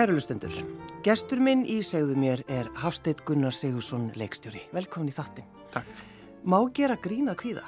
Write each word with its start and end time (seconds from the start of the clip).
Kærulustendur, 0.00 0.54
gestur 1.04 1.42
minn 1.44 1.66
í 1.68 1.74
segðu 1.84 2.14
mér 2.16 2.40
er 2.48 2.70
Hafsteit 2.80 3.18
Gunnar 3.28 3.52
Sigursson 3.52 4.06
leikstjóri. 4.16 4.62
Velkomin 4.72 5.10
í 5.10 5.12
þattin. 5.12 5.44
Takk. 5.74 5.98
Má 6.48 6.56
gera 6.72 6.94
grína 6.96 7.34
kvíða? 7.36 7.66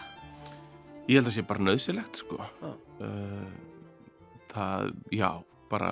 Ég 1.11 1.19
held 1.19 1.27
að 1.27 1.29
það 1.29 1.35
sé 1.35 1.43
bara 1.51 1.65
nöðsilegt 1.67 2.21
sko. 2.23 2.39
Uh, 2.65 3.51
það, 4.49 4.89
já, 5.13 5.29
bara, 5.69 5.91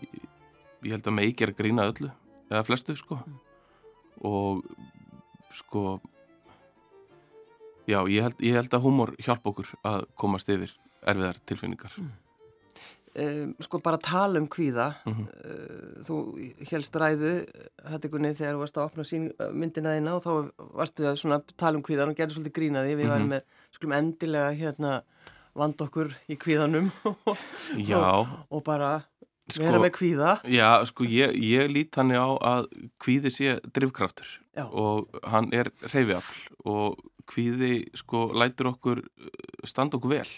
ég, 0.00 0.86
held 0.86 1.10
að 1.12 1.16
megi 1.18 1.34
gera 1.42 1.56
grína 1.58 1.84
öllu, 1.90 2.08
eða 2.48 2.62
flestu 2.64 2.96
sko. 2.96 3.18
Og 4.24 4.62
sko, 5.58 5.82
já, 7.84 8.00
ég 8.08 8.24
held, 8.24 8.40
ég 8.40 8.56
held 8.56 8.78
að 8.78 8.88
húmor 8.88 9.12
hjálpa 9.20 9.52
okkur 9.52 9.76
að 9.92 10.08
komast 10.16 10.48
yfir 10.48 10.72
erfiðar 11.04 11.42
tilfinningar. 11.44 12.00
Um, 13.18 13.54
sko 13.64 13.80
bara 13.82 13.96
tala 13.98 14.38
um 14.42 14.46
kvíða. 14.50 14.88
Mhm. 15.08 15.24
Uh, 15.44 16.02
þú 16.06 16.16
helst 16.70 16.94
ræðu, 17.00 17.32
hættikunni, 17.88 18.34
þegar 18.36 18.54
þú 18.58 18.62
varst 18.62 18.76
að 18.78 18.86
opna 18.90 19.06
sín, 19.08 19.30
myndina 19.56 19.94
þína 19.96 20.16
og 20.18 20.22
þá 20.22 20.32
varstu 20.76 21.08
að 21.08 21.16
svona 21.22 21.40
tala 21.56 21.78
um 21.80 21.82
kvíðan 21.86 22.12
og 22.12 22.18
gerði 22.20 22.36
svolítið 22.36 22.56
grínaði. 22.60 22.96
Við 23.00 23.12
varum 23.14 23.32
með, 23.32 23.42
skulum 23.74 23.96
endilega 23.98 24.50
hérna 24.60 24.92
vand 25.58 25.80
okkur 25.82 26.12
í 26.30 26.36
kvíðanum 26.38 26.90
og, 27.08 28.28
og 28.50 28.62
bara 28.66 28.90
Sko- 29.48 29.64
vera 29.64 29.78
með 29.80 29.92
kvíða. 29.96 30.32
já, 30.44 30.68
sko, 30.84 31.06
ég, 31.08 31.32
ég 31.40 31.70
lít 31.72 31.96
hann 31.96 32.12
á 32.12 32.28
að 32.36 32.66
kvíði 33.00 33.30
sé 33.32 33.54
drifkraftur 33.72 34.28
Já. 34.52 34.66
og 34.68 35.08
hann 35.24 35.48
er 35.56 35.70
reyfiafl 35.88 36.50
og 36.68 36.98
kvíði, 37.28 37.88
sko, 37.96 38.26
lætur 38.36 38.68
okkur 38.74 39.00
uh, 39.00 39.32
standa 39.64 39.96
okkur 39.96 40.12
vel 40.18 40.28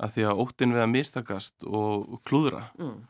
af 0.00 0.14
því 0.16 0.24
að 0.30 0.40
óttin 0.46 0.72
við 0.74 0.82
að 0.86 0.92
mistakast 0.96 1.64
og 1.64 2.20
klúðra 2.24 2.64
Mm. 2.78 3.06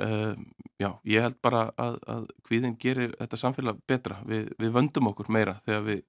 uh, 0.00 0.34
já, 0.78 0.90
ég 1.04 1.22
held 1.22 1.38
bara 1.42 1.70
að, 1.78 1.98
að 2.06 2.26
kvíðin 2.46 2.76
gerir 2.78 3.14
þetta 3.18 3.36
samfélag 3.36 3.80
betra 3.86 4.20
við, 4.26 4.52
við 4.58 4.72
vöndum 4.74 5.08
okkur 5.12 5.30
meira 5.32 5.60
þegar 5.66 5.82
við 5.86 6.02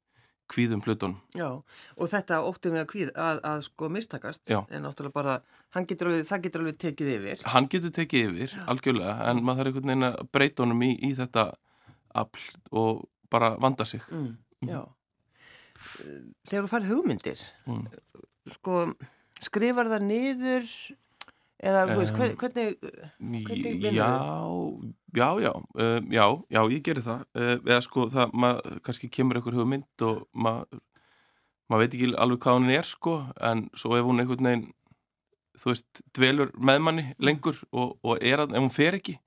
kvíðum 0.50 0.82
hlutunum 0.82 1.18
Já, 1.38 1.48
og 1.96 2.10
þetta 2.10 2.40
óttum 2.42 2.74
við 2.74 2.82
að, 2.82 2.88
kvíð, 2.90 3.10
að, 3.16 3.40
að 3.46 3.60
sko 3.68 3.90
mistakast 3.94 4.42
Já. 4.50 4.64
en 4.70 4.82
náttúrulega 4.82 5.14
bara, 5.14 5.36
getur 5.86 6.10
alveg, 6.10 6.26
það 6.26 6.42
getur 6.48 6.62
alveg 6.64 6.78
tekið 6.82 7.12
yfir. 7.16 7.44
hann 7.54 7.68
getur 7.70 7.92
tekið 7.94 8.30
yfir, 8.34 8.56
algjörlega 8.66 9.16
en 9.30 9.44
maður 9.46 9.60
þarf 9.70 9.70
einhvern 9.76 9.92
veginn 9.94 10.08
að 10.10 10.32
breyta 10.34 10.64
honum 10.66 10.82
í, 10.82 10.92
í 11.06 11.12
þetta 11.20 11.44
afl 12.18 12.48
og 12.72 13.04
bara 13.30 13.52
vanda 13.62 13.86
sig 13.86 14.02
Mm, 14.10 14.36
já. 14.66 14.82
Þegar 16.50 16.66
þú 16.66 16.70
færð 16.74 16.88
hugmyndir, 16.92 17.42
Mm. 17.70 17.86
sko, 18.52 18.94
skrifar 19.46 19.90
það 19.92 20.04
niður 20.10 20.66
eða, 21.60 21.82
veist, 21.98 22.14
Um, 22.14 22.20
hver- 22.20 22.36
hvernig, 22.40 22.78
Hvernig? 23.20 23.94
Já, 23.94 24.10
já, 25.16 25.30
já, 25.44 25.52
uh, 25.56 26.00
já, 26.12 26.26
já, 26.56 26.62
ég 26.72 26.84
gerir 26.84 27.04
það 27.04 27.24
eða 27.66 27.82
sko 27.84 28.06
það, 28.14 28.32
maður 28.34 28.80
kannski 28.86 29.10
kemur 29.12 29.40
einhver 29.40 29.58
hugmynd 29.60 30.06
og 30.08 30.26
maður 30.34 30.80
maður 31.70 31.84
veit 31.84 31.94
ekki 32.00 32.12
alveg 32.18 32.40
hvað 32.42 32.58
hún 32.60 32.72
er 32.74 32.88
sko 32.88 33.16
en 33.52 33.66
svo 33.78 33.96
ef 34.00 34.06
hún 34.08 34.20
einhvern 34.24 34.48
veginn 34.50 34.68
þú 35.60 35.74
veist, 35.74 36.02
dvelur 36.16 36.52
með 36.56 36.80
manni 36.82 37.04
lengur 37.20 37.58
og, 37.76 37.98
og 38.04 38.18
er 38.24 38.40
að, 38.46 38.54
ef 38.56 38.64
hún 38.64 38.72
fer 38.74 38.96
ekki 38.98 39.18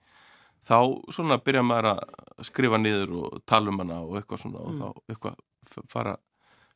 þá 0.63 0.79
svona 1.13 1.37
byrja 1.43 1.63
maður 1.67 1.91
að 1.93 2.47
skrifa 2.49 2.79
niður 2.81 3.13
og 3.21 3.41
tala 3.47 3.69
um 3.71 3.79
hana 3.83 4.01
og 4.07 4.17
eitthvað 4.21 4.41
svona 4.47 4.63
og 4.65 4.73
Mm. 4.73 4.81
þá 4.81 4.89
eitthvað 5.13 5.87
fara 5.93 6.17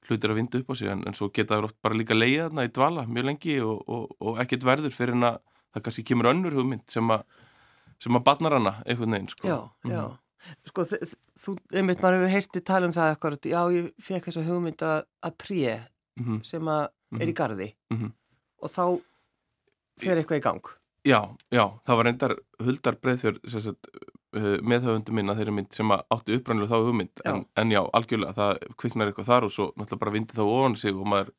hlutir 0.08 0.30
að 0.32 0.38
vinda 0.40 0.58
upp 0.60 0.70
á 0.70 0.74
sig 0.78 0.88
en, 0.92 1.02
en 1.08 1.16
svo 1.16 1.30
geta 1.34 1.56
það 1.56 1.64
oft 1.70 1.78
bara 1.82 1.96
líka 1.98 2.14
leiða 2.14 2.46
þarna 2.50 2.66
í 2.68 2.72
dvala 2.76 3.06
mjög 3.10 3.26
lengi 3.30 3.56
og, 3.64 3.80
og, 3.88 4.04
og 4.20 4.38
ekkert 4.44 4.66
verður 4.68 4.94
fyrir 4.94 5.16
en 5.16 5.26
að 5.32 5.40
það 5.74 5.82
kannski 5.88 6.04
kemur 6.12 6.30
önnur 6.30 6.54
hugmynd 6.60 6.84
sem 6.92 7.10
að 7.10 7.24
sem 8.02 8.16
að 8.18 8.24
batnar 8.28 8.52
hana 8.58 8.74
einhvern 8.84 9.14
veginn 9.16 9.28
sko. 9.32 9.48
já, 9.48 9.58
já. 9.90 10.04
Sko, 10.68 10.82
þ- 10.84 11.00
þ- 11.00 11.18
þú, 11.42 11.52
einmitt, 11.80 12.02
maður 12.04 12.18
hefur 12.20 12.32
heyrti 12.36 12.60
tala 12.68 12.86
um 12.86 12.92
það 12.94 13.08
eitthvað, 13.14 13.36
já, 13.50 13.60
ég 13.72 13.86
fekk 14.04 14.28
þessa 14.28 14.44
hugmynd 14.46 14.82
að, 14.86 14.98
að 15.26 15.36
tré 15.42 15.76
Mhm, 16.16 16.36
sem 16.48 16.68
að 16.72 16.84
er 17.20 17.28
í 17.28 17.32
garði 17.36 17.66
mhm. 17.92 18.12
og 18.64 18.70
þá 18.72 18.84
fer 20.00 20.20
eitthvað 20.20 20.38
í 20.40 20.44
gang. 20.46 20.68
Já, 21.06 21.18
já, 21.52 21.64
það 21.86 21.98
var 21.98 22.06
reyndar 22.08 22.34
Huldar 22.64 22.96
Breiðfjörð 23.00 23.42
uh, 23.46 23.74
meðhauðundu 24.72 25.14
minn 25.16 25.30
að 25.32 25.38
þeirri 25.40 25.54
mynd 25.56 25.72
sem 25.76 25.92
að 25.94 26.02
átti 26.16 26.36
upprænlega 26.38 26.70
þá 26.72 26.86
hugmynd 26.88 27.22
en, 27.30 27.44
en 27.62 27.70
já, 27.74 27.80
algjörlega, 27.98 28.34
það 28.36 28.74
kviknar 28.82 29.10
eitthvað 29.12 29.30
þar 29.30 29.46
og 29.48 29.54
svo 29.56 29.66
náttúrulega 29.76 30.02
bara 30.04 30.14
vindur 30.16 30.38
það 30.40 30.52
ofan 30.56 30.76
sig 30.80 30.94
og 30.96 31.08
maður, 31.12 31.32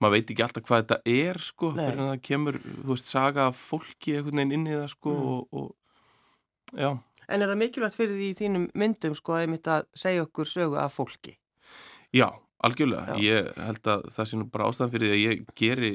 maður 0.00 0.14
veit 0.18 0.32
ekki 0.34 0.44
alltaf 0.46 0.66
hvað 0.68 0.82
þetta 0.84 0.98
er 1.14 1.42
sko, 1.48 1.72
Nei. 1.74 1.84
fyrir 1.88 2.02
að 2.04 2.10
það 2.12 2.22
kemur 2.30 2.58
þú 2.64 2.88
veist, 2.92 3.10
saga 3.12 3.48
fólki 3.56 4.16
einhvern 4.18 4.40
veginn 4.42 4.56
inn 4.58 4.66
í 4.70 4.76
það 4.78 4.88
sko 4.94 5.14
Mm. 5.18 5.28
og, 5.28 5.46
og 5.52 6.78
já, 6.78 6.90
En 7.28 7.42
er 7.44 7.50
það 7.50 7.58
mikilvægt 7.60 7.96
fyrir 7.98 8.14
því 8.16 8.26
í 8.32 8.36
þínum 8.38 8.62
myndum, 8.80 9.14
sko, 9.18 9.34
einmitt 9.36 9.66
að 9.68 9.82
segja 10.00 10.22
okkur 10.24 10.46
sögu 10.48 10.78
af 10.80 10.94
fólki? 10.96 11.34
já, 12.16 12.28
algjörlega. 12.66 13.14
Já. 13.14 13.22
ég 13.22 13.50
held 13.62 13.90
að 13.92 14.06
það 14.14 14.28
sé 14.28 14.38
nú 14.38 14.46
bara 14.52 14.68
ástæðan 14.68 14.92
fyrir 14.94 15.10
því 15.10 15.16
að 15.16 15.24
ég 15.24 15.50
geri 15.58 15.90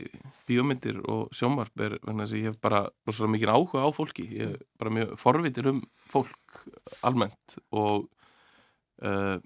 bíómyndir 0.47 0.99
og 1.11 1.33
sjónvarp 1.35 1.83
er 1.83 1.97
þess 2.03 2.35
að 2.35 2.39
ég 2.39 2.49
hef 2.49 2.59
bara 2.63 2.83
rosalega 3.07 3.33
mikið 3.35 3.53
áhuga 3.53 3.83
á 3.83 3.89
fólki. 3.95 4.27
Ég 4.39 4.53
er 4.53 4.61
bara 4.79 4.93
mjög 4.97 5.15
forvitir 5.19 5.71
um 5.71 5.81
fólk 6.09 6.61
almennt 7.03 7.57
og 7.75 8.07
uh, 9.03 9.37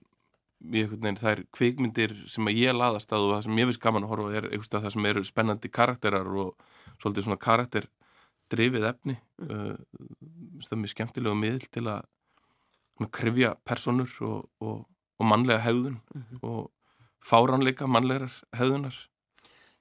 ég, 0.74 0.90
veginn, 0.92 1.20
það 1.20 1.32
er 1.34 1.44
kvikmyndir 1.58 2.16
sem 2.30 2.50
að 2.50 2.62
ég 2.62 2.78
laðast 2.78 3.14
að 3.14 3.28
og 3.28 3.36
það 3.36 3.46
sem 3.48 3.62
ég 3.62 3.72
finnst 3.72 3.86
gaman 3.86 4.08
að 4.08 4.14
horfa 4.14 4.36
er 4.38 4.50
eitthvað 4.52 4.86
það 4.86 4.96
sem 4.96 5.10
eru 5.12 5.26
spennandi 5.28 5.74
karakterar 5.74 6.30
og 6.44 6.70
svolítið 6.98 7.28
svona 7.28 7.42
karakter 7.42 7.90
drifið 8.52 8.88
efni 8.92 9.18
uh, 9.48 9.76
það 10.64 10.72
er 10.78 10.82
mjög 10.84 10.94
skemmtilegu 10.94 11.38
miðl 11.38 11.68
til 11.74 11.88
að 11.92 13.10
krifja 13.14 13.54
personur 13.68 14.10
og, 14.26 14.48
og, 14.64 14.82
og 15.22 15.30
mannlega 15.30 15.62
hegðun 15.66 16.00
og 16.42 16.72
fáránleika 17.24 17.88
mannlegar 17.88 18.32
hegðunar 18.58 18.98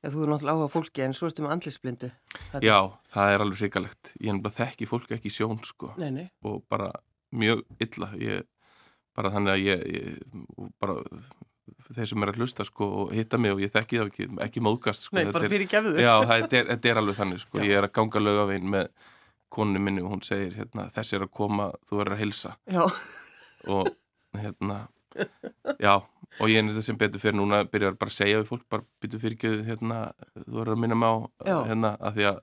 Já, 0.04 0.10
þú 0.12 0.20
eru 0.22 0.30
náttúrulega 0.34 0.54
áhuga 0.54 0.70
fólki 0.70 1.02
en 1.02 1.14
svo 1.16 1.26
ertu 1.26 1.42
með 1.42 1.52
andlisblindu. 1.56 2.08
Þetta- 2.52 2.62
Já, 2.62 2.76
það 3.10 3.30
er 3.32 3.42
alveg 3.42 3.58
hrikalegt 3.62 4.10
ég 4.20 4.28
er 4.34 4.40
bara 4.44 4.54
þekki 4.54 4.86
fólk 4.86 5.10
ekki 5.16 5.32
sjón 5.32 5.58
sko 5.66 5.88
Nei, 5.98 6.10
nei. 6.10 6.26
og 6.44 6.62
bara 6.70 6.92
mjög 7.34 7.64
illa 7.82 8.10
ég, 8.20 8.44
bara 9.16 9.30
þannig 9.34 9.52
að 9.56 9.64
ég, 9.64 9.82
ég 9.96 10.70
bara 10.78 10.98
þeir 11.90 12.06
sem 12.12 12.22
er 12.22 12.30
að 12.30 12.38
hlusta 12.38 12.64
sko 12.68 12.86
og 13.02 13.12
hitta 13.16 13.38
mig 13.40 13.50
og 13.56 13.60
ég 13.64 13.72
þekki 13.74 13.98
það 13.98 14.10
ekki, 14.12 14.28
ekki 14.46 14.62
móðgast 14.62 15.08
sko 15.08 15.16
Nei, 15.16 15.24
Þetta 15.24 15.32
bara 15.40 15.44
er, 15.48 15.54
fyrir 15.56 15.70
gefðu. 15.72 15.96
Já, 16.04 16.14
það 16.28 16.44
er, 16.60 16.66
þetta 16.70 16.90
er 16.92 17.00
alveg 17.02 17.16
þannig 17.18 17.40
sko 17.42 17.58
Já. 17.58 17.64
ég 17.66 17.76
er 17.80 17.86
að 17.88 17.94
ganga 17.98 18.22
lögavinn 18.22 18.70
með 18.76 18.88
konu 19.56 19.78
minni 19.82 20.02
og 20.04 20.12
hún 20.14 20.22
segir 20.26 20.54
hérna, 20.60 20.86
þessi 20.94 21.16
er 21.18 21.26
að 21.26 21.32
koma, 21.40 21.72
þú 21.88 22.00
er 22.04 22.12
að 22.14 22.22
hilsa 22.22 22.54
Já, 22.70 22.84
og 23.72 23.90
hérna 24.36 24.78
já, 25.80 25.94
og 26.40 26.52
ég 26.52 26.60
einnig 26.60 26.76
sem 26.84 26.98
betur 27.00 27.22
fyrir 27.22 27.38
núna 27.38 27.64
byrjar 27.70 27.96
bara 28.00 28.12
að 28.12 28.18
segja 28.18 28.42
við 28.42 28.50
fólk, 28.52 28.66
bara 28.72 28.86
betur 29.02 29.22
fyrir 29.22 29.38
ekki 29.38 29.54
hérna, 29.70 30.02
þú 30.44 30.62
er 30.64 30.74
að 30.74 30.82
minna 30.84 30.98
mig 30.98 31.08
á 31.08 31.14
hérna, 31.68 31.94
að 32.00 32.18
því 32.18 32.24
að, 32.32 32.42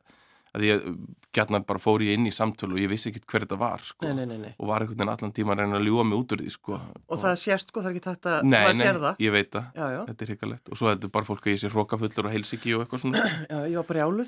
að 0.54 0.66
ég 0.68 0.88
gætna 1.34 1.64
bara 1.66 1.82
fór 1.82 2.04
ég 2.06 2.14
inn 2.18 2.30
í 2.30 2.34
samtölu 2.34 2.76
og 2.78 2.82
ég 2.84 2.92
vissi 2.92 3.10
ekki 3.10 3.24
hver 3.26 3.42
þetta 3.46 3.58
var, 3.58 3.82
sko, 3.82 4.06
nei, 4.06 4.14
nei, 4.20 4.28
nei, 4.30 4.40
nei. 4.44 4.52
og 4.58 4.70
var 4.70 4.84
einhvern 4.84 5.00
veginn 5.00 5.14
allan 5.16 5.34
tíma 5.34 5.56
að 5.56 5.64
reyna 5.64 5.80
að 5.80 5.88
ljúa 5.88 6.04
mig 6.06 6.18
út 6.20 6.36
úr 6.36 6.44
því, 6.44 6.52
sko. 6.54 6.78
Og 7.10 7.18
það 7.24 7.40
sést, 7.42 7.68
sko, 7.74 7.82
það 7.82 7.90
er 7.90 7.96
ekki 7.98 8.14
Nei, 8.46 8.60
maður 8.60 8.78
nei, 8.78 8.84
sér 8.84 8.98
það. 9.02 9.24
ég 9.26 9.34
veit 9.34 9.50
það. 9.56 9.66
Já, 9.74 9.86
já. 9.96 10.02
Þetta 10.12 10.22
er 10.28 10.30
hrikalegt. 10.34 10.66
Og 10.70 10.76
svo 10.78 10.92
er 10.92 11.00
þetta 11.00 11.10
bara 11.18 11.30
fólk 11.32 11.44
að 11.48 11.56
ég 11.56 11.62
sé 11.64 11.74
hrókafullur 11.74 12.30
og 12.30 12.36
heils 12.36 12.54
ekki 12.54 12.76
og 12.78 12.86
eitthvað 12.86 13.02
svona. 13.02 13.26
Já, 13.50 13.58
ég 13.66 13.78
var 13.82 13.88
brjáluð 13.90 14.28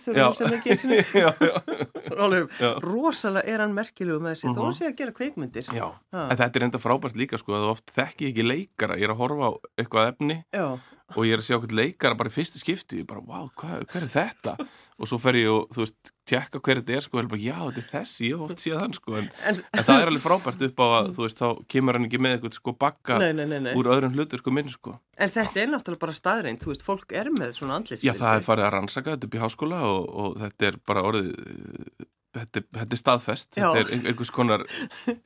Rosalega 2.86 3.48
er 3.50 3.60
hann 3.63 3.74
merkilegu 3.75 4.19
með 4.22 4.36
þessi, 4.36 4.48
þó 4.52 4.57
Mhm. 4.60 4.63
hann 4.66 4.74
sé 4.80 4.86
að 4.90 4.96
gera 4.98 5.12
kveikmyndir. 5.12 5.69
En 6.13 6.38
þetta 6.38 6.56
er 6.56 6.63
enda 6.69 6.80
frábært 6.81 7.16
líka, 7.19 7.38
sko, 7.42 7.54
að 7.54 7.66
þú 7.66 7.69
oft 7.75 7.94
þekki 7.96 8.30
ekki 8.31 8.46
leikara 8.46 8.98
Ég 8.98 9.04
er 9.10 9.13
að 9.16 9.22
horfa 9.24 9.50
á 9.50 9.52
eitthvað 9.78 10.12
efni 10.13 10.38
Já, 10.54 10.68
og 11.13 11.22
ég 11.28 11.36
er 11.36 11.42
að 11.42 11.46
sjá 11.46 11.56
eitthvað 11.56 11.75
leikara 11.78 12.18
bara 12.18 12.31
í 12.31 12.34
fyrstu 12.34 12.60
skipti 12.62 13.02
ég 13.04 13.07
bara, 13.10 13.22
wow, 13.22 13.46
hvað, 13.60 13.84
hver 13.92 14.06
er 14.07 14.10
þetta? 14.10 14.56
Og 14.98 15.10
svo 15.10 15.19
fer 15.22 15.38
ég 15.38 15.52
og, 15.52 15.68
þú 15.75 15.84
veist, 15.84 16.12
tjekka 16.25 16.62
hver 16.66 16.80
þetta 16.81 16.96
er 16.98 17.06
sko, 17.06 17.18
og 17.18 17.22
ég 17.22 17.28
er 17.28 17.31
bara, 17.34 17.44
já, 17.44 17.57
þetta 17.68 17.84
er 17.84 17.90
þessi, 17.92 18.30
ég 18.31 18.42
oft 18.48 18.63
séð 18.63 18.80
hann 18.81 18.96
sko, 18.98 19.18
en, 19.19 19.30
en, 19.52 19.62
en 19.69 19.86
það 19.86 20.02
er 20.02 20.12
alveg 20.12 20.24
frábært 20.24 20.66
upp 20.69 20.81
á 20.81 20.88
að, 20.88 21.12
þú 21.18 21.25
veist, 21.28 21.44
þá 21.44 21.62
kemur 21.75 22.00
hann 22.00 22.07
ekki 22.10 22.22
með 22.25 22.36
eitthvað 22.38 22.57
sko 22.57 22.75
bakka 22.81 23.19
nei, 23.22 23.30
nei, 23.38 23.46
nei, 23.54 23.72
úr 23.78 23.92
öðrum 23.94 24.18
hlutur 24.18 24.42
sko 24.42 24.56
minn 24.56 24.74
sko. 24.74 24.98
En 25.22 25.31
þetta 25.31 25.62
er 25.62 25.72
náttúrulega 25.75 26.06
bara 26.07 26.18
staðreind, 26.18 26.63
þú 26.66 26.74
veist, 26.74 26.88
fólk 26.90 27.13
er 27.16 27.30
með 27.36 27.54
svona 27.60 27.78
já, 27.78 27.84
andlisblindu. 27.84 28.19
það 28.24 28.40
er 28.40 28.50
farið 28.50 28.68
að 28.68 28.75
rannsaka 28.80 29.13
þetta 29.13 29.30
upp 29.30 29.38
í 29.38 29.44
háskóla 29.46 29.86
og, 29.92 30.10
og 30.25 30.42
þetta 30.42 30.72
er 30.72 30.81
bara 30.90 31.06
orðið 31.12 32.10
þetta, 32.36 32.62
þetta 32.78 32.96
er 32.98 33.02
staðfest 33.02 33.58
Já. 33.60 33.66
þetta 33.72 33.82
er 33.86 33.94
ein- 33.96 34.06
einhvers 34.12 34.32
konar 34.36 34.64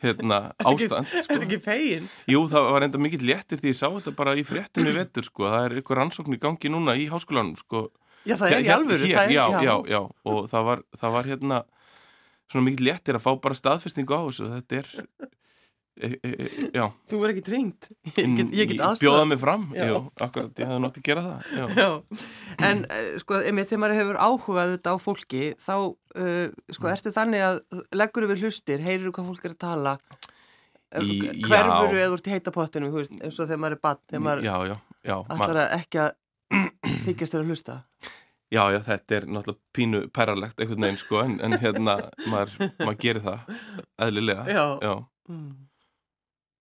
hérna, 0.03 0.39
ástand 0.69 1.07
Er 1.09 1.23
sko. 1.25 1.33
þetta 1.33 1.47
ekki 1.49 1.59
fegin? 1.65 2.09
Jú, 2.29 2.43
það 2.51 2.69
var 2.75 2.85
enda 2.87 3.01
mikill 3.01 3.25
léttir 3.29 3.59
því 3.61 3.71
ég 3.73 3.79
sá 3.79 3.87
þetta 3.89 4.15
bara 4.19 4.35
í 4.39 4.45
fréttum 4.47 4.87
í 4.89 4.93
vetur 4.95 5.27
sko, 5.27 5.47
það 5.49 5.65
er 5.69 5.77
eitthvað 5.81 5.99
rannsókn 6.03 6.37
í 6.37 6.41
gangi 6.45 6.71
núna 6.73 6.95
í 6.99 7.09
háskólanum 7.11 7.57
sko 7.59 7.87
Já, 8.27 8.35
það 8.35 8.51
er 8.57 8.63
í 8.65 8.71
alvöru. 8.75 9.05
hér, 9.07 9.15
það 9.17 9.25
er, 9.25 9.33
já, 9.33 9.45
já, 9.63 9.75
já, 9.95 9.99
og 10.27 10.39
það 10.51 10.65
var, 10.69 10.81
það 10.99 11.13
var 11.17 11.29
hérna 11.33 11.59
svona 12.51 12.65
mikið 12.67 12.85
léttir 12.89 13.15
að 13.19 13.23
fá 13.23 13.31
bara 13.41 13.55
staðfestingu 13.57 14.11
á 14.17 14.21
þessu 14.27 14.49
þetta 14.57 14.79
er 14.81 14.89
e, 15.99 16.09
e, 16.23 16.29
e, 16.31 16.69
já 16.75 16.85
Þú 17.11 17.19
er 17.25 17.33
ekki 17.33 17.43
tringt 17.45 17.89
Ég 18.15 18.35
get, 18.37 18.53
ég 18.55 18.69
get 18.71 18.83
aðstofa 18.85 19.03
Bjóða 19.05 19.25
mig 19.31 19.39
fram, 19.41 19.65
Já. 19.75 19.85
jú, 19.91 19.99
akkurat, 20.25 20.51
ég 20.59 20.69
hefði 20.69 20.79
nátt 20.85 20.99
að 21.01 21.07
gera 21.09 21.23
það 21.25 21.51
já. 21.59 21.65
Já, 21.79 21.89
en 22.69 22.83
uh, 22.85 23.09
sko, 23.23 23.39
einmitt 23.43 23.69
þegar 23.71 23.81
maður 23.83 23.99
hefur 23.99 24.19
áhugað 24.27 24.73
þetta 24.77 24.93
á 24.93 24.97
fólki, 25.03 25.43
þá, 25.59 25.75
uh, 25.89 26.47
sko, 26.71 26.87
Mm. 26.87 26.93
ertu 26.95 27.13
þannig 27.15 27.45
að 27.49 27.83
leggur 27.99 28.27
við 28.31 28.45
hlustir, 28.45 28.83
heyrir 28.85 29.11
hvað 29.15 29.29
fólk 29.33 29.45
er 29.49 29.55
að 29.55 29.61
tala, 29.65 29.97
Í- 30.99 31.43
hverfuru 31.45 31.99
já. 31.99 32.05
eða 32.07 32.13
úr 32.15 32.21
til 32.25 32.33
heita 32.33 32.51
pottinu, 32.55 32.87
þú 32.89 32.97
veist, 33.03 33.11
eins 33.19 33.35
og 33.37 33.45
þegar 33.51 33.59
maður 33.61 33.75
er 33.77 33.81
bann, 33.83 33.99
þegar 34.09 34.23
maður 34.25 34.47
já, 34.47 34.55
já, 34.71 34.77
já, 35.11 35.17
ma- 35.27 35.35
ætlar 35.37 35.59
að 35.67 35.75
ekki 35.77 35.99
að 36.01 36.15
þykjast 37.05 37.35
þér 37.35 37.43
að 37.43 37.51
hlusta. 37.53 37.75
já, 38.49 38.63
já, 38.73 38.79
þetta 38.87 39.15
er 39.19 39.27
náttúrulega 39.29 39.61
pínu 39.77 39.99
perralegt 40.17 40.63
einhvern 40.63 40.81
veginn, 40.87 40.97
sko, 41.03 41.19
en, 41.27 41.35
en 41.45 41.53
hérna 41.61 41.93
maður, 42.31 42.55
maður 42.81 42.97
gerir 43.05 43.21
það, 43.27 43.53
eðlilega 44.07 44.47
Já. 44.49 44.95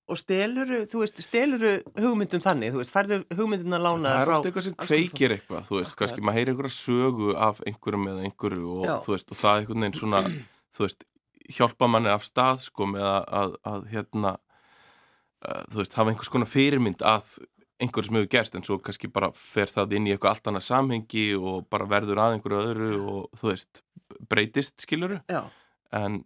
Og 0.08 0.16
steluru, 0.16 0.78
þú 0.88 1.02
veist, 1.02 1.18
steluru 1.20 1.72
hugmyndum 2.00 2.40
þannig, 2.40 2.72
þú 2.72 2.80
veist, 2.80 2.92
færðu 2.94 3.18
hugmyndin 3.36 3.76
að 3.76 3.82
lána 3.84 4.12
það 4.14 4.20
er 4.20 4.28
frá 4.28 4.34
ofta 4.38 4.48
eitthvað 4.48 4.64
sem 4.64 4.76
kveikir 4.80 5.34
eitthvað, 5.34 5.66
þú 5.66 5.76
veist, 5.76 5.94
kannski 5.98 6.24
maður 6.24 6.38
heyri 6.38 6.54
einhverja 6.54 6.76
sögu 6.78 7.34
af 7.36 7.60
einhverjum 7.68 8.06
eða 8.14 8.24
einhverju 8.24 8.70
og 8.72 8.86
Já. 8.88 8.94
þú 9.04 9.14
veist, 9.14 9.34
og 9.34 9.40
það 9.42 9.50
er 9.50 9.60
einhvern 9.62 9.84
veginn 9.84 9.98
svona, 9.98 10.22
þú 10.78 10.84
veist, 10.86 11.04
hjálpa 11.58 11.90
manni 11.92 12.10
af 12.12 12.24
stað, 12.24 12.64
sko, 12.64 12.88
með 12.94 13.04
að, 13.10 13.28
að, 13.42 13.58
að 13.72 13.84
hérna, 13.92 14.32
uh, 15.44 15.62
þú 15.74 15.82
veist, 15.82 15.98
hafa 16.00 16.14
einhvers 16.14 16.32
konar 16.32 16.50
fyrirmynd 16.54 17.04
að 17.12 17.28
einhverju 17.78 18.08
sem 18.08 18.18
hefur 18.18 18.32
gerst, 18.32 18.56
en 18.56 18.66
svo 18.66 18.80
kannski 18.82 19.12
bara 19.12 19.28
fer 19.36 19.70
það 19.70 19.94
inn 19.98 20.08
í 20.08 20.14
eitthvað 20.14 20.32
allt 20.32 20.50
annað 20.50 20.66
samhengi 20.70 21.28
og 21.36 21.68
bara 21.70 21.86
verður 21.92 22.24
að 22.24 22.38
einhverju 22.38 22.64
öðru 22.64 22.90
og 23.12 23.38
þú 23.38 23.52
veist, 23.52 23.84
breytist, 24.32 24.80
skiluru, 24.88 25.20
Já, 25.28 25.44
en 26.00 26.22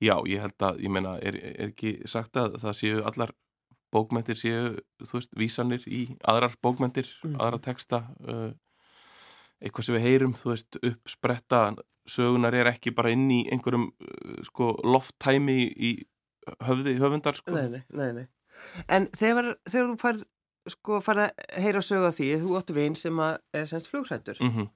já, 0.00 0.14
ég 0.30 0.40
held 0.44 0.62
að, 0.62 0.80
ég 0.84 0.90
meina, 0.94 1.16
er, 1.22 1.36
er 1.42 1.68
ekki 1.72 1.96
sagt 2.06 2.36
að 2.36 2.58
það 2.62 2.76
séu 2.78 3.02
allar 3.08 3.32
bókmentir 3.92 4.36
séu, 4.36 4.74
þú 5.02 5.14
veist, 5.16 5.36
vísanir 5.40 5.84
í 5.88 6.02
aðrar 6.28 6.54
bókmentir, 6.62 7.08
Mhm. 7.24 7.38
aðra 7.40 7.58
texta 7.64 8.02
uh, 8.28 8.50
eitthvað 9.64 9.84
sem 9.88 9.94
við 9.96 10.04
heyrum, 10.06 10.34
þú 10.38 10.50
veist, 10.52 10.78
uppspretta 10.84 11.62
sögunar 12.08 12.54
er 12.54 12.68
ekki 12.72 12.92
bara 12.94 13.10
inn 13.12 13.28
í 13.30 13.42
einhverjum, 13.52 13.88
uh, 14.00 14.42
sko, 14.44 14.74
lofttæmi 14.84 15.58
í 15.76 15.92
höfði 16.64 16.98
höfundar, 17.00 17.34
sko 17.36 17.52
nei, 17.56 17.68
nei, 17.68 17.82
nei, 17.92 18.12
nei. 18.12 18.26
En 18.88 19.06
þegar, 19.16 19.54
þegar 19.68 19.88
þú 19.92 19.96
færð, 20.02 20.22
sko, 20.68 21.00
færð 21.04 21.24
að 21.26 21.42
heyra 21.64 21.82
sögu 21.84 22.06
af 22.08 22.16
því, 22.18 22.28
þú 22.44 22.56
áttu 22.60 22.74
vin 22.76 22.94
sem 22.98 23.18
er 23.24 23.66
semst 23.66 23.88
flugrættur 23.92 24.36
mm 24.40 24.68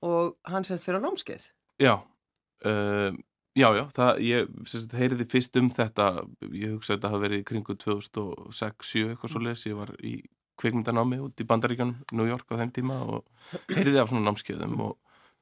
og 0.00 0.36
hann 0.46 0.62
semst 0.62 0.84
fyrir 0.86 1.00
á 1.02 1.02
námskeið. 1.02 1.48
Já, 1.82 1.94
uh, 2.64 3.10
já, 3.58 3.68
já, 3.76 3.84
það, 3.96 4.20
ég 4.24 4.50
sérst, 4.70 4.94
heyriði 4.98 5.26
fyrst 5.32 5.58
um 5.60 5.68
þetta, 5.74 6.08
ég 6.52 6.74
hugsa 6.76 6.94
að 6.94 6.98
þetta 6.98 7.12
hafi 7.12 7.24
verið 7.24 7.44
kringu 7.50 7.76
2006-2007 7.84 9.12
eitthvað 9.12 9.32
svo 9.34 9.42
les, 9.44 9.64
ég 9.68 9.78
var 9.78 9.92
í 9.98 10.14
kvikmyndanámi 10.58 11.20
út 11.22 11.42
í 11.42 11.46
Bandaríkanum, 11.48 12.00
New 12.18 12.26
York 12.28 12.48
á 12.50 12.58
þeim 12.60 12.72
tíma 12.74 12.98
og 13.06 13.26
heyriði 13.74 14.02
af 14.02 14.10
svona 14.10 14.26
námskeiðum 14.26 14.80
og, 14.86 14.96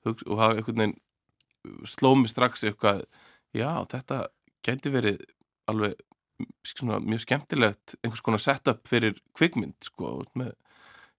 hugsa, 0.07 0.29
og 0.29 0.43
hafa 0.43 0.59
einhvern 0.59 0.83
veginn 0.83 0.99
sló 1.89 2.13
mig 2.17 2.31
strax 2.33 2.67
eitthvað, 2.67 3.05
já, 3.57 3.71
þetta 3.91 4.27
gæti 4.67 4.93
verið 4.95 5.25
alveg 5.71 5.97
svona, 6.67 7.01
mjög 7.03 7.25
skemmtilegt 7.25 7.97
einhvers 8.03 8.25
konar 8.25 8.43
setup 8.43 8.85
fyrir 8.89 9.17
kvikmynd, 9.37 9.79
sko, 9.85 10.19
með 10.39 10.55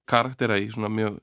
karaktera 0.08 0.60
í 0.62 0.70
svona 0.72 0.92
mjög 0.94 1.20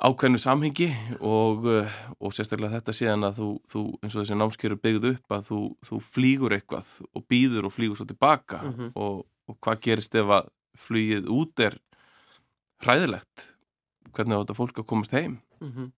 ákveðnu 0.00 0.40
samhengi 0.40 0.88
og, 1.20 1.66
uh, 1.68 1.98
og 2.20 2.34
sérstaklega 2.36 2.78
þetta 2.78 2.94
síðan 2.96 3.28
að 3.28 3.40
þú, 3.40 3.50
þú 3.72 3.84
eins 4.00 4.16
og 4.16 4.22
þessi 4.22 4.38
námskjöru 4.40 4.80
byggð 4.80 5.06
upp 5.12 5.36
að 5.36 5.46
þú, 5.50 5.60
þú 5.88 6.00
flýgur 6.08 6.56
eitthvað 6.56 6.90
og 7.12 7.26
býður 7.30 7.68
og 7.68 7.76
flýgur 7.76 8.00
svo 8.00 8.08
tilbaka. 8.08 8.62
Mhm. 8.70 8.90
og, 8.96 9.24
og 9.50 9.58
hvað 9.60 9.80
gerist 9.86 10.14
ef 10.16 10.34
að 10.38 10.50
flýið 10.80 11.30
út 11.34 11.64
er 11.66 11.78
hræðilegt? 12.84 13.50
Hvernig 14.10 14.38
á 14.38 14.40
þetta 14.42 14.58
fólk 14.58 14.82
að 14.82 14.90
komast 14.90 15.16
heim? 15.16 15.40
Mm 15.60 15.90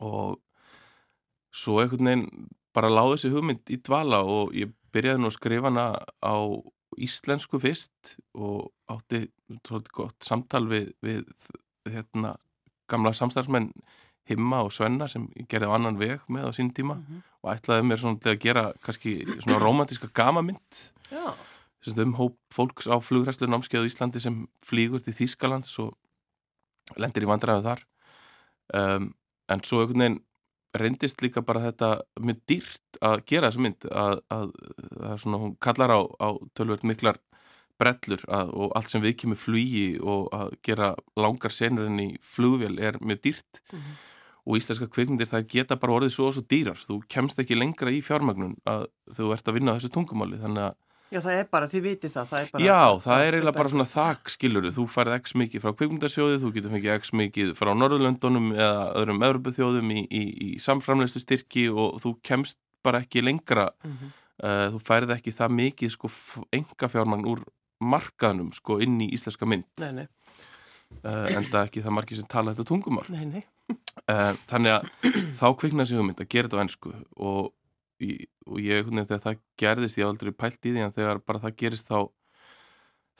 og 0.00 0.40
svo 1.52 1.80
einhvern 1.82 2.06
veginn 2.08 2.50
bara 2.76 2.90
láði 2.92 3.16
þessi 3.16 3.32
hugmynd 3.34 3.72
í 3.74 3.78
dvala 3.84 4.20
og 4.22 4.54
ég 4.56 4.70
byrjaði 4.94 5.22
nú 5.22 5.30
að 5.30 5.36
skrifa 5.36 5.70
hana 5.70 5.86
á 6.22 6.36
íslensku 7.00 7.60
fyrst 7.62 8.14
og 8.34 8.70
átti 8.90 9.24
svolítið 9.66 9.92
gott 9.94 10.26
samtal 10.26 10.64
við, 10.70 10.92
við 11.04 11.26
hérna, 11.90 12.34
gamla 12.90 13.12
samstarfsmenn 13.16 13.70
Himma 14.30 14.60
og 14.66 14.72
Svenna 14.74 15.08
sem 15.10 15.24
gerði 15.50 15.70
á 15.70 15.74
annan 15.74 15.96
veg 15.98 16.20
með 16.30 16.46
á 16.46 16.50
sín 16.54 16.68
tíma 16.76 16.98
Mhm. 17.00 17.22
og 17.42 17.52
ætlaði 17.54 17.86
mér 17.88 17.98
svona 18.02 18.20
til 18.20 18.32
að 18.34 18.40
gera 18.44 18.64
kannski 18.84 19.14
svona 19.40 19.58
romantíska 19.62 20.10
gamamynd 20.14 20.80
um 22.04 22.14
hóp 22.18 22.36
fólks 22.52 22.86
á 22.86 22.96
flugræslu 23.00 23.48
námskeið 23.48 23.82
á 23.82 23.88
Íslandi 23.88 24.20
sem 24.20 24.46
flýgur 24.62 25.02
til 25.02 25.14
Þýskalands 25.16 25.72
og 25.80 25.94
lendir 27.00 27.24
í 27.24 27.30
vandræðu 27.30 27.62
þar 27.64 27.80
um, 28.74 29.14
en 29.48 29.62
svo 29.64 29.80
einhvern 29.80 29.98
veginn 30.04 30.20
reyndist 30.76 31.22
líka 31.24 31.42
bara 31.42 31.64
þetta 31.64 32.02
mjög 32.20 32.42
dýrt 32.46 33.00
að 33.02 33.24
gera 33.26 33.48
þessa 33.50 33.64
mynd 33.64 33.86
að, 33.90 34.20
að, 34.30 34.52
að 35.08 35.16
svona, 35.24 35.40
hún 35.42 35.56
kallar 35.58 35.90
á, 35.90 36.00
á 36.20 36.28
tölvöld 36.54 36.84
miklar 36.86 37.18
brellur 37.80 38.22
að, 38.28 38.52
og 38.54 38.74
allt 38.78 38.92
sem 38.92 39.02
við 39.04 39.16
kemur 39.24 39.40
flugi 39.40 39.86
og 40.00 40.28
að 40.36 40.52
gera 40.68 40.92
langar 41.16 41.50
senur 41.56 41.88
enn 41.88 42.00
í 42.04 42.10
flugvél 42.22 42.76
er 42.80 43.00
mjög 43.00 43.20
dýrt 43.26 43.62
Mhm. 43.72 43.96
og 44.50 44.56
íslenska 44.56 44.86
kvikmyndir 44.90 45.28
það 45.28 45.48
geta 45.52 45.76
bara 45.76 45.92
orðið 45.98 46.14
svo 46.14 46.28
og 46.30 46.34
svo 46.34 46.42
dýrar 46.48 46.78
þú 46.80 47.00
kemst 47.12 47.38
ekki 47.42 47.58
lengra 47.58 47.90
í 47.92 48.00
fjármagnun 48.02 48.54
að 48.66 48.86
þú 49.16 49.32
ert 49.34 49.48
að 49.50 49.54
vinna 49.58 49.74
á 49.74 49.76
þessu 49.78 49.90
tungumáli 49.96 50.38
þannig 50.40 50.64
að 50.70 50.74
já, 51.10 51.18
það 51.20 51.34
er 51.40 51.46
bara, 51.50 51.66
þið 51.66 51.82
vitið 51.84 52.10
það, 52.14 52.26
það 52.30 52.40
er 52.40 52.48
bara... 52.52 52.64
Já, 52.64 52.80
það 53.04 53.20
er 53.26 53.34
eiginlega 53.34 53.56
bara 53.58 53.68
svona 53.72 53.86
þak 53.90 54.30
skiluru, 54.30 54.70
þú 54.70 54.84
færð 54.94 55.14
x 55.18 55.32
mikið 55.34 55.62
frá 55.64 55.72
kvikmyndasjóði, 55.80 56.36
þú 56.40 56.52
getur 56.54 56.70
fengið 56.76 56.94
x 57.00 57.10
mikið 57.18 57.50
frá 57.58 57.70
Norðurlöndunum 57.74 58.46
eða 58.54 58.84
öðrum 59.00 59.24
Evropaþjóðum 59.28 59.90
í, 59.90 60.04
í, 60.06 60.22
í 60.46 60.50
samframleistu 60.62 61.18
styrki 61.24 61.66
og 61.74 61.98
þú 62.00 62.12
kemst 62.22 62.58
bara 62.86 63.00
ekki 63.02 63.24
lengra, 63.26 63.68
Mhm. 63.84 64.12
uh, 64.42 64.66
þú 64.72 64.78
færð 64.86 65.10
ekki 65.18 65.34
það 65.34 65.56
mikið 65.58 65.90
sko 65.98 66.08
enga 66.54 66.88
fjármagn 66.94 67.26
úr 67.26 67.42
markaðnum 67.80 68.52
sko 68.56 68.78
inn 68.84 69.00
í 69.00 69.10
íslenska 69.16 69.48
mynd, 69.48 69.66
Nei, 69.80 69.92
nei, 70.02 70.06
uh, 71.04 71.26
en 71.32 71.46
það 71.48 71.64
ekki 71.66 71.84
það 71.84 71.96
margir 71.96 72.20
sem 72.20 72.28
tala 72.30 72.54
þetta 72.54 72.68
tungumál. 72.72 73.06
nei, 73.12 73.24
nei. 73.26 73.44
Uh, 74.10 74.34
þannig 74.50 74.72
að 74.74 74.88
þá 75.38 75.46
kviknaði 75.60 75.88
sig 75.92 76.00
hugmynd 76.00 76.20
að 76.24 76.30
gera 76.32 76.48
þetta 76.48 76.58
á 76.58 76.64
ennsku 76.64 76.92
og, 77.16 77.52
og 78.50 78.58
ég, 78.64 78.82
hvernig, 78.86 79.06
þegar 79.06 79.22
það 79.26 79.42
gerðist, 79.62 79.98
ég 80.00 80.04
hef 80.06 80.10
aldrei 80.14 80.32
pælt 80.34 80.66
í 80.66 80.72
því 80.74 80.82
en 80.86 80.94
þegar 80.96 81.20
bara 81.22 81.42
það 81.44 81.56
gerist 81.62 81.90
þá 81.90 81.98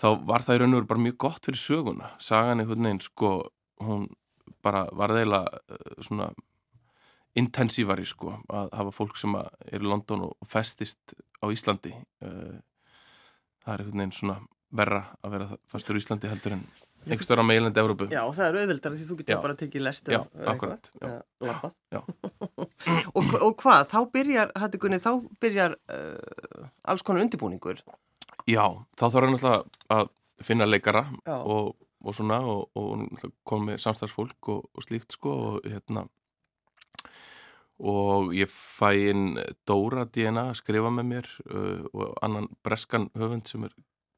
þá 0.00 0.08
var 0.26 0.42
það 0.46 0.56
í 0.56 0.60
raun 0.62 0.74
og 0.74 0.80
veru 0.80 0.90
bara 0.90 1.04
mjög 1.04 1.18
gott 1.26 1.46
fyrir 1.46 1.60
söguna 1.60 2.10
sagan 2.18 2.62
einhvern 2.62 2.86
veginn 2.88 3.02
sko 3.04 3.32
hún 3.84 4.06
bara 4.64 4.86
var 4.96 5.12
þeila 5.14 5.42
uh, 5.46 5.92
svona 6.02 6.30
intensívari 7.38 8.06
sko 8.08 8.32
að 8.50 8.72
hafa 8.80 8.94
fólk 8.94 9.20
sem 9.20 9.36
er 9.38 9.78
í 9.78 9.86
London 9.86 10.24
og 10.26 10.48
festist 10.50 11.14
á 11.38 11.46
Íslandi 11.52 11.92
uh, 11.94 12.58
það 13.64 13.72
er 13.74 13.82
einhvern 13.84 14.02
veginn 14.02 14.16
svona 14.16 14.38
verra 14.80 15.02
að 15.24 15.34
vera 15.34 15.58
fastur 15.70 15.98
í 15.98 16.02
Íslandi 16.02 16.30
heldur 16.30 16.56
en 16.56 16.64
einhverstað 17.06 17.42
á 17.42 17.44
meilandi 17.46 17.80
Európu 17.80 18.08
Já, 18.12 18.22
það 18.36 18.46
er 18.46 18.58
auðvildar 18.60 18.94
því 18.96 19.06
þú 19.08 19.16
getur 19.20 19.34
Já. 19.34 19.40
bara 19.44 19.56
tekið 19.62 19.84
lesti 19.86 20.14
Já, 20.14 20.20
akkurat, 20.52 20.90
já. 21.00 21.14
Lappað 21.48 21.74
Já. 21.94 22.00
og, 23.16 23.34
og 23.40 23.54
hvað, 23.62 23.84
þá 23.90 23.98
byrjar, 24.14 24.54
hætti 24.62 24.80
Gunni, 24.82 25.00
þá 25.02 25.12
byrjar 25.42 25.76
uh, 25.92 26.70
alls 26.92 27.04
konar 27.06 27.24
undirbúningur 27.24 27.80
Já, 28.48 28.64
þá 28.98 29.04
þarf 29.06 29.20
hann 29.24 29.36
alltaf 29.38 29.86
að 29.96 30.12
finna 30.44 30.68
leikara 30.68 31.04
og, 31.40 31.74
og 32.00 32.16
svona 32.16 32.40
og, 32.48 32.70
og 32.78 33.64
með 33.66 33.80
samstagsfólk 33.82 34.52
og 34.54 34.84
slíkt 34.84 35.16
sko 35.16 35.34
og 35.50 35.68
hérna 35.68 36.06
og 37.80 38.34
ég 38.36 38.50
fæ 38.50 38.90
inn 39.10 39.38
Dóra 39.68 40.04
DNA 40.04 40.50
að 40.50 40.58
skrifa 40.60 40.90
með 40.92 41.06
mér 41.08 41.28
uh, 41.48 41.84
og 41.94 42.18
annan 42.24 42.48
breskan 42.64 43.08
höfund 43.16 43.48
sem 43.48 43.64
er 43.68 43.72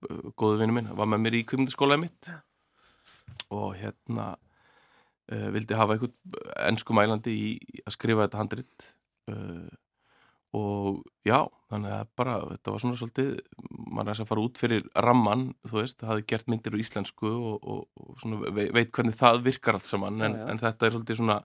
uh, 0.08 0.32
góðu 0.34 0.62
vinnu 0.62 0.76
minn, 0.78 0.90
var 0.98 1.10
með 1.10 1.22
mér 1.26 1.38
í 1.38 1.44
kvikmyndaskólaði 1.46 2.02
mitt. 2.02 2.32
Og 3.54 3.76
hérna 3.78 4.32
uh, 4.34 5.48
vildi 5.54 5.78
hafa 5.78 5.96
eitthvað 5.96 6.40
ennsku 6.66 6.96
mælandi 6.96 7.36
í, 7.36 7.52
í 7.54 7.84
að 7.86 7.96
skrifa 7.96 8.26
þetta 8.26 8.42
handrit 8.42 8.88
uh, 9.30 9.70
og 10.52 10.98
já, 11.24 11.38
þannig 11.72 11.92
að 11.96 12.08
bara 12.20 12.32
þetta 12.50 12.72
var 12.74 12.80
svona 12.82 12.96
svolítið, 13.00 13.28
maður 13.96 14.10
er 14.12 14.18
að 14.20 14.28
fara 14.28 14.42
út 14.44 14.58
fyrir 14.60 14.82
ramman, 15.06 15.44
þú 15.64 15.78
veist, 15.78 16.02
hafi 16.04 16.24
gert 16.28 16.50
myndir 16.52 16.74
úr 16.76 16.82
íslensku 16.84 17.30
og, 17.32 17.62
og, 17.64 17.86
og 17.96 18.18
svona 18.20 18.50
veit, 18.52 18.90
hvernig 18.92 19.16
það 19.16 19.38
virkar 19.46 19.78
allt 19.78 19.88
saman 19.88 20.20
en, 20.20 20.34
Já, 20.36 20.42
já. 20.42 20.50
en 20.52 20.60
þetta 20.60 20.86
er 20.90 20.92
svolítið 20.98 21.20
svona 21.22 21.38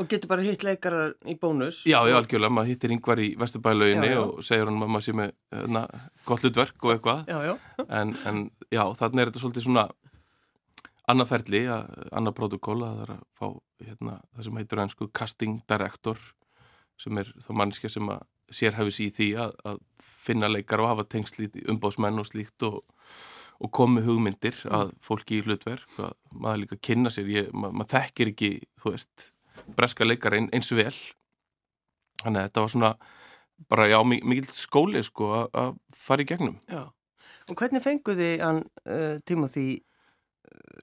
og 0.00 0.06
getur 0.08 0.30
bara 0.30 0.44
hitt 0.46 0.62
leikarar 0.64 1.10
í 1.28 1.34
bónus. 1.42 1.82
Já, 1.84 1.98
já, 2.08 2.14
algjörlega, 2.16 2.54
maður 2.56 2.70
hittir 2.70 2.94
yngvar 2.94 3.20
í 3.20 3.26
Vesturbælauginni 3.42 4.12
og 4.16 4.38
segir 4.46 4.70
hann 4.70 4.78
að 4.80 4.88
maður 4.94 5.04
sé 5.04 5.12
með 5.18 5.34
na, 5.74 5.82
gott 6.24 6.46
hlutverk 6.46 6.86
og 6.86 6.94
eitthvað. 6.94 7.26
En, 7.98 8.14
en 8.30 8.38
já, 8.72 8.84
þannig 9.02 9.20
er 9.26 9.32
þetta 9.32 9.42
svolítið 9.42 9.66
svona 9.66 9.84
annað 11.12 11.28
ferli, 11.34 11.60
að- 11.68 12.08
annað 12.14 12.36
protokól 12.38 12.78
að 12.86 12.94
það 12.94 13.02
er 13.04 13.12
að 13.16 13.22
fá 13.36 13.46
hérna, 13.84 14.14
það 14.36 14.46
sem 14.46 14.60
heitur 14.62 14.82
ennsku 14.86 15.08
casting 15.12 15.58
director 15.68 16.18
sem 17.02 17.18
er 17.18 17.32
þá 17.42 17.50
mannskja 17.58 17.90
sem 17.90 18.08
að 18.14 18.22
sérhæfis 18.54 19.00
í 19.04 19.08
því 19.14 19.28
að, 19.44 19.54
að 19.68 19.80
finna 20.22 20.50
leikar 20.50 20.82
og 20.82 20.92
hafa 20.92 21.06
tengsl 21.10 21.46
í 21.46 21.66
umbóðsmenn 21.72 22.20
og 22.22 22.28
slíkt 22.28 22.66
og, 22.68 22.82
og 23.62 23.72
komi 23.74 24.04
hugmyndir 24.06 24.58
að 24.70 24.94
fólki 25.04 25.40
í 25.40 25.46
hlutverk 25.46 25.98
að 26.02 26.14
maður 26.32 26.62
líka 26.64 26.80
kynna 26.88 27.12
sér. 27.12 27.30
Ég, 27.32 27.50
mað, 27.54 27.76
maður 27.80 27.92
þekkir 27.96 28.32
ekki, 28.34 28.52
þú 28.82 28.94
veist 28.94 29.28
breska 29.76 30.06
leikar 30.06 30.38
ein, 30.38 30.48
eins 30.54 30.72
og 30.74 30.82
vel. 30.82 30.94
Þannig 32.22 32.40
að 32.40 32.48
þetta 32.48 32.64
var 32.64 32.74
svona 32.74 32.94
bara 33.70 33.86
já, 33.90 33.98
mikil 34.08 34.48
skóli 34.50 35.02
sko 35.06 35.30
að 35.46 35.78
fara 35.94 36.24
í 36.24 36.28
gegnum. 36.28 36.58
Já, 36.70 36.86
og 37.48 37.58
hvernig 37.58 37.82
fenguði 37.84 38.34
hann 38.42 38.62
uh, 38.86 39.18
Timothy 39.28 39.82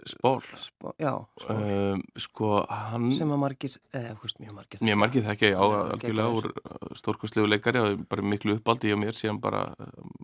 Spól 0.09 0.39
Spól, 0.41 0.93
já, 1.01 1.11
spól. 1.41 1.59
Um, 1.59 2.01
sko 2.17 2.51
hann 2.69 3.09
sem 3.17 3.31
að 3.35 3.41
margir, 3.43 3.75
eða 3.93 4.15
hvist 4.21 4.39
mjög 4.41 4.55
margir. 4.57 4.81
Mjög 4.85 4.99
margir 5.03 5.25
þekkja, 5.27 5.51
já, 5.53 5.59
Já, 5.59 5.81
algjörlega 5.93 6.39
úr 6.39 6.49
stórkostlegu 6.97 7.51
leikari 7.51 7.83
og 7.83 8.03
bara 8.09 8.25
miklu 8.25 8.55
uppáldi 8.57 8.91
hjá 8.91 8.97
mér 8.99 9.17
síðan 9.17 9.41
bara 9.43 9.67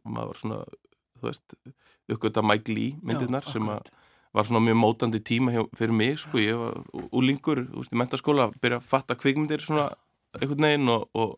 maður 0.03 0.31
var 0.31 0.41
svona, 0.41 0.59
þú 1.19 1.29
veist 1.29 1.57
uppgötta 2.15 2.45
Mike 2.45 2.73
Lee 2.73 2.97
myndirnar 3.05 3.45
sem 3.47 3.69
að 3.69 3.91
var 4.35 4.43
svona 4.43 4.59
mjög 4.65 4.79
mótandi 4.81 5.21
tíma 5.23 5.53
hjá, 5.53 5.63
fyrir 5.77 5.95
mig 5.95 6.17
sko, 6.19 6.39
ég 6.43 6.59
var 6.59 6.81
úlingur 7.15 7.61
þú 7.69 7.79
veist, 7.79 7.93
í 7.93 7.99
mentaskóla, 8.01 8.49
að 8.49 8.57
byrja 8.63 8.81
að 8.81 8.89
fatta 8.89 9.15
kvikmyndir 9.15 9.63
svona 9.63 9.85
einhvern 10.35 10.67
veginn 10.67 10.91
og, 10.91 11.05
og, 11.15 11.37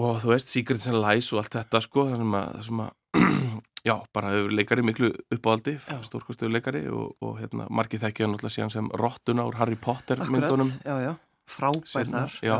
og 0.00 0.22
þú 0.22 0.32
veist, 0.32 0.52
Secrets 0.52 0.88
and 0.88 1.02
Lies 1.02 1.28
og 1.34 1.42
allt 1.42 1.58
þetta 1.58 1.82
sko, 1.84 2.06
það 2.08 2.22
sem 2.22 2.36
að, 2.40 2.50
það 2.54 2.66
sem 2.70 2.84
að 2.86 2.92
já, 3.84 3.94
bara 4.16 4.32
hefur 4.32 4.54
leikari 4.56 4.84
miklu 4.86 5.10
uppáhaldi 5.34 5.76
stórkostuðu 6.06 6.54
leikari 6.54 6.86
og, 6.88 7.12
og 7.24 7.36
hérna, 7.40 7.68
margir 7.70 8.00
þekkja 8.02 8.30
náttúrulega 8.30 8.56
síðan 8.56 8.72
sem 8.72 8.88
Rottuna 9.00 9.44
úr 9.48 9.58
Harry 9.60 9.76
Potter 9.76 10.20
Akkurat, 10.20 10.32
myndunum. 10.32 10.72
Já, 10.84 10.96
já, 11.04 11.12
frábær 11.50 12.10
þar 12.14 12.40
já. 12.44 12.56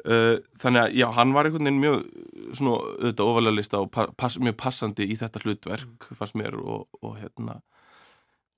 Uh, 0.00 0.38
þannig 0.56 0.80
að 0.80 0.94
já, 0.96 1.06
hann 1.12 1.34
var 1.36 1.44
einhvern 1.44 1.66
veginn 1.68 1.80
mjög 1.82 2.54
svona 2.56 2.76
auðvitað 2.80 3.32
ofalega 3.32 3.56
lista 3.58 3.80
og 3.84 3.90
pass, 3.92 4.38
mjög 4.40 4.56
passandi 4.62 5.04
í 5.04 5.16
þetta 5.20 5.42
hlutverk 5.44 6.06
fannst 6.16 6.38
mér 6.40 6.56
og, 6.56 6.86
og 7.04 7.18
hérna 7.20 7.58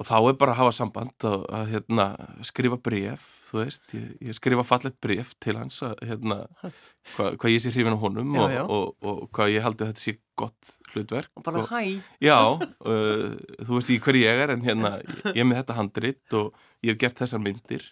og 0.02 0.08
þá 0.08 0.16
er 0.18 0.36
bara 0.40 0.54
að 0.56 0.58
hafa 0.58 0.74
samband 0.74 1.26
að, 1.28 1.44
að 1.54 1.68
hérna, 1.76 2.06
skrifa 2.48 2.78
bref 2.82 3.26
þú 3.52 3.60
veist, 3.60 3.84
ég, 3.94 4.08
ég 4.26 4.36
skrifa 4.36 4.64
fallet 4.66 4.96
bref 5.04 5.32
til 5.42 5.54
hans 5.60 5.78
að 5.86 6.02
hérna 6.08 6.38
hvað 7.14 7.38
hva 7.38 7.52
ég 7.52 7.62
sé 7.62 7.70
hrifin 7.70 7.94
á 7.94 8.02
honum 8.02 8.34
Já, 8.34 8.42
og, 8.42 8.54
já. 8.56 8.62
og, 8.64 8.86
og, 8.98 9.12
og 9.12 9.30
hvað 9.36 9.54
ég 9.54 9.66
haldi 9.66 9.86
að 9.86 9.92
þetta 9.92 10.04
sé 10.06 10.16
gott 10.42 10.72
hlutverk. 10.92 11.30
Og 11.36 11.44
bara 11.46 11.62
hæ, 11.68 11.82
Já, 12.24 12.38
uh, 12.56 13.36
þú 13.60 13.76
veist 13.76 13.92
ekki 13.92 14.06
hver 14.06 14.18
ég 14.18 14.42
er 14.42 14.54
en 14.54 14.64
hérna, 14.64 14.94
ég 15.30 15.42
er 15.44 15.48
með 15.48 15.62
þetta 15.62 15.78
handrit 15.78 16.36
og 16.38 16.64
ég 16.82 16.94
hef 16.94 17.02
gert 17.04 17.22
þessar 17.22 17.44
myndir. 17.44 17.86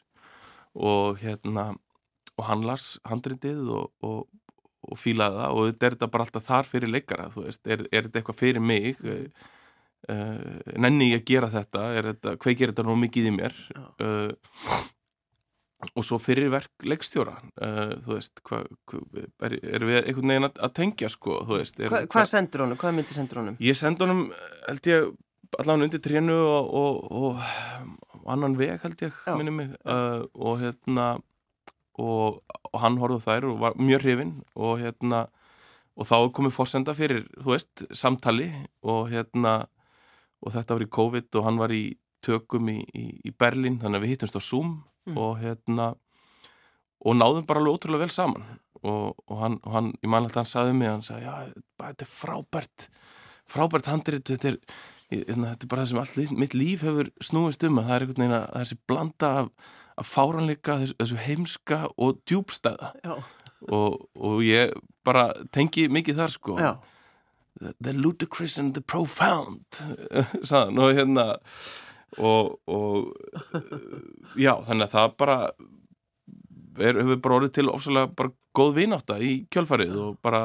Og 0.74 1.20
hérna 1.20 1.70
og 2.40 2.46
hann 2.48 2.64
las 2.64 2.94
handritið 3.08 3.68
og, 3.76 3.90
og, 4.06 4.26
og 4.88 4.98
fílaði 4.98 5.42
það 5.42 5.56
og 5.56 5.70
þetta 5.70 5.86
er 5.86 5.96
þetta 5.96 6.10
bara 6.14 6.26
alltaf 6.26 6.46
þar 6.46 6.68
fyrir 6.70 6.94
leikara, 6.94 7.28
þú 7.34 7.46
veist, 7.46 7.66
er, 7.68 7.84
er 7.90 8.08
þetta 8.08 8.22
eitthvað 8.22 8.40
fyrir 8.40 8.64
mig 8.64 9.02
uh, 10.08 10.38
nenni 10.80 11.10
ég 11.10 11.22
að 11.22 11.28
gera 11.32 11.50
þetta, 11.52 11.84
þetta 12.08 12.34
kveikir 12.40 12.72
þetta 12.72 12.86
nú 12.86 12.96
mikið 13.00 13.30
í 13.30 13.34
mér? 13.36 13.56
Uh, 14.00 14.32
og 15.96 16.04
svo 16.04 16.18
fyrir 16.20 16.50
verk 16.52 16.84
leikstjóra, 16.84 17.38
uh, 17.64 17.94
þú 18.04 18.12
veist 18.12 18.42
hva, 18.44 18.60
hva, 18.90 19.00
er, 19.48 19.56
er 19.56 19.86
við 19.88 19.98
einhvern 20.02 20.34
veginn 20.34 20.48
að, 20.50 20.60
að 20.66 20.74
tengja 20.76 21.10
sko, 21.12 21.40
veist 21.48 21.80
er, 21.80 21.88
Hva, 21.92 22.04
hvað 22.12 22.28
sendur 22.34 22.66
honum, 22.66 22.80
hvað 22.80 22.96
myndir 22.98 23.16
sendur 23.16 23.40
honum? 23.42 23.58
Ég 23.64 23.78
sendi 23.78 24.04
honum, 24.04 24.26
held 24.66 24.90
ég, 24.90 25.08
allavega 25.56 25.88
undir 25.88 26.04
trénu 26.04 26.36
og, 26.36 26.70
og, 26.82 27.00
og, 27.22 27.48
og 28.20 28.30
annan 28.36 28.58
veg, 28.60 28.76
held 28.84 29.06
ég, 29.06 29.20
minni 29.40 29.56
mig, 29.56 29.74
og 29.88 30.60
hérna, 30.60 31.08
og, 32.00 32.40
og 32.70 32.80
hann 32.84 33.00
horfði 33.00 33.20
á 33.20 33.26
þær 33.26 33.48
og 33.50 33.60
var 33.64 33.80
mjög 33.80 34.04
hrifinn 34.04 34.34
og 34.54 34.80
hérna, 34.84 35.24
og 35.96 36.08
þá 36.08 36.16
komið 36.36 36.56
fórsenda 36.56 36.94
fyrir, 36.96 37.24
þú 37.40 37.54
veist, 37.54 37.84
samtali 37.96 38.50
og 38.86 39.10
hérna, 39.12 39.62
og 40.40 40.52
þetta 40.54 40.76
var 40.76 40.84
í 40.86 40.90
COVID 40.98 41.36
og 41.40 41.44
hann 41.48 41.58
var 41.60 41.72
í 41.76 41.82
tökum 42.24 42.68
í, 42.72 42.78
í, 42.94 43.04
í 43.24 43.32
Berlín, 43.32 43.78
þannig 43.80 44.00
að 44.00 44.06
við 44.06 44.14
hittumst 44.16 44.36
á 44.36 44.42
Zoom 44.44 44.78
Mm. 45.08 45.16
og 45.16 45.38
hérna, 45.40 45.84
og 47.00 47.14
náðum 47.16 47.46
bara 47.48 47.62
alveg 47.62 47.78
ótrúlega 47.78 48.02
vel 48.04 48.12
saman. 48.12 48.42
Og, 48.84 49.14
og 49.32 49.38
hann, 49.40 49.54
og 49.64 49.72
hann, 49.72 49.86
ég 50.04 50.10
man 50.12 50.26
alltaf 50.26 50.42
hann 50.42 50.50
sagði 50.50 50.74
mig, 50.76 50.90
hann 50.90 51.02
sagði, 51.02 51.24
já, 51.24 51.64
þetta 51.80 52.04
er 52.04 52.10
frábært 52.10 52.84
frábært 53.50 53.88
handrit 53.90 54.28
þetta 54.28 54.52
er, 54.52 54.58
hérna, 55.10 55.54
þetta 55.54 55.66
er 55.66 55.70
bara 55.72 55.82
það 55.86 55.88
sem 55.90 56.02
allt 56.04 56.36
mitt 56.38 56.54
líf 56.54 56.84
hefur 56.86 57.08
snúist 57.24 57.64
um 57.66 57.80
að 57.80 57.88
það 57.88 57.96
er 57.96 58.04
einhvern 58.04 58.22
veginn 58.22 58.36
að 58.36 58.44
það 58.44 58.60
er 58.60 58.68
þessi 58.68 58.78
blanda 58.92 59.30
af, 59.40 59.50
af 60.04 60.12
fáranleika, 60.12 60.76
þessu, 60.84 60.96
þessu 61.00 61.18
heimska 61.24 61.80
og 61.96 62.20
djúbstæða 62.30 62.92
og, 63.72 63.96
og 64.20 64.44
ég 64.46 64.76
bara 65.04 65.26
tengi 65.56 65.88
mikið 65.92 66.20
þar 66.22 66.36
sko. 66.36 66.60
Já, 66.60 66.70
the, 67.60 67.92
ludicrous 67.92 68.58
and 68.58 68.74
the 68.74 68.80
profound 68.80 69.80
sagðan 70.48 70.80
og 70.80 70.94
hérna 70.96 71.26
og, 72.18 72.56
og 72.66 73.12
já, 74.34 74.56
þannig 74.66 74.88
að 74.88 74.94
það 74.96 75.12
bara 75.22 75.38
hefur 76.80 77.20
bara 77.24 77.36
orðið 77.40 77.52
til 77.58 77.66
ofsalega 77.70 78.10
bara 78.16 78.32
góð 78.56 78.72
vinátta 78.80 79.16
í 79.22 79.30
kjölfarið 79.52 79.92
og 80.02 80.14
bara 80.24 80.40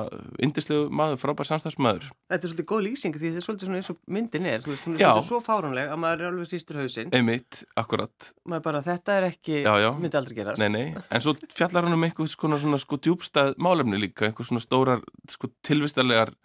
indislegu 0.46 0.92
maður, 0.94 1.18
frábær 1.24 1.48
samstæðsmaður 1.50 2.06
þetta 2.06 2.38
er 2.38 2.52
svolítið 2.52 2.68
góð 2.70 2.84
lýsing 2.86 3.16
því 3.16 3.32
þetta 3.32 3.42
er 3.42 3.46
svolítið 3.48 3.70
svona 3.70 3.80
eins 3.80 3.90
og 3.90 4.02
myndin 4.18 4.50
er, 4.52 4.62
veist, 4.66 4.86
hún 4.86 4.98
er 4.98 5.02
Já. 5.02 5.08
svolítið 5.10 5.30
svo 5.30 5.40
fáránleg 5.46 5.94
að 5.94 6.02
maður 6.04 6.22
er 6.22 6.30
alveg 6.30 6.52
hristur 6.54 6.80
hausinn, 6.84 7.14
einmitt, 7.18 7.62
akkurat, 7.82 8.30
bara, 8.68 8.84
þetta 8.86 9.16
er 9.18 9.28
ekki, 9.32 9.58
já, 9.66 9.72
já. 9.82 9.90
myndi 9.98 10.20
aldrei 10.20 10.38
gerast. 10.38 10.62
Nei, 10.62 10.70
nei, 10.76 11.06
en 11.10 11.26
svo 11.26 11.34
fjallar 11.56 11.88
hann 11.88 11.98
um 11.98 12.06
einhver 12.06 12.30
svona, 12.30 12.62
svona 12.62 12.82
sko 12.82 13.02
djúbstæð 13.02 13.56
málefni 13.66 14.02
líka, 14.04 14.30
einhver 14.30 14.46
svona 14.46 14.62
stórar 14.62 15.02
sko 15.32 15.50
tilvistarlegar 15.66 16.36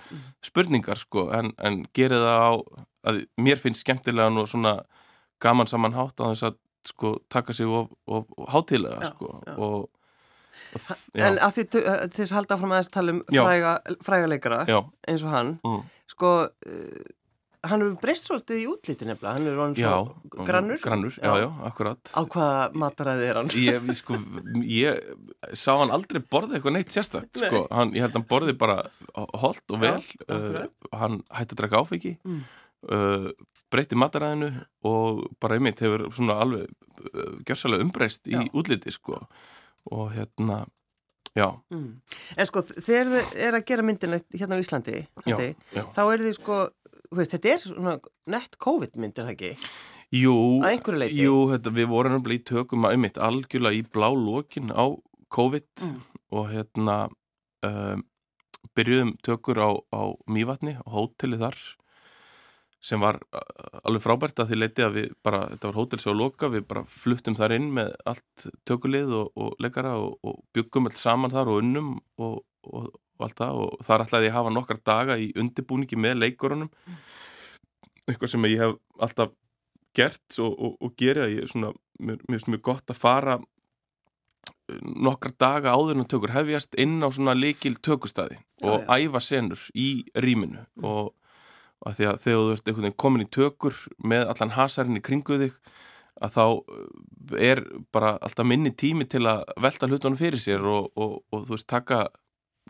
spurningar 0.47 1.00
sko, 1.00 1.28
en, 1.37 1.52
en 1.61 1.82
gerir 1.97 2.25
það 2.25 2.40
á 2.40 2.52
að 3.11 3.23
mér 3.40 3.61
finnst 3.61 3.85
skemmtilegan 3.85 4.40
og 4.40 4.49
svona 4.49 4.78
gaman 5.40 5.68
saman 5.68 5.97
hátt 5.97 6.20
á 6.20 6.32
þess 6.32 6.49
að 6.50 6.59
sko 6.87 7.18
taka 7.28 7.52
sig 7.52 7.66
of, 7.66 7.88
of, 8.06 8.25
of 8.38 8.49
hátilega 8.49 9.00
Já, 9.02 9.10
sko 9.12 9.42
já. 9.46 9.56
og, 9.58 9.88
já, 11.14 11.26
En 11.26 11.38
að 11.38 11.54
því 11.56 11.64
tu- 11.70 11.84
að 11.87 12.02
til 12.10 12.25
þess 12.25 12.32
að 12.32 12.37
halda 12.40 12.56
áfram 12.56 12.72
aðeins 12.76 12.90
tala 12.94 13.12
um 13.12 13.22
fræga, 13.30 13.72
fræga 14.06 14.28
leikara 14.30 14.60
já, 14.68 14.78
eins 15.08 15.22
og 15.25 15.30
hann, 15.34 15.58
mm, 15.64 15.80
sko, 16.12 16.30
uh, 16.66 17.00
hann 17.68 17.82
hefur 17.84 17.96
breyst 18.00 18.28
svolítið 18.28 18.60
í 18.62 18.66
útliti 18.70 19.04
nefnilega, 19.08 19.32
hann 19.37 19.46
er 19.50 19.58
orðin 19.60 19.75
já 19.76 19.90
svo 19.90 20.44
grannur. 20.46 20.78
grannur, 20.80 21.16
Á 22.16 22.22
hvaða 22.25 22.72
mataræði 22.72 23.26
er 23.28 23.34
hann? 23.40 23.50
ég, 23.52 23.90
sko, 23.99 24.16
ég 24.64 25.00
sá 25.52 25.76
hann 25.76 25.90
aldrei 25.92 26.22
borða 26.22 26.56
eitthvað 26.56 26.72
neitt 26.78 26.88
sérstakt 26.94 27.37
Nei. 27.40 27.50
sko. 27.50 27.66
hann, 27.70 27.92
ég 27.92 28.00
held 28.06 28.14
að 28.14 28.20
hann 28.22 28.28
borði 28.30 28.56
bara 28.56 28.78
holt 29.42 29.64
og 29.75 29.80
vel 29.80 30.00
uh, 30.30 30.66
hann 30.96 31.20
hætti 31.30 31.52
að 31.56 31.60
draka 31.64 31.82
áfengi 31.84 32.16
Mm. 32.25 32.40
uh, 32.88 33.28
breytti 33.70 33.98
mataræðinu 33.98 34.50
og 34.90 35.24
bara 35.40 35.56
einmitt 35.58 35.80
hefur 35.84 36.08
svona 36.16 36.38
alveg 36.42 36.66
uh, 36.66 37.38
gjörsalega 37.46 37.84
umbreyst 37.86 38.28
í 38.30 38.38
útliti 38.52 38.92
sko 38.94 39.20
og 39.90 40.10
hérna 40.16 40.64
já, 41.36 41.46
Mm. 41.70 42.00
En 42.36 42.46
sko, 42.48 42.60
þegar 42.66 43.06
þið 43.12 43.36
er 43.46 43.54
að 43.54 43.64
gera 43.68 43.82
myndina 43.86 44.18
hérna 44.34 44.58
á 44.58 44.62
Íslandi, 44.62 44.96
já, 45.26 45.36
já. 45.76 45.84
þá 45.94 46.00
er 46.10 46.24
þið 46.26 46.34
sko, 46.40 46.56
veist, 47.14 47.30
þetta 47.36 47.52
er 47.54 47.60
svona 47.62 47.92
nett 48.34 48.58
COVID-mynd, 48.58 49.18
er 49.18 49.28
það 49.28 49.34
ekki? 49.36 49.52
Jú, 50.10 50.34
Að 50.66 51.06
jú 51.14 51.36
þetta, 51.52 51.70
við 51.76 51.86
vorum 51.92 52.16
nefnilega 52.16 52.40
í 52.40 52.46
tökum 52.50 52.84
að 52.88 52.96
einmitt 52.96 53.18
algjörlega 53.22 53.78
í 53.78 53.84
blá 53.94 54.08
lokin 54.10 54.72
á 54.74 54.90
COVID 55.30 55.84
Mm. 55.86 56.00
og 56.34 56.48
hérna 56.50 56.96
um, 57.62 58.02
byrjuðum 58.74 59.14
tökur 59.22 59.62
á, 59.62 59.70
á 59.94 60.02
Mývatni, 60.26 60.74
á 60.82 60.86
hóteli 60.90 61.38
þar 61.38 61.54
sem 62.80 63.00
var 63.02 63.18
uh, 63.37 63.80
alveg 63.84 64.04
frábært 64.04 64.40
að 64.40 64.52
því 64.52 64.58
leiti 64.58 64.84
að 64.84 64.96
við 64.96 65.10
bara, 65.25 65.42
þetta 65.52 65.70
var 65.70 65.78
hótel 65.80 66.00
sem 66.00 66.16
á 66.16 66.20
loka, 66.20 66.49
við 66.52 66.64
bara 66.70 66.84
fluttum 66.88 67.37
þar 67.37 67.56
inn 67.58 67.68
með 67.76 67.92
allt 68.08 68.46
tökulið 68.68 69.12
og, 69.18 69.32
og 69.37 69.60
leikara 69.60 69.96
og, 70.00 70.16
og 70.25 70.40
byggum 70.56 70.88
allt 70.88 71.00
saman 71.00 71.34
þar 71.34 71.52
og 71.52 71.60
unnum 71.60 71.92
og, 72.20 72.40
og, 72.64 72.88
og 72.88 73.26
allt 73.26 73.42
það. 73.42 73.60
Og 73.66 73.84
þar 73.84 74.06
ætlaði 74.06 74.30
ég 74.30 74.34
að 74.34 74.38
hafa 74.40 74.54
nokkar 74.56 74.80
daga 74.92 75.18
í 75.20 75.28
undirbúningi 75.38 76.00
með 76.00 76.22
leikurunum 76.25 76.72
eitthvað 78.08 78.32
sem 78.32 78.49
ég 78.49 78.64
hef 78.64 78.76
alltaf 78.99 79.37
gert 79.96 80.40
og, 80.40 80.52
og, 80.54 80.76
og 80.80 80.92
gera 80.99 81.28
ég 81.30 81.49
svona, 81.50 81.72
mér 82.00 82.20
finnst 82.28 82.50
mjög 82.50 82.64
gott 82.70 82.92
að 82.92 83.00
fara 83.00 83.37
uh, 83.40 84.80
nokkar 84.80 85.34
daga 85.37 85.75
áður 85.76 86.00
en 86.00 86.08
tökur 86.10 86.34
hefjast 86.34 86.78
inn 86.80 87.00
á 87.04 87.08
svona 87.12 87.37
líkil 87.37 87.76
tökustæði 87.82 88.40
og 88.64 88.88
æfa 88.88 89.22
senur 89.25 89.62
í 89.75 89.90
rýminu. 90.14 90.64
Og, 90.80 91.10
og 91.10 91.19
að 91.87 91.99
því 91.99 92.08
að 92.10 92.18
þegar 92.25 92.40
þú 92.40 92.54
ert 92.54 92.66
einhvern 92.68 92.87
veginn 92.87 93.02
komin 93.04 93.25
í 93.25 93.30
tökur 93.37 93.76
með 94.12 94.32
allan 94.32 94.56
hasarinn 94.56 95.00
í 95.00 95.04
kringu 95.04 95.38
þig 95.44 95.54
að 96.20 96.34
þá 96.34 96.44
uh, 96.44 96.88
er 97.40 97.62
bara 97.94 98.16
alltaf 98.20 98.49
minni 98.49 98.72
tími 98.76 99.06
til 99.08 99.22
að 99.30 99.46
velta 99.60 99.88
hlutunum 99.88 100.18
fyrir 100.20 100.40
sér 100.40 100.66
og, 100.68 100.90
og, 101.00 101.22
og 101.32 101.46
þú 101.49 101.56
veist 101.56 101.70
taka 101.70 102.08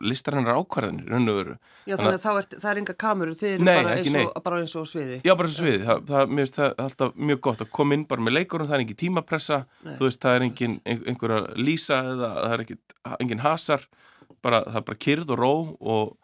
raun 0.01 1.29
og 1.29 1.35
veru 1.37 1.55
Já, 1.85 1.95
þannig 1.97 2.15
að 2.15 2.23
þá 2.23 2.29
er, 2.31 2.47
það 2.53 2.69
er 2.71 2.79
enga 2.81 2.95
kamerur, 3.03 3.37
þið 3.37 3.51
eru 3.51 3.67
bara, 3.67 3.95
eins 3.97 4.15
og, 4.21 4.31
bara 4.45 4.61
eins 4.61 4.75
og 4.79 4.87
sviði. 4.89 5.17
Já, 5.27 5.33
bara 5.37 5.51
svo 5.51 5.65
sviði, 5.65 5.81
það, 5.85 6.03
það, 6.11 6.33
mér 6.37 6.51
það 6.55 6.73
alltaf 6.85 7.19
mjög 7.29 7.41
gott 7.47 7.63
að 7.65 7.71
koma 7.77 7.97
inn 7.97 8.05
bara 8.09 8.25
með 8.25 8.37
leikurum, 8.39 8.69
það 8.69 8.77
er 8.77 8.85
engin 8.85 9.01
tímapressa, 9.01 9.59
Nei. 9.85 9.93
þú 9.99 10.07
veist, 10.07 10.21
það 10.23 10.37
er 10.37 10.47
engin 10.47 10.77
ein, 10.85 11.03
einhver 11.11 11.35
að 11.37 11.51
lýsa 11.59 11.99
eða 12.15 12.31
það 12.39 12.55
er 12.55 12.65
engin 13.17 13.45
hasar 13.45 13.85
bara, 14.41 14.63
það 14.69 14.79
er 14.81 14.87
bara 14.89 15.01
kyrð 15.07 15.35
og 15.35 15.41
ró 15.41 15.53
og, 15.79 16.15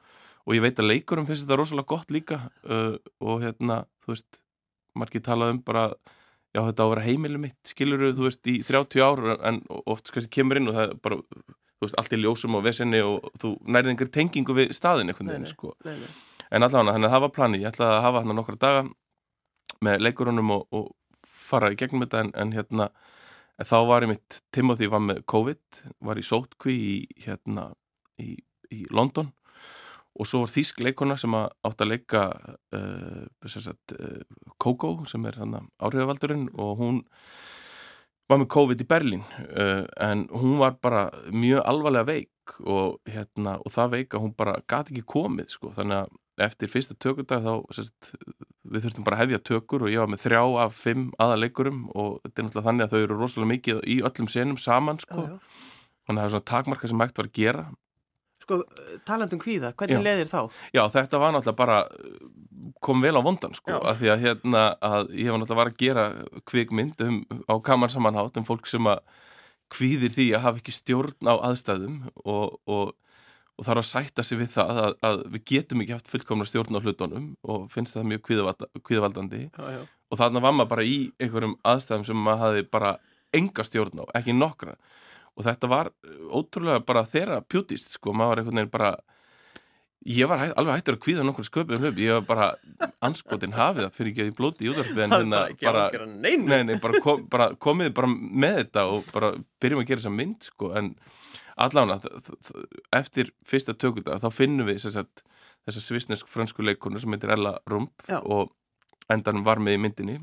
og 0.47 0.55
ég 0.55 0.63
veit 0.63 0.79
að 0.79 0.91
leikurum 0.93 1.27
finnst 1.27 1.43
þetta 1.43 1.59
rosalega 1.59 1.91
gott 1.91 2.13
líka 2.15 2.39
uh, 2.71 2.95
og 3.19 3.43
hérna, 3.43 3.81
þú 4.03 4.13
veist 4.13 4.39
margir 4.97 5.23
talað 5.25 5.57
um 5.57 5.61
bara 5.67 5.89
já 6.55 6.61
þetta 6.61 6.83
á 6.83 6.85
að 6.85 6.91
vera 6.93 7.05
heimilu 7.05 7.41
mitt, 7.41 7.59
skiluru 7.67 8.13
þú 8.15 8.27
veist 8.29 8.49
í 8.49 8.57
30 8.65 9.03
ár 9.03 9.23
en 9.35 9.61
oft 9.85 10.11
kannski 10.13 10.39
kemur 10.39 10.59
inn 10.59 10.71
og 10.71 10.77
það 10.77 10.87
er 10.87 11.01
bara, 11.03 11.19
þú 11.77 11.85
veist, 11.85 11.97
allt 11.99 12.15
í 12.15 12.21
ljósum 12.21 12.57
og 12.57 12.63
vesenni 12.65 13.03
og 13.05 13.27
þú 13.41 13.53
nærið 13.67 13.93
einhver 13.93 14.13
tengingu 14.13 14.55
við 14.57 14.73
staðin 14.77 15.11
einhvern 15.11 15.33
veginn, 15.33 15.51
sko. 15.51 15.75
nei, 15.85 15.97
nei. 15.99 16.09
en 16.49 16.67
allavega, 16.67 16.95
þannig 16.95 17.11
að 17.11 17.25
var 17.27 17.35
planið, 17.35 17.65
ég 17.65 17.73
ætlaði 17.73 17.97
að 17.97 18.05
hafa 18.07 18.23
hann 18.23 18.39
nokkra 18.39 18.61
daga 18.63 18.87
með 19.83 20.03
leikurunum 20.07 20.55
og, 20.55 20.65
og 20.73 20.89
fara 21.27 21.71
í 21.73 21.79
gegnum 21.79 22.07
þetta 22.07 22.23
en, 22.23 22.33
en 22.39 22.55
hérna, 22.55 22.89
en 23.59 23.67
þá 23.67 23.77
var 23.91 24.07
ég 24.07 24.15
mitt 24.15 24.41
Timothy 24.55 24.89
var 24.91 25.03
með 25.03 25.25
COVID, 25.29 25.83
var 26.07 26.19
í 26.19 26.25
sótkví 26.25 26.77
í 26.77 26.97
hérna 27.27 27.69
í, 28.23 28.37
í 28.73 28.85
London 28.95 29.33
og 30.17 30.27
svo 30.27 30.43
var 30.43 30.51
þýsk 30.51 30.81
leikona 30.85 31.17
sem 31.19 31.35
átt 31.37 31.83
að 31.83 31.91
leika 31.91 32.23
uh, 32.75 33.25
sagt, 33.45 33.93
uh, 33.97 34.21
Coco 34.61 34.95
sem 35.09 35.25
er 35.29 35.37
áhrifavaldurinn 35.37 36.49
og 36.57 36.81
hún 36.81 37.01
var 38.27 38.41
með 38.41 38.49
COVID 38.55 38.83
í 38.83 38.87
Berlín 38.89 39.23
uh, 39.23 39.85
en 40.03 40.25
hún 40.33 40.57
var 40.61 40.79
bara 40.83 41.07
mjög 41.31 41.63
alvarlega 41.63 42.09
veik 42.09 42.57
og, 42.63 42.97
hérna, 43.07 43.57
og 43.61 43.73
það 43.73 43.93
veik 43.97 44.15
að 44.15 44.25
hún 44.25 44.33
bara 44.39 44.57
gati 44.67 44.95
ekki 44.95 45.07
komið 45.15 45.53
sko. 45.53 45.71
þannig 45.75 46.03
að 46.03 46.15
eftir 46.47 46.69
fyrsta 46.69 46.95
tökurdag 47.01 47.41
þá 47.45 47.53
sérst, 47.73 48.11
við 48.67 48.85
þurftum 48.85 49.07
bara 49.07 49.17
að 49.17 49.23
hefja 49.25 49.43
tökur 49.51 49.87
og 49.87 49.91
ég 49.93 50.03
var 50.03 50.11
með 50.11 50.23
þrjá 50.27 50.41
af 50.65 50.77
fimm 50.77 51.09
aðaleikurum 51.23 51.87
og 51.97 52.19
þetta 52.23 52.41
er 52.41 52.47
náttúrulega 52.47 52.67
þannig 52.69 52.85
að 52.85 52.93
þau 52.93 52.99
eru 53.01 53.17
rosalega 53.17 53.51
mikið 53.53 53.81
í 53.87 53.97
öllum 54.05 54.29
senum 54.31 54.59
saman 54.61 55.01
sko. 55.01 55.23
Já, 55.23 55.33
já. 55.33 55.65
þannig 56.07 56.19
að 56.19 56.21
það 56.21 56.27
er 56.27 56.35
svona 56.35 56.49
takmarka 56.53 56.91
sem 56.91 57.03
hægt 57.03 57.21
var 57.21 57.29
að 57.29 57.37
gera 57.39 57.65
Sko, 58.47 58.61
talandum 59.03 59.41
hvíða, 59.43 59.73
hvernig 59.75 60.05
leðir 60.05 60.29
þá? 60.31 60.37
Já, 60.71 60.85
þetta 60.93 61.19
var 61.19 61.33
náttúrulega 61.35 61.59
bara 61.59 61.79
kom 62.79 63.01
vel 63.03 63.17
á 63.19 63.21
vondan 63.25 63.55
sko, 63.57 63.81
af 63.83 63.97
því 63.99 64.11
að 64.13 64.21
hérna 64.23 64.61
að 64.79 65.09
ég 65.19 65.33
var 65.33 65.41
náttúrulega 65.41 65.59
var 65.59 65.71
að 65.71 65.81
gera 65.81 66.05
kvikmynd 66.47 67.03
um, 67.03 67.17
á 67.43 67.55
kamarsamanhátt 67.67 68.39
um 68.39 68.45
fólk 68.47 68.69
sem 68.71 68.87
að 68.87 69.01
kvíðir 69.73 70.13
því 70.15 70.27
að 70.37 70.45
hafa 70.45 70.61
ekki 70.61 70.75
stjórn 70.77 71.27
á 71.27 71.35
aðstæðum 71.49 71.97
og, 72.23 72.55
og, 72.71 72.93
og 73.57 73.67
þarf 73.67 73.83
að 73.83 73.89
sætta 73.89 74.23
sig 74.23 74.39
við 74.39 74.53
það 74.53 74.79
að, 74.85 74.95
að 75.09 75.19
við 75.33 75.43
getum 75.51 75.83
ekki 75.83 75.97
haft 75.97 76.11
fullkomna 76.13 76.47
stjórn 76.47 76.79
á 76.79 76.83
hlutunum 76.85 77.27
og 77.43 77.67
finnst 77.73 77.97
það 77.97 78.07
mjög 78.13 78.23
kvíðavalda, 78.29 78.69
kvíðavaldandi. 78.79 79.41
Og 80.07 80.21
þarna 80.21 80.45
var 80.47 80.55
maður 80.55 80.71
bara 80.77 80.87
í 80.87 80.97
einhverjum 81.19 81.57
aðstæðum 81.67 82.07
sem 82.07 82.23
maður 82.29 82.45
hafi 82.45 82.67
bara 82.77 82.95
enga 83.35 83.67
stjórn 83.67 83.99
á, 83.99 84.05
ekki 84.21 84.37
nokkra 84.37 84.77
og 85.37 85.45
þetta 85.45 85.69
var 85.69 85.91
ótrúlega 86.33 86.81
bara 86.85 87.05
þeirra 87.07 87.43
pjútist, 87.45 87.93
sko, 87.97 88.13
maður 88.13 88.33
var 88.33 88.41
einhvern 88.41 88.59
veginn 88.61 88.73
bara 88.73 88.91
ég 90.07 90.29
var 90.29 90.39
hæ, 90.41 90.47
alveg 90.55 90.79
hættur 90.79 90.97
að 90.97 91.03
kvíða 91.03 91.25
nokkur 91.25 91.47
sköpum 91.47 91.81
hlup, 91.81 91.99
ég 92.01 92.17
var 92.19 92.25
bara 92.27 92.91
anskotin 93.05 93.55
hafið 93.57 93.87
það 93.87 93.95
fyrir 93.97 94.11
ekki 94.11 94.23
að 94.23 94.29
ég 94.29 94.37
blóti 94.37 94.67
í 94.67 94.71
útvarpi 94.71 95.03
en 95.03 95.15
hérna 95.15 95.41
bara 95.61 95.85
nei, 96.07 96.35
nei, 96.63 96.77
bara, 96.81 97.01
kom, 97.03 97.25
bara 97.31 97.49
komið 97.59 97.93
bara 97.97 98.11
með 98.11 98.61
þetta 98.61 98.85
og 98.93 99.09
bara 99.13 99.33
byrjum 99.61 99.83
að 99.83 99.89
gera 99.91 100.03
þessa 100.03 100.13
mynd, 100.15 100.49
sko, 100.51 100.71
en 100.79 100.93
allána, 101.57 101.97
eftir 102.95 103.33
fyrsta 103.47 103.75
tökudag 103.75 104.21
þá 104.23 104.29
finnum 104.33 104.69
við 104.69 104.85
sagt, 104.85 105.25
þessa 105.67 105.83
svisnesk 105.83 106.29
fransku 106.31 106.65
leikonu 106.65 107.01
sem 107.01 107.13
heitir 107.13 107.33
Ella 107.35 107.57
Rumpf 107.69 108.09
Já. 108.09 108.21
og 108.21 108.53
endanum 109.11 109.45
var 109.47 109.61
með 109.63 109.77
í 109.77 109.83
myndinni 109.85 110.19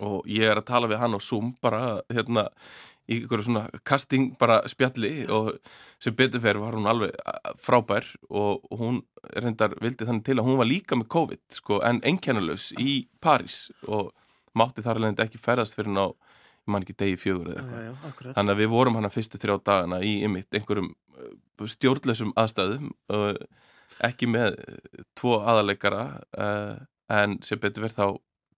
og 0.00 0.26
ég 0.30 0.48
er 0.48 0.60
að 0.60 0.68
tala 0.70 0.90
við 0.90 1.02
hann 1.02 1.16
á 1.16 1.20
Zoom 1.20 1.52
bara 1.62 2.00
hérna 2.12 2.48
í 3.10 3.18
einhverju 3.18 3.46
svona 3.48 3.64
casting 3.88 4.32
bara 4.38 4.60
spjalli 4.70 5.24
og 5.32 5.52
sem 6.02 6.14
betur 6.16 6.42
fyrir 6.42 6.62
var 6.62 6.76
hún 6.78 6.88
alveg 6.90 7.16
frábær 7.60 8.06
og 8.30 8.62
hún 8.78 9.02
reyndar 9.34 9.74
vildi 9.82 10.06
þannig 10.06 10.26
til 10.28 10.38
að 10.38 10.46
hún 10.48 10.60
var 10.60 10.70
líka 10.70 10.98
með 10.98 11.10
COVID 11.16 11.42
sko 11.58 11.80
en 11.86 12.00
einkennalaus 12.06 12.70
í 12.78 13.02
París 13.22 13.64
og 13.88 14.12
mátti 14.58 14.84
þar 14.84 15.00
alveg 15.00 15.24
ekki 15.26 15.40
ferðast 15.42 15.76
fyrir 15.78 15.94
ná, 15.94 16.06
ég 16.12 16.72
man 16.72 16.86
ekki 16.86 16.96
degi 17.02 17.18
fjögur 17.20 17.52
eða 17.56 17.82
eitthvað. 17.90 18.34
Þannig 18.36 18.54
að 18.54 18.62
við 18.62 18.72
vorum 18.76 18.98
hana 19.00 19.12
fyrstu 19.12 19.40
þrjá 19.42 19.58
dagana 19.66 20.00
í 20.06 20.14
ymitt 20.26 20.58
einhverjum 20.58 20.92
uh, 20.92 21.66
stjórnleysum 21.74 22.34
aðstæðum 22.38 22.92
uh, 23.14 23.32
ekki 24.06 24.28
með 24.30 24.58
uh, 24.60 25.06
tvo 25.18 25.40
aðaleikara 25.40 26.04
uh, 26.38 26.76
en 27.12 27.40
sem 27.44 27.60
betur 27.60 27.88
verð 27.88 27.98
þá 27.98 28.06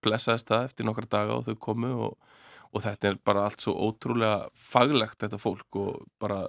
blessaðist 0.05 0.51
það 0.51 0.67
eftir 0.69 0.87
nokkra 0.87 1.11
daga 1.17 1.39
og 1.39 1.47
þau 1.47 1.55
komu 1.67 1.93
og, 2.07 2.35
og 2.71 2.85
þetta 2.85 3.11
er 3.11 3.21
bara 3.27 3.45
allt 3.49 3.65
svo 3.65 3.75
ótrúlega 3.87 4.49
faglegt 4.57 5.21
þetta 5.23 5.41
fólk 5.41 5.79
og 5.81 6.05
bara 6.21 6.45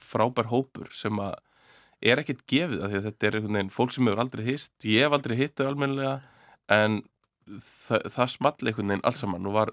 frábær 0.00 0.50
hópur 0.50 0.90
sem 0.94 1.16
að 1.22 1.38
er 2.00 2.20
ekkert 2.22 2.46
gefið 2.48 2.80
að 2.80 2.92
því 2.92 2.98
að 2.98 3.06
þetta 3.08 3.26
er 3.26 3.36
einhvern 3.36 3.58
veginn 3.58 3.74
fólk 3.74 3.92
sem 3.92 4.06
hefur 4.08 4.22
aldrei 4.22 4.44
hist, 4.46 4.72
ég 4.88 5.04
hef 5.04 5.16
aldrei 5.16 5.36
hittið 5.36 5.68
almennilega 5.68 6.14
en 6.72 7.00
það, 7.60 8.06
það 8.14 8.32
small 8.34 8.54
einhvern 8.56 8.92
veginn 8.94 9.06
alls 9.10 9.20
saman 9.20 9.50
og 9.50 9.56
var 9.58 9.72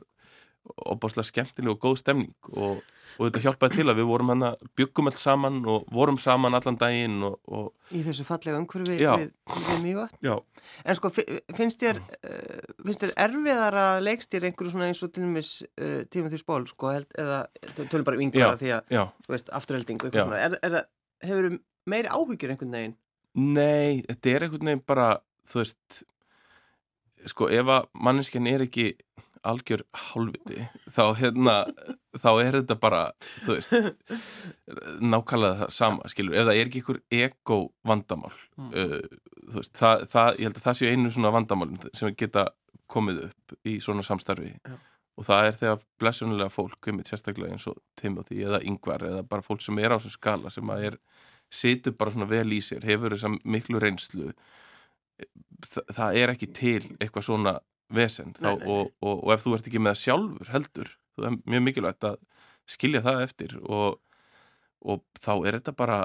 opáslega 0.76 1.28
skemmtileg 1.30 1.74
og 1.74 1.80
góð 1.84 1.98
stemning 2.02 2.34
og, 2.54 2.82
og 3.18 3.22
þetta 3.28 3.42
hjálpaði 3.46 3.78
til 3.80 3.86
að 3.90 3.98
við 4.02 4.08
vorum 4.10 4.32
hana 4.34 4.50
byggum 4.78 5.08
alls 5.10 5.22
saman 5.24 5.58
og 5.70 5.86
vorum 5.94 6.18
saman 6.22 6.54
allan 6.58 6.78
daginn 6.82 7.22
og, 7.28 7.38
og 7.48 7.96
Í 7.96 8.02
þessu 8.06 8.26
fallega 8.28 8.60
umhverfi 8.60 8.98
Já. 9.00 9.14
við, 9.22 9.32
við 9.70 9.80
mývat. 9.86 10.18
já, 10.26 10.36
En 10.86 11.00
sko, 11.00 11.10
fi- 11.16 11.26
finnst 11.56 11.82
þér, 11.86 12.02
uh, 12.04 12.76
finnst 12.86 13.06
þér 13.06 13.14
erfiðar 13.28 13.80
að 13.84 14.02
leikstýra 14.10 14.50
einhverju 14.52 14.74
svona 14.76 14.90
eins 14.92 15.04
og 15.08 15.14
til 15.16 15.24
dæmis 15.24 15.52
uh, 15.80 16.04
tíma 16.12 16.30
því 16.34 16.42
spól, 16.44 16.68
sko, 16.68 16.92
held, 16.98 17.08
eða 17.18 17.40
tölum 17.88 18.04
bara 18.10 18.20
um 18.20 18.26
Já. 18.26 18.28
yngvara 18.28 18.60
því 18.62 18.74
að, 18.78 18.92
já, 18.98 19.04
þú 19.26 19.36
veist, 19.38 19.54
afturhelding 19.62 20.04
og 20.04 20.08
Já. 20.08 20.12
eitthvað 20.12 20.28
svona. 20.28 20.44
Er, 20.44 20.60
er, 20.62 20.76
það- 20.78 21.32
hefur 21.32 21.60
meiri 21.88 22.12
áhyggjur 22.12 22.54
einhvern 22.56 22.76
veginn? 22.80 22.98
nei, 23.38 24.04
þetta 24.10 24.32
er 24.36 24.44
einhvern 24.48 24.70
veginn 24.72 24.86
bara, 24.90 25.08
þú 25.48 25.60
veist 25.64 26.04
sko, 27.28 27.48
ef 27.52 27.70
að 27.72 27.88
manneskjan 28.08 28.48
er 28.52 28.64
ekki 28.68 28.92
algjör 29.44 29.84
hálfviti 29.94 30.66
þá 30.96 31.04
hérna, 31.20 31.56
þá 32.18 32.30
er 32.44 32.58
þetta 32.62 32.78
bara 32.82 33.02
þú 33.46 33.56
veist 33.58 33.74
nákvæmlega 35.02 35.60
það 35.64 35.72
sama, 35.78 36.10
skilur, 36.12 36.36
ef 36.38 36.48
það 36.50 36.60
er 36.62 36.70
ekki 36.72 36.82
einhver 36.84 37.02
ego 37.22 37.60
vandamál 37.88 38.34
Mm. 38.58 38.72
uh, 38.74 39.54
veist, 39.54 39.74
það, 39.78 40.06
það, 40.12 40.30
ég 40.40 40.48
held 40.50 40.58
að 40.60 40.64
það 40.68 40.78
séu 40.80 40.92
einu 40.92 41.12
svona 41.14 41.32
vandamálin 41.36 41.78
sem 41.96 42.16
geta 42.18 42.48
komið 42.90 43.20
upp 43.28 43.58
í 43.68 43.78
svona 43.84 44.04
samstarfi 44.04 44.50
Já. 44.56 44.76
og 45.18 45.28
það 45.28 45.48
er 45.52 45.58
þegar 45.62 45.82
blessunulega 46.02 46.54
fólk 46.54 46.78
komið 46.88 47.12
sérstaklega 47.12 47.54
eins 47.54 47.68
og 47.70 47.78
Timothy 48.00 48.42
eða 48.48 48.62
Yngvar 48.66 49.06
eða 49.08 49.24
bara 49.30 49.46
fólk 49.46 49.62
sem 49.62 49.78
er 49.80 49.94
á 49.94 49.98
þessum 50.00 50.16
skala 50.18 50.50
sem 50.54 50.74
að 50.74 50.88
er, 50.90 50.98
situr 51.54 51.94
bara 52.00 52.12
svona 52.16 52.28
vel 52.32 52.48
í 52.52 52.62
sér 52.66 52.84
hefur 52.88 53.14
þessa 53.16 53.32
miklu 53.46 53.80
reynslu 53.84 54.34
Þa, 55.66 55.82
það 55.98 56.18
er 56.22 56.30
ekki 56.36 56.48
til 56.54 56.82
eitthvað 57.02 57.24
svona 57.26 57.54
vesen 57.94 58.34
þá, 58.36 58.42
Nei, 58.44 58.56
nei, 58.56 58.66
nei. 58.66 58.74
Og, 58.74 58.94
og, 59.02 59.24
og 59.24 59.34
ef 59.36 59.46
þú 59.46 59.56
ert 59.58 59.70
ekki 59.70 59.82
með 59.82 59.96
það 59.96 60.04
sjálfur 60.04 60.54
heldur, 60.56 60.94
það 61.18 61.30
er 61.30 61.38
mjög 61.54 61.66
mikilvægt 61.68 62.08
að 62.10 62.18
skilja 62.68 63.04
það 63.06 63.22
eftir 63.24 63.58
og, 63.64 64.00
og 64.84 65.04
þá 65.24 65.34
er 65.38 65.60
þetta 65.60 65.76
bara 65.78 66.00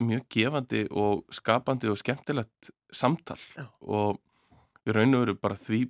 mjög 0.00 0.26
gefandi 0.32 0.84
og 0.96 1.24
skapandi 1.34 1.90
og 1.92 1.98
skemmtilegt 2.00 2.70
samtal 2.92 3.38
Já. 3.54 3.66
og 3.80 4.20
við 4.86 4.96
raun 4.96 5.18
og 5.18 5.26
veru 5.26 5.36
bara 5.40 5.58
því 5.60 5.84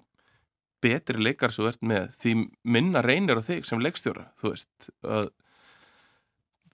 betri 0.81 1.20
leikar 1.20 1.53
sem 1.53 1.64
þú 1.64 1.70
ert 1.70 1.87
með 1.87 2.16
því 2.18 2.33
minna 2.74 3.03
reynir 3.05 3.38
á 3.38 3.42
þig 3.44 3.68
sem 3.68 3.83
leikstjóra 3.83 4.31
þú 4.40 4.53
veist 4.55 4.90
að 5.05 5.31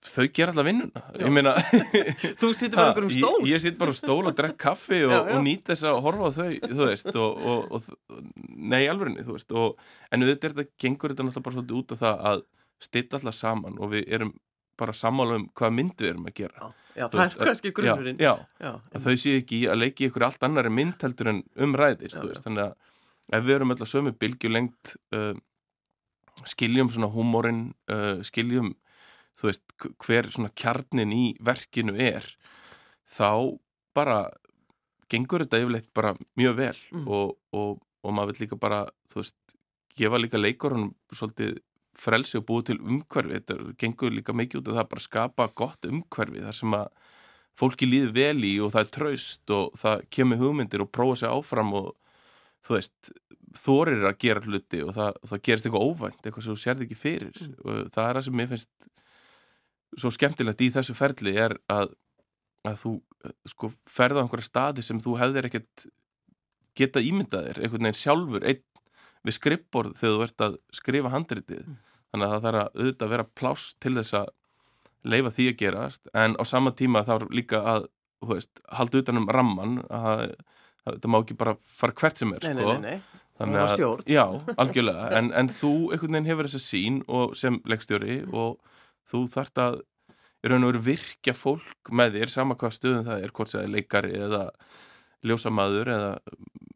þau 0.07 0.25
gera 0.37 0.51
alltaf 0.53 0.67
vinnuna 0.67 1.31
meina 1.33 1.53
Þú 2.39 2.49
sittur 2.53 2.77
bara 2.77 2.91
einhverjum 2.91 3.13
stól. 3.17 3.39
ég, 3.41 3.49
ég 3.55 3.61
sitt 3.63 3.77
bara 3.79 3.93
á 3.93 3.97
stól 3.97 4.29
og 4.29 4.35
drekk 4.37 4.57
kaffi 4.61 4.99
og, 5.07 5.11
Já, 5.13 5.17
já. 5.17 5.35
og 5.35 5.45
nýt 5.47 5.63
þess 5.71 5.87
að 5.89 6.01
horfa 6.05 6.29
á 6.29 6.31
þau 6.37 6.49
þú 6.67 6.79
veist 6.83 7.09
og, 7.17 7.45
og, 7.53 7.77
og 7.79 8.21
nei 8.73 8.83
alvörinni 8.87 9.25
þú 9.25 9.37
veist 9.37 9.55
og, 9.57 9.79
en 10.13 10.23
auðvitað 10.25 10.49
er 10.51 10.55
þetta 10.59 10.75
gengur 10.85 11.13
þetta 11.15 11.25
náttúrulega 11.27 11.47
bara 11.47 11.57
svolítið 11.57 11.79
út 11.81 11.95
af 11.97 12.03
það 12.03 12.21
að 12.31 12.43
stilla 12.87 13.17
alltaf 13.19 13.37
saman 13.41 13.79
og 13.81 13.91
við 13.95 14.11
erum 14.17 14.35
bara 14.77 14.93
sammála 14.93 15.39
um 15.41 15.47
hvað 15.57 15.73
mynd 15.73 15.95
við 16.03 16.11
erum 16.13 16.27
að 16.29 16.35
gera 16.37 16.67
Já, 16.97 17.05
það 17.09 17.19
veist, 17.23 17.37
er 17.41 17.49
kannski 17.49 17.71
grunnurinn. 17.77 18.19
þau 19.07 19.15
séu 19.17 19.39
ekki 19.41 19.63
að 19.69 19.79
leiki 19.81 20.07
ykkur 20.11 20.25
allt 20.27 20.45
annari 20.45 20.69
mynd 20.73 21.01
heldur 21.01 21.31
en 21.33 21.41
umræðir 21.65 22.11
Já, 22.13 22.19
þú 22.21 22.29
veist, 22.29 22.45
þannig 22.45 22.67
að 22.67 23.37
ef 23.37 23.47
við 23.49 23.55
erum 23.57 23.73
öll 23.73 23.81
að 23.81 23.89
sömu 23.91 24.13
bylgjulengt 24.21 24.93
uh, 25.17 25.33
skiljum 26.47 26.89
svona 26.93 27.09
húmórin 27.11 27.63
uh, 27.89 28.21
skiljum 28.25 28.71
þú 29.37 29.49
veist, 29.49 29.63
hver 30.05 30.29
svona 30.33 30.49
kjarnin 30.57 31.11
í 31.13 31.25
verkinu 31.45 31.93
er 32.01 32.25
þá 33.07 33.57
bara 33.97 34.19
gengur 35.11 35.43
þetta 35.45 35.61
yfirleitt 35.63 35.91
bara 35.95 36.15
mjög 36.39 36.55
vel 36.57 36.77
Mm. 36.91 37.07
og, 37.07 37.37
og, 37.53 37.77
og 38.03 38.13
maður 38.13 38.33
vil 38.35 38.47
líka 38.47 38.59
bara 38.59 38.81
þú 39.11 39.21
veist, 39.21 39.37
gefa 39.97 40.19
líka 40.21 40.37
leikurunum 40.41 40.91
svolítið 41.13 41.57
frelsi 41.97 42.37
og 42.37 42.45
búið 42.45 42.65
til 42.71 42.79
umhverfi 42.83 43.39
þetta 43.39 43.55
gengur 43.81 44.11
líka 44.13 44.33
mikið 44.37 44.59
út 44.61 44.67
af 44.69 44.75
það 44.77 44.89
bara 44.91 45.01
að 45.01 45.07
skapa 45.07 45.47
gott 45.57 45.87
umhverfi 45.89 46.43
þar 46.45 46.53
sem 46.59 46.75
að 46.77 46.89
fólki 47.57 47.87
líður 47.89 48.11
vel 48.13 48.43
í 48.45 48.51
og 48.61 48.69
það 48.75 48.83
er 48.83 48.91
traust 48.99 49.53
og 49.55 49.71
það 49.81 50.03
kemur 50.13 50.37
hugmyndir 50.43 50.83
og 50.83 50.91
prófa 50.93 51.15
sig 51.23 51.31
áfram 51.33 51.71
og 51.79 51.87
þú 52.67 52.75
veist, 52.77 53.09
þorir 53.57 54.03
að 54.05 54.19
gera 54.21 54.43
hluti 54.45 54.83
og 54.85 54.93
það, 54.93 55.17
það 55.31 55.41
gerist 55.47 55.65
eitthvað 55.65 55.87
óvænt, 55.87 56.21
eitthvað 56.27 56.45
sem 56.45 56.53
þú 56.53 56.61
sérði 56.67 56.85
ekki 56.85 56.99
fyrir 57.01 57.33
Mm. 57.41 57.55
og 57.65 57.89
það 57.95 58.09
er 58.09 58.19
það 58.19 58.25
sem 58.27 58.37
mér 58.37 58.51
finnst 58.53 58.87
svo 59.95 60.11
skemmtilegt 60.13 60.61
í 60.65 60.71
þessu 60.73 60.95
ferli 60.97 61.35
er 61.39 61.55
að 61.71 61.93
að 62.67 62.75
þú 62.81 62.91
sko 63.47 63.69
ferða 63.87 64.19
á 64.19 64.23
einhverja 64.25 64.47
staði 64.49 64.83
sem 64.83 64.99
þú 65.03 65.15
hefðir 65.21 65.47
ekkert 65.47 65.85
geta 66.77 67.01
ímyndað 67.01 67.47
þér, 67.47 67.59
einhvern 67.63 67.87
veginn 67.87 67.97
sjálfur 68.01 68.45
einn 68.47 68.63
við 69.27 69.35
skrippborð 69.37 69.95
þegar 69.99 70.15
þú 70.17 70.25
ert 70.27 70.43
að 70.45 70.57
skrifa 70.77 71.11
handritið, 71.13 71.63
Mm. 71.67 71.77
þannig 72.11 72.27
að 72.27 72.33
það 72.33 72.43
þarf 72.47 72.59
að 72.61 72.81
auðvitað 72.81 73.09
vera 73.13 73.25
pláss 73.39 73.63
til 73.83 73.93
þess 73.97 74.13
að 74.19 74.27
leifa 75.07 75.31
því 75.37 75.47
að 75.51 75.57
gerast, 75.61 76.07
en 76.13 76.35
á 76.39 76.43
sama 76.45 76.71
tíma 76.71 77.03
þá 77.07 77.13
er 77.17 77.25
líka 77.35 77.61
að, 77.63 77.87
veist, 78.27 78.61
halda 78.71 79.01
utan 79.01 79.17
um 79.21 79.27
ramman, 79.29 79.77
að, 79.89 80.35
að 80.85 80.93
þetta 80.97 81.11
má 81.13 81.17
ekki 81.21 81.37
bara 81.37 81.55
fara 81.63 81.93
hvert 81.97 82.17
sem 82.21 82.33
er, 82.33 82.43
Nei, 82.47 82.53
sko 82.63 82.73
nei, 82.77 82.81
nei. 82.91 83.23
Þannig 83.37 83.59
Það 83.61 83.83
að-. 83.85 84.05
Já, 84.09 84.23
algjörlega, 84.57 85.09
en, 85.19 85.27
en 85.37 85.49
þú 85.53 85.71
einhvern 85.93 86.15
veginn 86.17 86.29
hefur 86.31 86.47
þessa 86.49 86.63
sín 86.63 87.01
og 87.07 87.35
sem 87.37 87.59
leikstjóri 87.69 88.15
og 88.33 88.57
þú 89.11 89.23
þarft 89.33 89.61
að 89.63 89.79
raun 90.47 90.63
og 90.63 90.71
veru 90.73 90.83
virkja 90.85 91.33
fólk 91.35 91.91
með 91.91 92.13
þér 92.19 92.29
sama 92.31 92.55
hvað 92.55 92.75
stöðum 92.77 93.05
það 93.07 93.23
er, 93.25 93.31
hvort 93.35 93.51
það 93.51 93.63
er 93.63 93.71
leikari 93.73 94.13
eða 94.27 94.43
ljósamaður 95.27 95.89
eða 95.91 96.11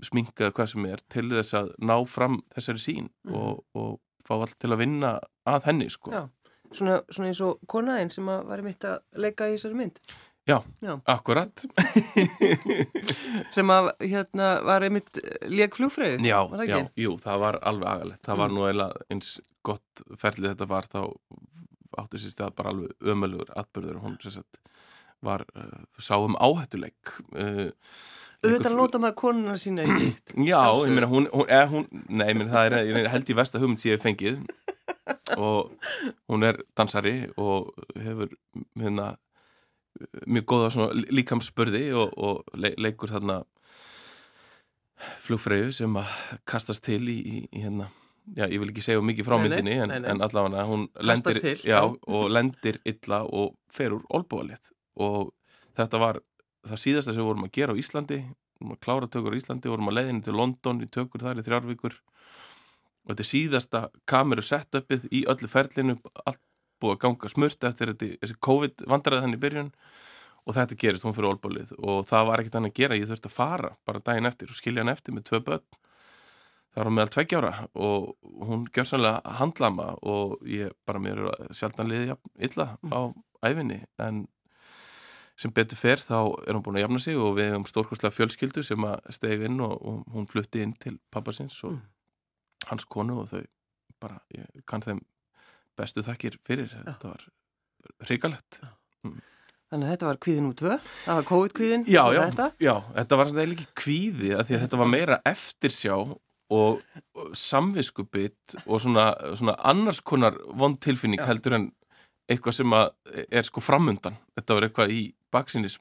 sminka 0.03 0.47
eða 0.47 0.55
hvað 0.57 0.71
sem 0.73 0.85
er 0.89 1.03
til 1.13 1.27
þess 1.29 1.53
að 1.59 1.69
ná 1.87 1.95
fram 2.09 2.39
þessari 2.55 2.81
sín 2.81 3.09
Mhm. 3.27 3.35
og, 3.37 3.63
og 3.75 3.99
fá 4.25 4.33
allt 4.41 4.57
til 4.59 4.71
að 4.73 4.81
vinna 4.81 5.19
að 5.47 5.63
henni 5.69 5.87
sko. 5.89 6.11
Já. 6.11 6.27
Svona, 6.71 7.01
svona 7.11 7.27
eins 7.31 7.41
og 7.43 7.59
konaðinn 7.67 8.11
sem 8.13 8.27
að 8.31 8.45
var 8.47 8.61
mitt 8.63 8.83
að 8.87 8.99
leika 9.19 9.47
í 9.49 9.55
þessari 9.57 9.75
mynd. 9.75 9.97
Já, 10.47 10.57
Já. 10.81 10.93
akkurat 11.05 11.65
Sem 13.55 13.69
að 13.73 13.89
hérna 14.01 14.47
var 14.65 14.81
einmitt 14.85 15.19
leik 15.51 15.75
flugfröðu. 15.77 16.21
Já, 16.25 16.39
var 16.49 16.63
já, 16.65 16.79
jú, 16.97 17.15
það 17.21 17.43
var 17.43 17.57
alveg 17.61 17.89
agalegt 17.91 18.25
það 18.25 18.39
var 18.41 18.49
Mm. 18.49 18.55
nú 18.57 18.65
eiginlega 18.67 19.05
eins 19.11 19.31
gott 19.63 20.03
ferlið 20.17 20.53
þetta 20.55 20.67
var 20.67 20.87
þá 20.89 21.01
áttu 21.99 22.21
sér 22.21 22.35
stað 22.35 22.55
bara 22.57 22.73
alveg 22.73 23.11
ömölugur 23.13 23.51
atbyrður 23.59 24.01
hún 24.03 24.17
sem 24.23 24.35
sagt 24.37 24.61
var 25.21 25.45
uh, 25.55 25.83
sá 26.01 26.17
um 26.17 26.37
áhættuleik 26.39 27.15
uh, 27.37 27.69
Auðvitað 28.41 28.73
nota 28.73 28.97
maður 28.97 29.17
konuna 29.19 29.55
sína 29.61 29.83
í 29.85 29.91
slíkt. 29.91 30.31
Já, 30.33 30.57
Sjálfsögðu. 30.57 30.87
ég 30.87 30.95
meina 30.97 31.09
hún, 31.11 31.27
hún, 31.29 31.45
eða, 31.45 31.67
hún 31.69 31.83
nei, 32.09 32.31
meina 32.33 32.49
það 32.49 32.67
er 32.67 32.77
ég 32.87 32.95
meina, 32.97 33.11
held 33.13 33.29
í 33.29 33.37
versta 33.37 33.61
hugmynd 33.61 33.81
sem 33.81 33.91
ég 33.91 33.99
hef 33.99 34.07
fengið 34.07 34.39
og 35.37 35.91
hún 36.31 36.47
er 36.47 36.57
dansari 36.77 37.15
og 37.37 37.69
hefur 38.01 38.33
hérna 38.79 39.11
mjög 40.25 40.47
góða 40.49 40.89
líkamsbörði 41.13 41.83
og, 41.93 42.13
og 42.17 42.57
le, 42.57 42.73
leikur 42.81 43.13
þarna 43.13 43.41
flugfreyju 45.21 45.71
sem 45.75 45.97
að 46.01 46.13
kastast 46.49 46.85
til 46.85 47.01
í, 47.09 47.17
í, 47.21 47.43
í 47.51 47.65
hérna 47.65 47.91
Já, 48.31 48.45
ég 48.47 48.61
vil 48.61 48.69
ekki 48.71 48.83
segja 48.85 49.03
mikið 49.03 49.27
frá 49.27 49.35
myndinni 49.41 49.73
en, 49.83 49.91
en 49.91 50.23
allavega 50.23 50.63
hún 50.69 50.85
lendir, 51.03 51.41
já, 51.67 51.81
og 51.83 52.29
lendir 52.31 52.77
illa 52.87 53.25
og 53.27 53.57
fer 53.71 53.91
úr 53.91 54.05
olbúalið 54.15 54.71
og 55.03 55.33
þetta 55.75 55.99
var 55.99 56.21
það 56.67 56.83
síðasta 56.85 57.11
sem 57.11 57.23
við 57.23 57.27
vorum 57.31 57.47
að 57.47 57.53
gera 57.57 57.75
á 57.75 57.81
Íslandi. 57.81 58.19
Við 58.21 58.61
vorum 58.61 58.77
að 58.77 58.81
klára 58.85 59.09
tökur 59.11 59.35
á 59.35 59.39
Íslandi, 59.39 59.71
vorum 59.71 59.91
að 59.91 59.97
leiðinu 59.97 60.23
til 60.27 60.37
London 60.37 60.79
í 60.85 60.87
tökur 60.91 61.25
þar 61.25 61.41
í 61.41 61.45
þrjárvíkur 61.47 61.97
og 63.01 63.11
þetta 63.11 63.25
er 63.25 63.29
síðasta 63.31 63.83
kameru 64.07 64.45
setupið 64.45 65.09
í 65.11 65.23
öllu 65.31 65.51
ferlinu 65.51 65.97
allt 66.23 66.41
búið 66.81 66.95
að 66.95 67.03
ganga 67.03 67.29
smurt 67.33 67.67
eftir 67.67 67.91
þetta, 67.91 68.11
þessi 68.21 68.39
COVID 68.47 68.87
vandræði 68.89 69.25
þannig 69.25 69.41
í 69.41 69.43
byrjun. 69.43 69.71
Og 70.41 70.55
þetta 70.57 70.77
gerist, 70.81 71.05
hún 71.05 71.13
fyrir 71.13 71.35
olbúalið 71.35 71.75
og 71.77 72.05
það 72.09 72.23
var 72.31 72.41
ekkert 72.41 72.55
hann 72.57 72.69
að 72.71 72.77
gera, 72.79 72.95
ég 72.97 73.09
þurfti 73.09 73.29
að 73.29 73.35
fara 73.35 73.75
bara 73.85 74.01
daginn 74.01 74.29
eftir 74.29 74.49
og 74.49 74.57
skilja 74.57 74.81
hann 74.81 74.89
eftir 74.93 75.13
með 75.13 75.27
tvö 75.27 75.39
börn 75.45 75.80
það 76.71 76.83
var 76.83 76.91
meðal 76.95 77.11
tveggjára 77.15 77.53
og 77.75 78.11
hún 78.47 78.65
gjör 78.71 78.87
sannlega 78.87 79.33
handlama 79.39 79.89
og 80.01 80.37
ég 80.47 80.71
bara 80.87 80.99
mér 81.03 81.23
er 81.33 81.53
sjaldan 81.57 81.89
liði 81.91 82.11
jafn 82.13 82.31
illa 82.47 82.67
á 82.91 82.99
æfinni 83.43 83.81
en 83.99 84.21
sem 85.41 85.51
betur 85.55 85.79
fer 85.79 85.97
þá 85.97 86.17
er 86.47 86.53
hún 86.53 86.63
búin 86.63 86.77
að 86.77 86.83
jafna 86.85 86.99
sig 87.01 87.17
og 87.17 87.33
við 87.39 87.49
hefum 87.51 87.65
stórkostlega 87.65 88.13
fjölskyldu 88.13 88.61
sem 88.63 88.83
að 88.85 88.99
stegi 89.15 89.47
inn 89.49 89.59
og, 89.65 89.73
og 89.81 90.03
hún 90.13 90.27
flutti 90.29 90.61
inn 90.61 90.75
til 90.79 90.99
pappasins 91.11 91.57
og 91.65 91.79
Mm. 91.79 91.81
hans 92.69 92.85
konu 92.85 93.15
og 93.23 93.29
þau 93.31 93.41
bara, 93.99 94.19
ég 94.37 94.45
kann 94.69 94.81
þeim 94.85 94.99
bestu 95.77 96.03
þakkir 96.05 96.35
fyrir, 96.45 96.69
þetta 96.69 97.09
var 97.09 97.23
hrikalegt. 98.05 98.59
Þannig 99.01 99.87
að 99.87 99.91
þetta 99.95 100.05
var 100.11 100.19
kvíðin 100.21 100.49
úr 100.51 100.55
tvö. 100.59 100.75
Það 101.05 101.15
var 101.17 101.25
COVID-kvíðin. 101.31 101.85
Já, 101.89 102.03
já, 102.13 102.21
Þetta. 102.29 102.47
já, 102.61 102.73
þetta 102.99 103.17
var 103.17 103.29
svona 103.31 103.45
ekki 103.47 103.67
kvíði 103.81 104.31
að 104.37 104.43
því 104.49 104.55
að 104.57 104.63
þetta 104.65 104.79
var 104.83 104.91
meira 104.93 105.17
eftirsjá 105.31 105.95
og, 106.51 106.81
samviskubitt 107.37 108.57
og 108.65 108.81
svona, 108.83 109.11
svona 109.39 109.55
annars 109.71 110.01
konar 110.03 110.35
vond 110.57 110.79
tilfinning 110.83 111.21
heldur 111.23 111.57
en 111.57 111.69
eitthvað 112.31 112.55
sem 112.61 112.73
er 112.75 113.47
sko 113.47 113.63
framundan. 113.63 114.15
Þetta 114.37 114.57
var 114.57 114.67
eitthvað 114.67 114.93
í 114.95 115.01
baksinni 115.31 115.71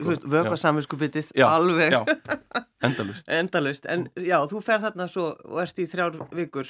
þú 0.00 0.10
veist, 0.10 0.26
vökva 0.32 0.56
samvinskupitið, 0.60 1.30
alveg. 1.44 1.92
já, 1.92 2.00
endalust 2.86 3.28
endalust. 3.32 3.88
En 3.92 4.06
já, 4.16 4.38
þú 4.48 4.62
fer 4.64 4.82
þarna 4.84 5.08
svo 5.12 5.30
og 5.36 5.60
ert 5.64 5.80
í 5.80 5.86
þrjár 5.90 6.18
vikur 6.36 6.68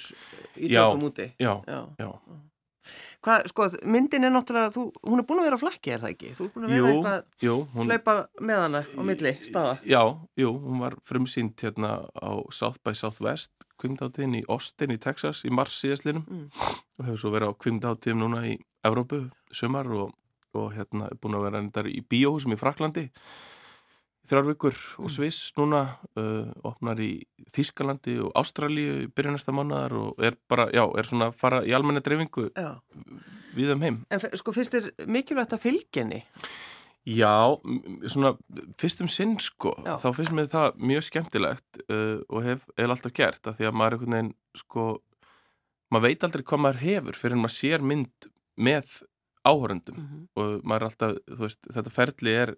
í 0.58 0.70
tökum 0.74 1.06
úti. 1.10 1.30
Já, 1.42 1.54
Já. 1.66 1.80
já, 2.02 2.10
Hvað, 3.26 3.46
sko, 3.50 3.66
myndin 3.84 4.24
er 4.28 4.32
náttúrulega, 4.34 4.72
þú, 4.74 4.84
hún 5.08 5.22
er 5.22 5.26
búin 5.26 5.40
að 5.42 5.48
vera 5.48 5.58
á 5.58 5.62
flakki, 5.62 5.92
er 5.96 6.02
það 6.04 6.12
ekki? 6.14 6.32
Þú 6.38 6.44
er 6.46 6.50
búin 6.54 6.66
að 6.66 6.72
vera 6.74 6.80
jú, 6.80 6.90
eitthvað, 6.92 7.24
jú 7.46 7.54
hún, 7.74 7.90
hlaupa 7.90 8.14
með 8.50 8.60
hana 8.64 8.82
á 8.86 9.00
milli 9.10 9.32
staða. 9.48 9.74
Já, 9.88 10.02
jú, 10.42 10.52
hún 10.66 10.82
var 10.84 10.96
frumsýnd 11.08 11.56
hérna 11.66 11.90
á 12.14 12.30
South 12.54 12.78
by 12.86 12.94
Southwest 12.94 13.52
kvimdáttíðin 13.82 14.38
í 14.38 14.44
Austin 14.48 14.94
í 14.94 15.00
Texas 15.02 15.42
í 15.44 15.50
mars 15.52 15.74
síðastlinum 15.82 16.24
Mm. 16.26 16.46
og 16.98 17.02
hefur 17.04 17.18
svo 17.20 17.32
verið 17.34 17.50
á 17.52 17.60
kvimdáttíðum 17.60 18.22
núna 18.22 18.44
í 18.48 18.54
Evrópu 18.86 19.18
sumar 19.52 19.86
og, 19.92 20.14
og 20.56 20.70
hérna 20.72 21.10
er 21.10 21.18
búin 21.20 21.36
að 21.36 21.44
vera 21.50 21.60
endar 21.60 21.86
í 21.90 22.00
bíóhúsum 22.00 22.54
í 22.54 22.60
Fraklandi 22.60 23.10
þrjár 24.28 24.46
vikur 24.50 24.76
og 25.02 25.10
Sviss 25.12 25.52
núna 25.58 25.80
uh, 26.18 26.50
opnar 26.68 27.00
í 27.02 27.10
Þískalandi 27.54 28.18
og 28.26 28.32
Ástralíu 28.38 29.02
í 29.04 29.08
byrjunasta 29.14 29.54
mánuðar 29.54 29.94
og 30.00 30.22
er 30.26 30.36
bara, 30.50 30.68
já, 30.74 30.82
er 30.98 31.08
svona 31.08 31.30
að 31.30 31.38
fara 31.40 31.60
í 31.66 31.74
almenna 31.76 32.02
dreifingu 32.04 32.48
við 33.56 33.72
um 33.76 33.84
heim 33.86 33.98
En 34.10 34.20
sko, 34.36 34.52
finnst 34.56 34.74
þér 34.76 34.90
mikilvægt 35.06 35.54
að 35.56 35.64
fylgjenni? 35.68 36.22
Já, 37.06 37.54
svona 38.10 38.32
fyrst 38.82 39.00
um 39.04 39.08
sinn 39.12 39.36
sko, 39.38 39.76
Já. 39.86 39.94
þá 40.02 40.08
finnst 40.16 40.32
mér 40.34 40.48
það 40.50 40.80
mjög 40.90 41.04
skemmtilegt 41.06 41.82
uh, 41.86 42.16
og 42.26 42.42
hef 42.42 42.64
eða 42.74 42.96
alltaf 42.96 43.14
gert 43.14 43.46
af 43.46 43.60
því 43.60 43.68
að 43.68 43.76
maður 43.78 43.92
er 43.92 43.98
einhvern 44.00 44.16
veginn 44.16 44.32
sko, 44.58 44.86
maður 45.94 46.06
veit 46.08 46.26
aldrei 46.26 46.42
hvað 46.50 46.64
maður 46.64 46.80
hefur 46.82 47.20
fyrir 47.20 47.36
en 47.38 47.44
maður 47.44 47.54
sér 47.60 47.84
mynd 47.92 48.28
með 48.58 48.90
áhörundum 49.46 50.00
Mhm. 50.02 50.24
og 50.34 50.64
maður 50.66 50.82
er 50.82 50.88
alltaf, 50.90 51.14
þú 51.30 51.42
veist, 51.46 51.70
þetta 51.76 51.94
ferli 51.94 52.34
er 52.42 52.54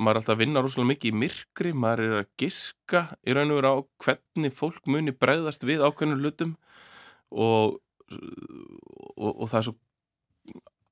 maður 0.00 0.16
er 0.16 0.20
alltaf 0.22 0.34
að 0.34 0.40
vinna 0.40 0.62
rosalega 0.64 0.90
mikið 0.94 1.10
í 1.10 1.20
myrkri 1.20 1.72
maður 1.76 2.02
er 2.06 2.16
að 2.22 2.30
giska 2.40 3.02
í 3.20 3.36
raun 3.36 3.52
og 3.52 3.60
veru 3.60 3.72
á 3.72 3.76
hvernig 4.04 4.56
fólk 4.56 4.88
muni 4.88 5.12
bregðast 5.12 5.66
við 5.68 5.84
ákveðnum 5.84 6.24
hlutum 6.24 6.56
og, 7.30 7.76
og, 9.16 9.30
og 9.30 9.46
það 9.50 9.60
er 9.60 9.68
svo 9.68 9.76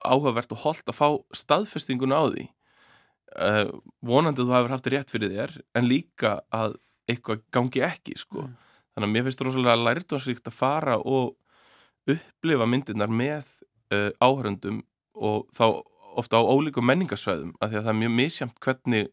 áhugavert 0.05 0.55
og 0.55 0.63
holdt 0.63 0.93
að 0.93 0.99
fá 0.99 1.09
staðfestinguna 1.35 2.21
á 2.21 2.25
því 2.29 2.45
uh, 2.47 3.73
vonandi 4.05 4.45
þú 4.45 4.55
hefur 4.55 4.77
haft 4.77 4.91
rétt 4.93 5.13
fyrir 5.15 5.35
þér 5.35 5.57
en 5.79 5.89
líka 5.89 6.39
að 6.55 6.79
eitthvað 7.09 7.45
gangi 7.55 7.83
ekki 7.87 8.15
sko. 8.21 8.45
Mm. 8.45 8.57
þannig 8.93 9.09
að 9.09 9.15
mér 9.15 9.27
finnst 9.27 9.45
rosalega 9.47 9.81
lærdónsríkt 9.81 10.51
að 10.51 10.59
fara 10.59 10.99
og 11.01 11.37
upplifa 12.09 12.69
myndirnar 12.69 13.13
með 13.13 13.49
uh, 13.95 14.11
áhörundum 14.21 14.83
og 15.19 15.49
þá 15.57 15.81
ofta 16.21 16.41
á 16.41 16.43
ólíkum 16.45 16.87
menningarsvæðum 16.91 17.55
af 17.61 17.71
því 17.73 17.81
að 17.81 17.89
það 17.89 17.95
er 17.95 18.01
mjög 18.05 18.15
misjamt 18.23 18.61
hvernig 18.65 19.09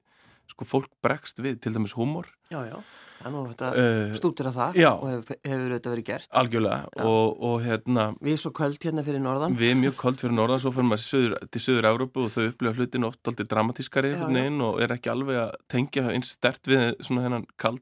sko 0.45 0.65
fólk 0.69 0.91
bregst 1.01 1.39
við, 1.41 1.57
til 1.63 1.73
dæmis 1.73 1.95
húmor 1.97 2.27
Já, 2.53 2.59
já. 2.69 2.77
Er 3.25 3.31
nú 3.33 3.39
þetta 3.47 3.69
uh, 3.79 4.11
stútir 4.13 4.45
að 4.51 4.57
það 4.59 4.75
já. 4.77 4.89
og 4.91 5.05
hefur, 5.09 5.37
hefur 5.47 5.71
þetta 5.73 5.91
verið 5.93 6.05
gert. 6.05 6.27
algjörlega 6.37 7.05
og, 7.09 7.39
og 7.47 7.55
hérna 7.63 8.03
Við 8.27 8.35
svo 8.43 8.51
köld 8.53 8.77
hérna 8.85 9.05
fyrir 9.07 9.23
norðan. 9.23 9.55
við 9.57 9.71
mjög 9.79 9.95
kold 10.03 10.19
fyrir 10.21 10.35
norðan 10.37 10.61
svo 10.61 10.73
fyrir 10.75 10.89
maður 10.91 11.03
söður, 11.07 11.47
til 11.55 11.61
söður 11.63 11.87
Európu 11.89 12.25
og 12.27 12.29
þau 12.35 12.43
upplifa 12.51 12.75
hlutin 12.77 13.07
oft 13.07 13.31
aldrei 13.31 13.47
dramatískari 13.55 14.11
Já, 14.11 14.17
einhvern 14.19 14.59
já. 14.59 14.67
og 14.67 14.83
er 14.85 14.93
ekki 14.99 15.13
alveg 15.15 15.41
að 15.47 15.55
tengja 15.73 16.05
eins 16.11 16.35
stert 16.37 16.69
við 16.69 16.85
svona 17.07 17.25
hennan 17.25 17.47
kald, 17.57 17.81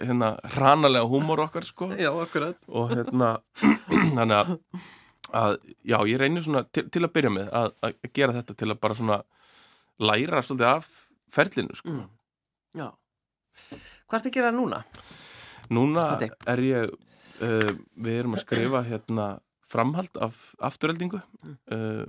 hérna 0.00 0.32
hranalega 0.56 1.06
húmor 1.12 1.44
okkar 1.46 1.68
sko 1.68 1.92
Já, 1.94 2.10
akkurat. 2.24 2.58
og 2.66 2.90
hérna 2.96 3.36
þannig 4.16 4.36
að, 4.40 4.54
að 5.34 5.56
já, 5.82 5.96
ég 6.10 6.20
reynir 6.20 6.44
svona 6.46 6.64
til, 6.70 6.86
til 6.92 7.02
að 7.04 7.12
byrja 7.16 7.32
með 7.34 7.48
að, 7.60 7.72
að 7.86 8.10
gera 8.16 8.36
þetta 8.38 8.56
til 8.60 8.70
að 8.70 8.80
bara 8.84 8.98
svona 8.98 9.18
læra 10.04 10.42
svolítið 10.42 10.68
af 10.70 10.88
ferlinu 11.34 11.78
sko. 11.78 11.94
Mm. 11.94 12.04
Já. 12.78 12.88
Hvað 14.08 14.18
ertu 14.20 14.30
að 14.30 14.36
gera 14.38 14.52
núna? 14.54 14.82
Núna 15.74 16.06
er 16.50 16.62
ég 16.64 16.90
uh, 16.94 17.72
við 17.94 18.20
erum 18.20 18.36
að 18.36 18.44
skrifa 18.44 18.84
hérna 18.86 19.28
framhald 19.70 20.22
af 20.22 20.40
afturöldingu 20.62 21.22
Mm. 21.44 21.56
uh, 21.74 22.04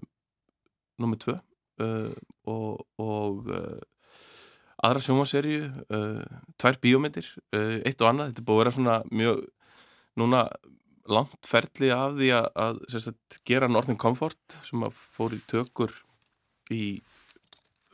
nummið 1.02 1.20
tvö 1.26 1.34
uh, 1.36 2.12
og, 2.48 2.86
og 3.02 3.50
uh, 3.52 3.82
aðra 4.86 5.02
sjómaserju 5.04 5.66
uh, 5.90 6.22
tvær 6.62 6.78
bíómyndir 6.84 7.28
uh, 7.56 7.82
eitt 7.84 8.00
og 8.00 8.10
annað, 8.12 8.32
þetta 8.32 8.44
er 8.44 8.48
búið 8.48 8.56
að 8.56 8.62
vera 8.62 8.76
svona 8.78 8.96
mjög 9.12 9.42
núna 10.22 10.44
langt 11.12 11.46
ferli 11.46 11.92
af 11.94 12.16
því 12.18 12.32
að, 12.34 12.48
að 12.58 12.80
sagt, 12.96 13.40
gera 13.48 13.70
Northern 13.70 14.00
Comfort 14.02 14.58
sem 14.66 14.84
að 14.86 14.96
fór 14.98 15.36
í 15.38 15.42
tökur 15.50 15.94
í 16.74 16.84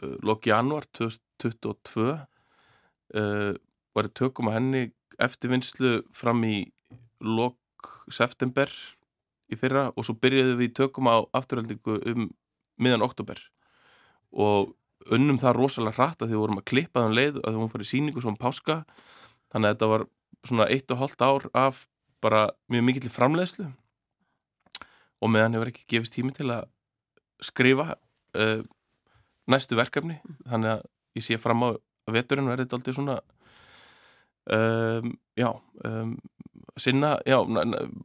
uh, 0.04 0.16
lok 0.24 0.48
januar 0.48 0.88
2022 0.96 2.08
uh, 2.16 3.52
var 3.92 4.08
í 4.08 4.14
tökum 4.16 4.52
að 4.52 4.58
henni 4.60 4.84
eftirvinnslu 5.22 6.02
fram 6.16 6.44
í 6.48 6.58
lok 7.22 7.58
september 8.12 8.72
í 9.52 9.58
fyrra 9.60 9.90
og 9.92 10.08
svo 10.08 10.16
byrjuðum 10.22 10.60
við 10.62 10.70
í 10.72 10.76
tökum 10.80 11.12
á 11.12 11.20
afturhaldingu 11.36 12.00
um 12.14 12.30
miðan 12.82 13.04
oktober 13.06 13.42
og 14.32 14.72
unnum 15.12 15.40
það 15.42 15.58
rosalega 15.58 15.98
hratt 15.98 16.22
að 16.22 16.32
því 16.32 16.40
vorum 16.40 16.62
að 16.62 16.70
klippa 16.72 17.04
þann 17.04 17.18
leið 17.18 17.40
að 17.42 17.50
því 17.50 17.60
hún 17.60 17.72
farið 17.74 17.90
síningu 17.92 18.24
svona 18.24 18.42
páska 18.42 18.78
þannig 19.52 19.68
að 19.68 19.74
þetta 19.74 19.90
var 19.92 20.06
svona 20.48 20.68
eitt 20.74 20.94
og 20.94 21.02
hálft 21.02 21.26
ár 21.26 21.48
af 21.58 21.82
bara 22.24 22.50
mjög 22.72 22.86
mikill 22.88 23.14
framleiðslu 23.14 23.68
og 25.22 25.32
meðan 25.34 25.58
hefur 25.58 25.72
ekki 25.72 25.88
gefist 25.96 26.16
tími 26.18 26.34
til 26.36 26.50
að 26.54 26.68
skrifa 27.42 27.96
uh, 28.38 28.62
næstu 29.50 29.78
verkefni 29.80 30.20
þannig 30.50 30.76
að 30.78 30.84
ég 31.18 31.26
sé 31.26 31.40
fram 31.42 31.66
á 31.66 31.70
veturinn 32.12 32.50
verði 32.50 32.68
þetta 32.68 32.80
aldrei 32.80 32.98
svona 32.98 33.18
um, 34.52 35.12
já 35.38 35.50
um, 35.86 36.16
sinna, 36.80 37.16
já, 37.26 37.38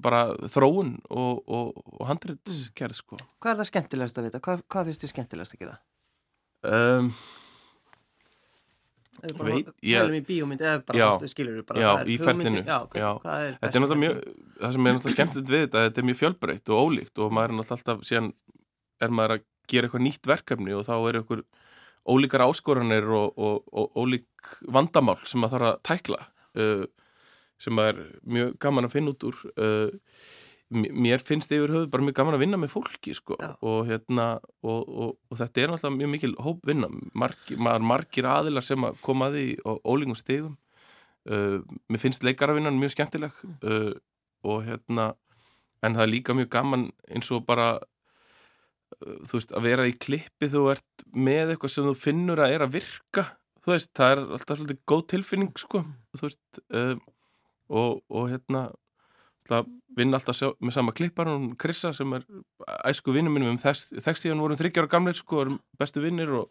bara 0.03 0.27
þróun 0.51 0.97
og, 1.11 1.43
og, 1.47 1.81
og 1.97 2.07
handriðskerð 2.09 2.99
sko. 2.99 3.19
Hvað 3.43 3.53
er 3.53 3.61
það 3.61 3.71
skemmtilegast 3.71 4.21
að 4.21 4.29
vita? 4.29 4.41
Hvað, 4.45 4.63
hvað 4.73 4.89
finnst 4.91 5.05
þið 5.05 5.13
skemmtilegast 5.13 5.57
að 5.57 5.63
gera? 5.63 5.77
Um, 6.67 7.11
veit, 9.23 9.69
ég 9.87 10.03
Hælum 10.03 10.17
í 10.19 10.23
bíómynd 10.27 10.65
eða 10.65 10.81
bara 10.89 11.29
skilur 11.31 11.59
við 11.59 11.67
bara 11.69 11.83
Já, 11.83 11.91
í 12.07 12.17
ferlinu. 12.21 12.63
Já, 12.67 12.79
já. 12.97 13.11
Er 13.33 13.57
þetta 13.61 13.71
er 13.71 13.85
náttúrulega 13.85 14.03
mjög 14.03 14.21
það 14.61 14.77
sem 14.77 14.89
er 14.89 14.97
náttúrulega 14.97 15.17
skemmtilegt 15.17 15.53
við 15.55 15.65
þetta 15.67 15.85
þetta 15.87 16.03
er 16.03 16.09
mjög 16.11 16.21
fjölbreytt 16.23 16.73
og 16.73 16.83
ólíkt 16.91 17.23
og 17.23 17.37
maður 17.37 17.55
er 17.55 17.59
náttúrulega 17.61 17.79
alltaf 17.79 18.09
síðan 18.11 18.31
er 19.07 19.17
maður 19.19 19.37
að 19.37 19.47
gera 19.73 19.89
eitthvað 19.89 20.07
nýtt 20.07 20.31
verkefni 20.31 20.77
og 20.77 20.87
þá 20.87 20.95
er 20.97 21.21
eitthvað 21.21 21.45
ólíkar 22.07 22.47
áskoranir 22.47 23.09
og, 23.19 23.33
og, 23.35 23.63
og 23.75 23.99
ólík 23.99 24.57
vandamál 24.71 25.19
sem 25.27 25.43
maður 25.43 25.57
þarf 25.57 25.71
að 25.73 25.81
tækla 25.91 26.21
uh, 26.63 26.85
sem 27.59 27.75
maður 27.75 28.03
er 28.05 28.11
mjög 28.37 28.53
gaman 28.63 28.87
að 28.87 28.95
finna 28.95 29.15
út 29.15 29.27
úr 29.27 29.41
uh, 29.57 30.13
mér 30.75 31.23
finnst 31.23 31.53
yfir 31.55 31.71
höfu 31.71 31.89
bara 31.91 32.03
mjög 32.03 32.17
gaman 32.19 32.37
að 32.37 32.43
vinna 32.43 32.59
með 32.59 32.73
fólki 32.75 33.15
sko. 33.15 33.37
Og, 33.63 33.87
hérna, 33.87 34.27
og, 34.67 34.81
og, 34.83 35.11
og 35.31 35.39
þetta 35.39 35.63
er 35.63 35.73
náttúrulega 35.73 35.99
mjög 36.01 36.13
mikil 36.15 36.33
hópvinna. 36.43 36.89
Margir, 37.15 37.61
margir 37.63 38.27
aðilar 38.31 38.67
sem 38.67 38.87
að 38.87 38.99
koma 39.05 39.31
að 39.31 39.39
því 39.39 39.47
og 39.71 39.85
ólíkum 39.87 40.19
stegum 40.19 40.57
uh, 41.31 41.59
mér 41.91 42.03
finnst 42.03 42.27
leikaravinnan 42.27 42.79
mjög 42.81 42.97
skemmtileg. 42.97 43.43
Uh, 43.63 43.93
og 44.47 44.65
hérna 44.67 45.13
en 45.85 45.95
það 45.95 46.07
er 46.07 46.13
líka 46.13 46.35
mjög 46.37 46.51
gaman 46.55 46.89
eins 47.15 47.31
og 47.35 47.45
bara 47.47 47.77
uh, 47.79 49.19
þú 49.27 49.39
veist 49.39 49.55
að 49.55 49.69
vera 49.69 49.87
í 49.87 49.95
klippi 49.95 50.51
þú 50.51 50.71
ert 50.75 51.07
með 51.15 51.55
eitthvað 51.55 51.77
sem 51.77 51.87
þú 51.87 51.99
finnur 52.01 52.43
að 52.43 52.57
er 52.57 52.67
að 52.67 52.79
virka. 52.81 53.29
Þú 53.63 53.75
veist 53.75 53.93
það 53.99 54.17
er 54.17 54.25
alltaf 54.25 54.59
svolítið 54.59 54.83
góð 54.91 55.07
tilfinning 55.15 55.55
sko 55.63 55.85
þú 56.17 56.27
veist 56.27 56.61
uh, 56.75 56.99
og 57.71 58.29
hérna 58.31 58.69
vinn 59.97 60.17
alltaf 60.17 60.37
sjá, 60.37 60.51
með 60.61 60.77
sama 60.77 60.95
klippar 60.97 61.31
og 61.33 61.53
Krissa 61.61 61.93
sem 61.97 62.13
er 62.17 62.25
æsku 62.91 63.15
vinnum 63.15 63.37
minnum 63.37 63.55
um 63.55 63.61
þess, 63.61 63.95
þess 63.95 64.25
tíðan 64.25 64.43
vorum 64.45 64.59
þryggjára 64.61 64.91
gamleir 64.93 65.17
sko, 65.19 65.45
erum 65.45 65.61
bestu 65.81 66.03
vinnir 66.05 66.33
og 66.37 66.51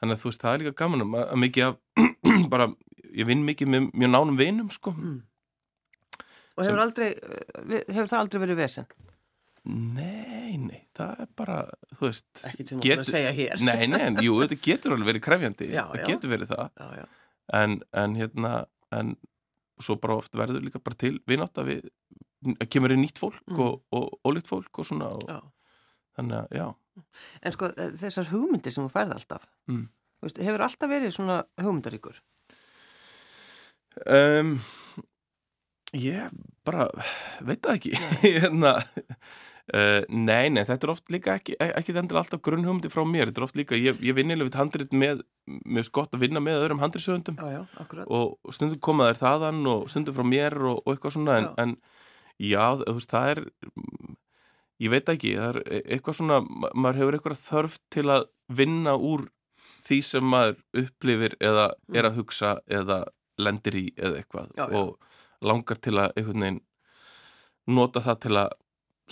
þannig 0.00 0.16
að 0.16 0.22
þú 0.22 0.30
veist, 0.30 0.44
það 0.44 0.54
er 0.54 0.62
líka 0.62 0.78
gaman 0.82 1.04
að, 1.04 1.18
að 1.24 1.42
mikið 1.44 1.68
að 1.68 2.48
bara, 2.54 2.68
ég 3.12 3.28
vinn 3.28 3.44
mikið 3.46 3.72
með 3.74 3.88
mjög 3.92 4.12
nánum 4.14 4.40
vinnum 4.40 4.72
sko 4.72 4.94
mm. 4.96 5.20
Og 6.52 6.66
hefur, 6.66 6.76
sem, 6.76 6.82
aldrei, 6.84 7.78
hefur 7.88 8.10
það 8.10 8.18
aldrei 8.18 8.40
verið 8.42 8.58
vesen? 8.60 8.88
Nei, 9.62 10.58
nei, 10.58 10.82
það 10.96 11.20
er 11.22 11.28
bara, 11.38 11.58
þú 11.94 12.08
veist 12.08 12.42
sem 12.42 12.66
þú 12.66 12.80
ætlar 12.82 13.04
að 13.04 13.12
segja 13.12 13.34
hér 13.36 13.62
Nei, 13.62 13.84
nei, 13.88 14.00
en 14.08 14.18
jú, 14.20 14.34
þetta 14.42 14.58
getur 14.64 14.96
alveg 14.96 15.12
verið 15.12 15.24
krefjandi 15.28 15.68
já, 15.76 15.84
það 15.86 16.00
já. 16.00 16.06
getur 16.08 16.32
verið 16.32 16.50
það 16.52 16.82
já, 16.98 17.04
en, 17.60 17.76
en 18.02 18.16
hérna, 18.18 18.52
en 18.98 19.14
svo 19.80 19.96
bara 20.00 20.18
oft 20.20 20.36
verður 20.36 20.64
líka 20.64 20.82
bara 20.82 20.98
til 20.98 21.16
vinátt 21.28 21.58
að 21.60 21.72
við 21.72 22.66
kemur 22.72 22.92
inn 22.94 23.04
nýtt 23.04 23.20
fólk 23.22 23.42
mm. 23.46 23.60
og 23.94 24.26
ólíkt 24.26 24.50
fólk 24.50 24.82
og 24.82 24.88
svona 24.88 25.10
og 25.14 25.28
þannig 26.16 26.40
að, 26.42 26.56
já 26.58 26.68
En 27.40 27.54
sko, 27.54 27.70
eh, 27.80 27.94
þessar 27.96 28.28
hugmyndir 28.28 28.74
sem 28.74 28.84
þú 28.84 28.92
færði 28.92 29.16
alltaf 29.16 29.46
mm. 29.70 29.86
veist, 30.24 30.40
hefur 30.44 30.66
alltaf 30.66 30.90
verið 30.90 31.14
svona 31.16 31.38
hugmyndaríkur? 31.62 32.18
Um, 34.08 34.56
ég 35.96 36.32
bara 36.66 36.88
veit 37.44 37.62
það 37.64 37.78
ekki 37.78 37.94
hérna 38.26 38.74
Uh, 39.72 40.02
nei, 40.12 40.50
nei, 40.52 40.66
þetta 40.68 40.84
er 40.84 40.90
oft 40.92 41.06
líka 41.08 41.38
ekki, 41.38 41.54
ekki 41.64 41.94
endur 41.96 42.18
alltaf 42.20 42.42
grunnhugmyndi 42.44 42.90
frá 42.92 43.06
mér, 43.08 43.30
þetta 43.30 43.40
er 43.40 43.46
oft 43.46 43.56
líka, 43.56 43.76
ég, 43.80 43.96
ég 44.04 44.16
vinnilega 44.18 44.50
við 44.50 44.58
handrit 44.60 44.92
með, 44.92 45.22
mjög 45.48 45.86
skott 45.88 46.16
að 46.16 46.26
vinna 46.26 46.42
með 46.44 46.58
öðrum 46.66 46.82
handritsögundum 46.82 47.38
og 48.04 48.52
stundum 48.52 48.82
komaður 48.84 49.22
þaðan 49.22 49.62
og 49.72 49.86
stundum 49.88 50.18
frá 50.18 50.26
mér 50.28 50.58
og, 50.60 50.82
og 50.82 50.92
eitthvað 50.92 51.16
svona, 51.16 51.38
en, 51.40 51.48
en 51.64 51.72
já, 52.36 52.66
þú 52.82 52.96
veist, 52.98 53.14
það 53.14 53.30
er, 53.32 53.42
ég 54.84 54.92
veit 54.92 55.12
ekki, 55.14 55.34
það 55.40 55.48
er 55.54 55.60
e, 55.64 55.82
eitthvað 55.96 56.18
svona, 56.20 56.40
maður 56.74 57.00
hefur 57.00 57.18
eitthvað 57.18 57.40
þörf 57.40 57.80
til 57.96 58.06
að 58.12 58.28
vinna 58.60 58.98
úr 59.00 59.24
því 59.86 60.02
sem 60.04 60.32
maður 60.34 60.82
upplifir 60.82 61.40
eða 61.40 61.70
er 61.96 62.10
að 62.10 62.20
hugsa 62.20 62.58
eða 62.68 63.06
lendir 63.40 63.80
í 63.80 63.86
eða 63.96 64.20
eitthvað. 64.20 64.52
Já, 64.58 64.66
já. 64.66 64.82
og 64.82 65.46
langar 65.48 65.80
til 65.80 65.96
að 65.96 66.12
einhvern 66.18 66.44
veginn 66.44 66.60
nota 67.72 68.02
það 68.02 68.20
til 68.26 68.36
að 68.42 68.58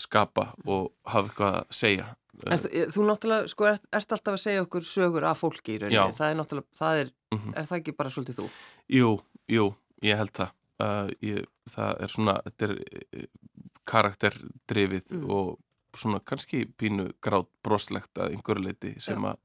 skapa 0.00 0.50
og 0.66 0.90
hafa 1.04 1.28
eitthvað 1.28 1.60
að 1.60 1.76
segja 1.82 2.08
En 2.48 2.60
þú, 2.60 3.04
náttúrulega, 3.04 3.48
sko, 3.52 3.66
ert, 3.68 3.82
ert 3.92 4.14
alltaf 4.14 4.36
að 4.36 4.42
segja 4.44 4.64
okkur 4.64 4.84
sögur 4.86 5.26
af 5.28 5.42
fólki 5.42 5.74
í 5.74 5.80
rauninni, 5.82 6.16
það 6.16 6.30
er 6.32 6.38
náttúrulega, 6.38 6.76
það 6.78 7.00
er, 7.00 7.10
mm 7.10 7.38
-hmm. 7.38 7.56
er 7.58 7.66
það 7.68 7.78
ekki 7.78 7.96
bara 7.98 8.10
svolítið 8.10 8.38
þú? 8.38 8.46
Jú, 8.88 9.10
jú, 9.48 9.66
ég 10.02 10.16
held 10.16 10.32
það, 10.32 10.52
uh, 10.80 11.10
ég, 11.20 11.46
það 11.68 12.00
er 12.00 12.08
svona, 12.08 12.34
þetta 12.46 12.64
er 12.64 12.72
uh, 12.72 13.26
karakterdrifið 13.84 15.12
mm. 15.12 15.30
og 15.30 15.58
svona 15.96 16.20
kannski 16.24 16.64
pínu 16.78 17.10
grátt 17.20 17.50
broslegt 17.62 18.18
að 18.18 18.32
einhverju 18.32 18.64
leiti 18.64 18.94
sem 19.00 19.24
að... 19.24 19.36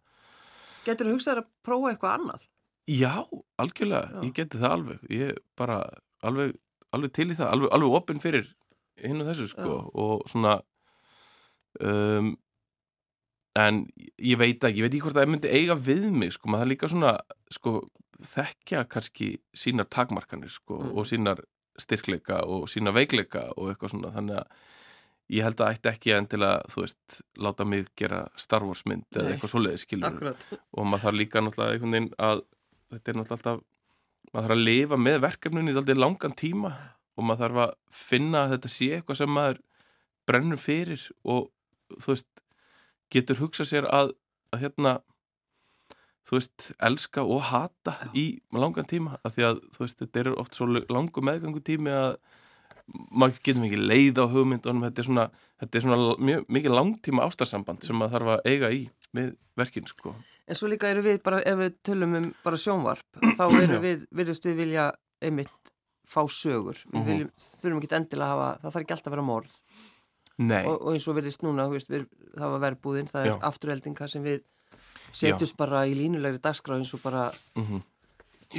Getur 0.85 1.07
þú 1.07 1.15
hugsað 1.17 1.41
að 1.41 1.47
prófa 1.65 1.89
eitthvað 1.91 2.19
annað? 2.19 2.47
Já, 2.85 3.25
algjörlega, 3.57 4.09
Já. 4.13 4.21
ég 4.23 4.33
geti 4.33 4.57
það 4.61 4.71
alveg, 4.71 4.99
ég 5.09 5.37
bara 5.57 5.79
alveg, 6.21 6.53
alveg 6.93 7.11
til 7.11 7.31
í 7.31 7.35
það, 7.35 7.49
alveg, 7.49 7.71
alveg 7.73 7.95
opinn 7.97 8.21
fyrir 8.21 8.55
hinn 9.03 9.21
og 9.23 9.29
þessu 9.31 9.49
sko 9.51 9.69
Já. 9.69 9.77
og 10.05 10.25
svona 10.31 10.55
um, 11.81 12.33
en 13.55 13.81
ég 14.19 14.39
veit 14.39 14.63
ekki, 14.63 14.79
ég 14.81 14.85
veit 14.85 14.93
ekki 14.93 15.03
hvort 15.07 15.17
það 15.17 15.31
myndi 15.31 15.51
eiga 15.51 15.77
við 15.79 16.07
mig 16.11 16.35
sko, 16.35 16.49
maður 16.51 16.65
það 16.65 16.71
líka 16.73 16.91
svona 16.91 17.13
sko 17.55 17.75
þekkja 18.25 18.85
kannski 18.91 19.29
sínar 19.55 19.89
takmarkanir 19.91 20.51
sko 20.51 20.79
mm. 20.79 20.95
og 20.95 21.07
sínar 21.09 21.43
styrkleika 21.79 22.41
og 22.47 22.69
sína 22.71 22.93
veikleika 22.95 23.49
og 23.55 23.71
eitthvað 23.71 23.95
svona 23.95 24.13
þannig 24.15 24.39
að 24.39 24.73
ég 25.35 25.45
held 25.47 25.61
að 25.63 25.75
ætti 25.75 25.91
ekki 25.91 26.13
en 26.15 26.27
til 26.29 26.41
að 26.45 26.67
þú 26.71 26.83
veist, 26.83 27.21
láta 27.41 27.65
mig 27.67 27.87
gera 27.97 28.25
Star 28.39 28.65
Wars 28.67 28.85
mynd 28.87 29.07
eða 29.15 29.33
eitthvað 29.33 29.51
svoleiði 29.55 29.81
skilur 29.81 30.19
og 30.29 30.85
maður 30.85 31.07
þarf 31.07 31.19
líka 31.19 31.41
náttúrulega 31.41 31.77
einhvern 31.77 31.95
veginn 31.97 32.11
að 32.27 32.43
þetta 32.93 33.11
er 33.11 33.17
náttúrulega 33.19 33.39
alltaf 33.39 33.63
maður 34.31 34.45
þarf 34.45 34.55
að 34.55 34.65
lifa 34.69 34.99
með 35.01 35.17
verkefnunni 35.25 35.73
í 35.73 35.79
alltaf 35.79 36.01
langan 36.03 36.37
tíma 36.37 36.73
og 37.15 37.27
maður 37.27 37.43
þarf 37.45 37.61
að 37.65 37.73
finna 38.05 38.43
að 38.43 38.55
þetta 38.55 38.71
sé 38.75 38.91
eitthvað 38.97 39.21
sem 39.21 39.35
maður 39.35 39.61
brennur 40.25 40.61
fyrir 40.61 41.03
og 41.23 41.49
þú 42.01 42.13
veist 42.13 42.45
getur 43.13 43.39
hugsað 43.39 43.71
sér 43.71 43.89
að, 43.93 44.15
að 44.53 44.65
hérna 44.65 44.95
þú 46.25 46.39
veist, 46.39 46.71
elska 46.81 47.23
og 47.23 47.43
hata 47.51 47.93
Já. 47.99 48.09
í 48.17 48.25
langan 48.55 48.87
tíma 48.89 49.19
af 49.21 49.35
því 49.35 49.47
að 49.49 49.61
þú 49.75 49.83
veist, 49.83 50.01
þetta 50.01 50.23
er 50.23 50.31
oft 50.33 50.57
svo 50.57 50.67
langu 50.71 51.23
meðgangu 51.25 51.61
tími 51.65 51.93
að 51.93 52.17
maður 53.13 53.41
getur 53.41 53.61
mikið 53.63 53.83
leið 53.89 54.21
á 54.21 54.25
hugmyndunum 54.29 54.85
þetta 54.87 55.01
er 55.01 55.07
svona, 55.07 55.25
þetta 55.61 55.77
er 55.77 55.85
svona 55.85 56.15
mjög, 56.29 56.47
mikið 56.57 56.75
langtíma 56.75 57.25
ástarsamband 57.25 57.85
sem 57.85 57.97
maður 57.97 58.17
þarf 58.17 58.33
að 58.35 58.49
eiga 58.51 58.71
í 58.73 58.81
með 59.15 59.35
verkinn 59.57 59.89
sko 59.89 60.15
En 60.45 60.57
svo 60.57 60.69
líka 60.69 60.91
eru 60.91 61.01
við 61.01 61.23
bara, 61.25 61.39
ef 61.41 61.57
við 61.57 61.77
tölum 61.85 62.11
um 62.19 62.25
bara 62.45 62.57
sjónvarp, 62.61 63.05
þá 63.37 63.45
eru 63.63 63.79
við, 63.81 64.03
virðust 64.13 64.45
við 64.45 64.59
vilja 64.61 64.89
einmitt 65.25 65.71
fá 66.09 66.21
sögur. 66.31 66.79
Við 66.91 66.99
mhm. 66.99 67.09
viljum, 67.09 67.31
þurfum 67.41 67.81
ekki 67.81 67.97
endilega 67.99 68.27
að 68.27 68.33
hafa 68.33 68.49
það 68.61 68.75
þarf 68.75 68.85
ekki 68.85 68.95
alltaf 68.97 69.11
að 69.11 69.15
vera 69.15 69.27
morð. 69.31 69.55
Og, 70.35 70.73
og 70.75 70.89
eins 70.91 71.07
og 71.07 71.15
verðist 71.15 71.43
núna, 71.45 71.69
veist, 71.71 71.91
við, 71.91 72.07
það 72.35 72.53
var 72.53 72.63
verbúðin 72.65 73.07
það 73.07 73.27
er 73.29 73.43
afturheldinga 73.47 74.07
sem 74.11 74.23
við 74.25 74.41
setjumst 75.15 75.55
bara 75.55 75.85
í 75.87 75.93
línulegri 75.95 76.41
dagskráð 76.43 76.81
eins 76.81 76.91
og 76.97 77.03
bara 77.05 77.29
mm 77.55 77.63
-hmm. 77.63 77.83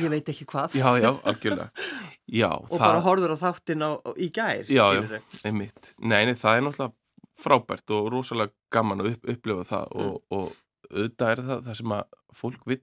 ég 0.00 0.10
veit 0.10 0.28
ekki 0.28 0.46
hvað. 0.48 0.74
Já, 0.74 0.88
já, 1.00 1.10
algjörlega. 1.24 1.70
Já, 2.26 2.50
og 2.50 2.78
það... 2.78 2.86
bara 2.86 3.00
horður 3.00 3.34
á 3.34 3.36
þáttin 3.38 3.82
á, 3.86 3.90
á, 4.02 4.10
í 4.18 4.28
gær 4.34 4.66
já, 4.66 4.86
já, 4.94 5.20
einmitt. 5.46 5.94
Nei, 5.98 6.34
það 6.34 6.56
er 6.56 6.62
náttúrulega 6.66 6.92
frábært 7.38 7.90
og 7.94 8.08
rosalega 8.10 8.52
gaman 8.72 9.00
að 9.00 9.10
upp, 9.12 9.28
upplifa 9.30 9.64
það 9.68 9.92
mm. 9.94 10.06
og, 10.06 10.22
og 10.34 10.46
auðvitað 10.90 11.30
er 11.30 11.42
það 11.46 11.60
það 11.68 11.76
sem 11.80 11.92
að 11.92 12.04
fólk 12.34 12.66
vil 12.66 12.80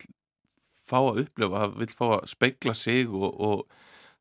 fá 0.88 1.00
að 1.00 1.20
upplifa, 1.26 1.68
vil 1.76 1.90
fá 1.92 2.06
að 2.06 2.24
speikla 2.32 2.74
sig 2.78 3.12
og, 3.12 3.42
og 3.50 3.66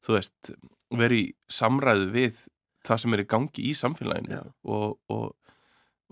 þú 0.03 0.17
veist, 0.17 0.53
veri 0.99 1.21
í 1.25 1.29
samræðu 1.53 2.09
við 2.15 2.41
það 2.87 2.99
sem 3.05 3.15
er 3.15 3.23
í 3.23 3.29
gangi 3.31 3.63
í 3.71 3.73
samfélaginu 3.79 4.41
og, 4.65 4.99
og, 5.15 5.29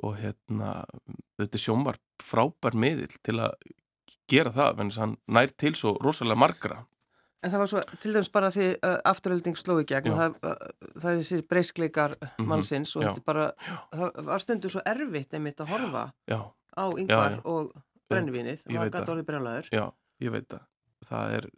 og 0.06 0.14
hérna 0.20 0.84
þetta 1.40 1.58
er 1.58 1.64
sjómar 1.64 1.98
frábær 2.22 2.76
miðil 2.78 3.10
til 3.26 3.40
að 3.42 3.56
gera 4.30 4.52
það, 4.54 4.80
en 4.84 4.90
hann 4.98 5.16
nær 5.34 5.50
til 5.58 5.74
svo 5.78 5.96
rosalega 6.02 6.38
margra 6.38 6.84
En 7.40 7.48
það 7.48 7.60
var 7.62 7.68
svo, 7.72 7.80
til 8.02 8.10
dæmis 8.12 8.28
bara 8.28 8.48
því 8.52 8.64
uh, 8.84 8.98
afturölding 9.08 9.56
sló 9.56 9.78
í 9.80 9.84
gegn, 9.88 10.10
Já. 10.10 10.16
það, 10.18 10.34
uh, 10.44 10.90
það 11.00 11.06
er 11.10 11.20
þessi 11.22 11.38
breyskleikar 11.48 12.14
Mhm, 12.20 12.48
mannsins 12.50 12.90
og 12.98 13.02
já. 13.02 13.06
þetta 13.14 13.22
er 13.22 13.26
bara, 13.30 13.46
það 13.96 14.18
var 14.28 14.42
stundu 14.44 14.68
svo 14.74 14.82
erfitt 14.84 15.32
einmitt 15.38 15.62
að 15.64 15.70
horfa 15.72 16.02
Já, 16.28 16.36
á 16.76 16.84
yngvar 17.00 17.38
já. 17.38 17.40
og 17.48 17.70
brennvinið, 18.12 18.60
Ég 18.68 18.76
það 18.76 18.92
gæti 18.92 19.12
orðið 19.14 19.26
brjálæður. 19.30 19.70
já, 19.72 19.86
ég 20.20 20.34
veit 20.36 20.48
það 20.52 20.66
það 21.08 21.32
er 21.38 21.48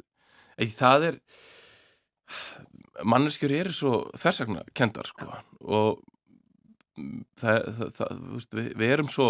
ekki, 0.62 0.76
það 0.78 1.08
er 1.10 1.18
manneskjur 3.08 3.54
eru 3.56 3.74
svo 3.74 3.98
þessakna 4.18 4.64
kendar 4.76 5.08
sko. 5.08 5.28
Og 5.62 6.02
það, 7.40 7.58
það, 7.78 7.92
það, 7.96 8.22
veist, 8.34 8.56
við, 8.56 8.70
við 8.80 8.94
erum 8.96 9.10
svo 9.12 9.28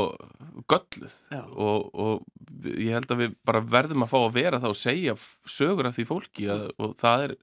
gölluð 0.71 1.17
og, 1.39 1.91
og 1.95 2.71
ég 2.73 2.97
held 2.97 3.15
að 3.15 3.23
við 3.23 3.37
bara 3.47 3.63
verðum 3.75 4.07
að 4.07 4.13
fá 4.13 4.19
að 4.21 4.39
vera 4.39 4.63
það 4.63 4.75
og 4.75 4.81
segja 4.81 5.17
sögur 5.59 5.89
af 5.89 5.99
því 5.99 6.07
fólki 6.09 6.49
að, 6.53 6.65
og 6.83 6.97
það 7.01 7.27
er 7.29 7.37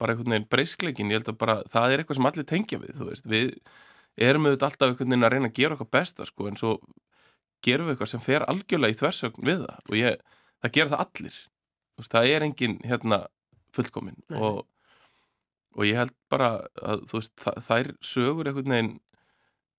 bara 0.00 0.14
einhvern 0.14 0.34
veginn 0.34 0.50
breyskleikin, 0.50 1.10
ég 1.10 1.20
held 1.20 1.32
að 1.32 1.40
bara 1.40 1.56
það 1.70 1.92
er 1.92 2.02
eitthvað 2.02 2.18
sem 2.18 2.30
allir 2.30 2.48
tengja 2.50 2.80
við, 2.82 2.94
þú 2.98 3.08
veist. 3.10 3.28
Við 3.30 3.50
erum 4.28 4.48
auðvitað 4.48 4.68
alltaf 4.68 4.92
einhvern 4.92 5.12
veginn 5.12 5.26
að 5.28 5.34
reyna 5.34 5.50
að 5.50 5.58
gera 5.58 5.78
okkar 5.78 5.90
besta 5.94 6.28
sko 6.28 6.48
en 6.50 6.58
svo 6.60 6.74
gerum 7.64 7.88
við 7.88 7.94
eitthvað 7.94 8.12
sem 8.12 8.22
fer 8.24 8.46
algjörlega 8.50 8.94
í 8.94 8.98
þversögn 9.00 9.48
við 9.48 9.64
það. 9.64 9.82
Og 9.88 9.98
ég, 9.98 10.18
það 10.62 10.74
gera 10.78 10.92
það 10.92 11.04
allir. 11.06 11.38
Þú 11.94 12.02
veist, 12.02 12.14
það 12.14 12.30
er 12.34 12.46
engin 12.48 12.76
hérna 12.84 13.20
fullkomin 13.74 14.18
Nei. 14.18 14.38
og, 14.38 14.64
og 15.74 15.86
ég 15.88 15.98
held 15.98 16.14
bara 16.30 16.52
að 16.82 17.04
þú 17.10 17.18
veist, 17.20 17.34
þær 17.68 17.92
sögur 18.04 18.50
einhvern 18.50 18.74
veginn 18.74 18.92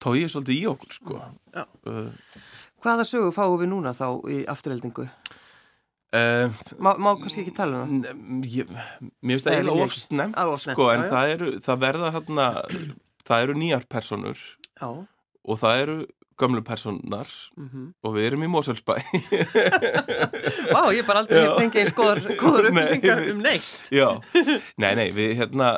tóið 0.04 0.28
svolítið 0.34 0.58
í 0.60 0.66
okkur 0.74 0.96
sko 0.98 1.20
Já. 1.56 1.64
uh, 1.88 2.10
Hvaða 2.86 3.06
sögu 3.10 3.32
fáum 3.34 3.56
við 3.62 3.72
núna 3.72 3.94
þá 3.98 4.08
í 4.30 4.42
afturöldingu? 4.52 5.06
uh, 6.16 6.52
Má, 6.80 6.92
má 7.02 7.12
kannski 7.20 7.46
ekki 7.46 7.56
tala 7.58 7.84
um 7.88 8.02
það? 8.04 8.20
mér 9.24 9.40
finnst 9.40 9.48
það 9.48 9.56
eiginlega 9.56 9.72
vilja 9.72 9.88
of 9.88 9.96
ekki. 9.96 10.04
snemt 10.06 10.36
Á, 10.38 10.44
of 10.52 10.60
snemmt, 10.62 10.78
sko, 10.78 10.90
já, 10.92 10.96
en 10.98 11.04
já. 11.06 11.10
það, 11.16 11.34
eru, 11.38 11.50
það 11.66 11.82
verða 11.86 12.12
hérna 12.18 12.48
það 13.26 13.46
eru 13.48 13.58
nýjar 13.64 13.88
personur 13.90 14.44
Já. 14.76 14.90
og 15.46 15.60
það 15.64 15.82
eru 15.86 15.98
gömlu 16.40 16.62
personar 16.68 17.30
Mm 17.56 17.92
og 18.06 18.14
við 18.16 18.26
erum 18.30 18.44
í 18.46 18.50
Moselsbæ 18.52 18.96
Vá, 20.76 20.82
ég 20.94 21.02
er 21.02 21.08
bara 21.08 21.22
aldrei 21.24 21.44
fengið 21.60 21.82
eins 21.84 21.94
góðar, 21.98 22.22
góðar 22.40 22.68
Nei. 22.70 22.72
upplýsingar 22.84 23.22
um 23.32 23.40
neitt. 23.46 23.90
Já, 23.94 24.08
nei, 24.82 24.92
nei, 25.00 25.08
við 25.16 25.36
hérna 25.40 25.70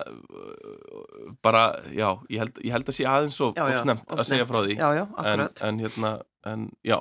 bara, 1.46 1.68
já, 1.94 2.10
ég 2.32 2.42
held, 2.44 2.60
ég 2.66 2.74
held 2.76 2.90
að 2.90 2.98
sé 2.98 3.06
aðeins 3.08 3.40
of 3.46 3.54
snemt 3.82 4.16
að 4.16 4.26
segja 4.28 4.48
frá 4.50 4.60
því. 4.64 4.78
Já, 4.80 4.88
já, 4.98 5.06
en, 5.34 5.46
en 5.70 5.80
hérna, 5.84 6.12
en 6.48 6.68
já 6.88 6.98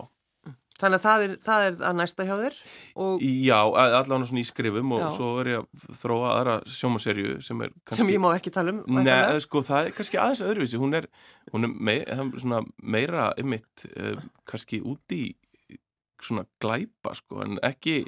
Þannig 0.77 0.99
að 0.99 1.05
það 1.07 1.23
er, 1.25 1.35
það 1.47 1.67
er 1.67 1.77
að 1.89 1.95
næsta 2.01 2.27
hjá 2.29 2.35
þér 2.37 2.59
og 3.05 3.23
Já, 3.25 3.57
allavega 3.65 4.29
svona 4.29 4.43
í 4.43 4.49
skrifum 4.49 4.93
og 4.97 5.01
Já. 5.01 5.07
svo 5.17 5.31
er 5.41 5.51
ég 5.55 5.63
að 5.63 5.97
þróa 6.03 6.35
aðra 6.35 6.57
sjómaserju 6.69 7.39
sem 7.47 7.65
er 7.65 7.73
kannski 7.79 8.03
sem 8.03 8.13
ég 8.13 8.23
má 8.23 8.29
ekki 8.35 8.53
tala 8.53 8.75
um. 8.75 8.83
Nei, 8.85 9.01
væntanlega. 9.01 9.41
sko, 9.47 9.65
það 9.71 9.89
er 9.89 9.97
kannski 9.97 10.21
aðeins 10.21 10.45
öðruvísi 10.45 10.83
hún 10.83 11.01
er, 11.01 11.09
hún 11.55 11.69
er 11.69 11.75
mei, 11.89 11.97
það 12.05 12.37
svona 12.45 12.61
meira 12.97 13.27
ymmit, 13.41 13.87
uh, 13.95 14.21
kannski 14.49 14.83
úti 14.85 15.23
í 15.25 15.35
svona 16.27 16.47
glæpa 16.61 17.13
sko, 17.17 17.43
en 17.45 17.59
ekki, 17.65 18.01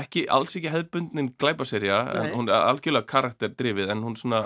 ekki 0.00 0.26
alls 0.32 0.52
ekki 0.56 0.72
hefðbundnin 0.72 1.32
glæpaserja 1.40 2.02
hún 2.34 2.50
er 2.52 2.68
algjörlega 2.70 3.08
karakterdrifið 3.08 3.92
en 3.94 4.04
hún 4.04 4.16
svona 4.20 4.44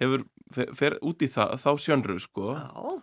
hefur, 0.00 0.24
fer, 0.54 0.70
fer 0.78 0.96
út 1.06 1.22
í 1.22 1.30
það, 1.30 1.56
þá 1.62 1.70
sjöndru 1.82 2.18
sko 2.22 2.54
Já, 2.54 2.94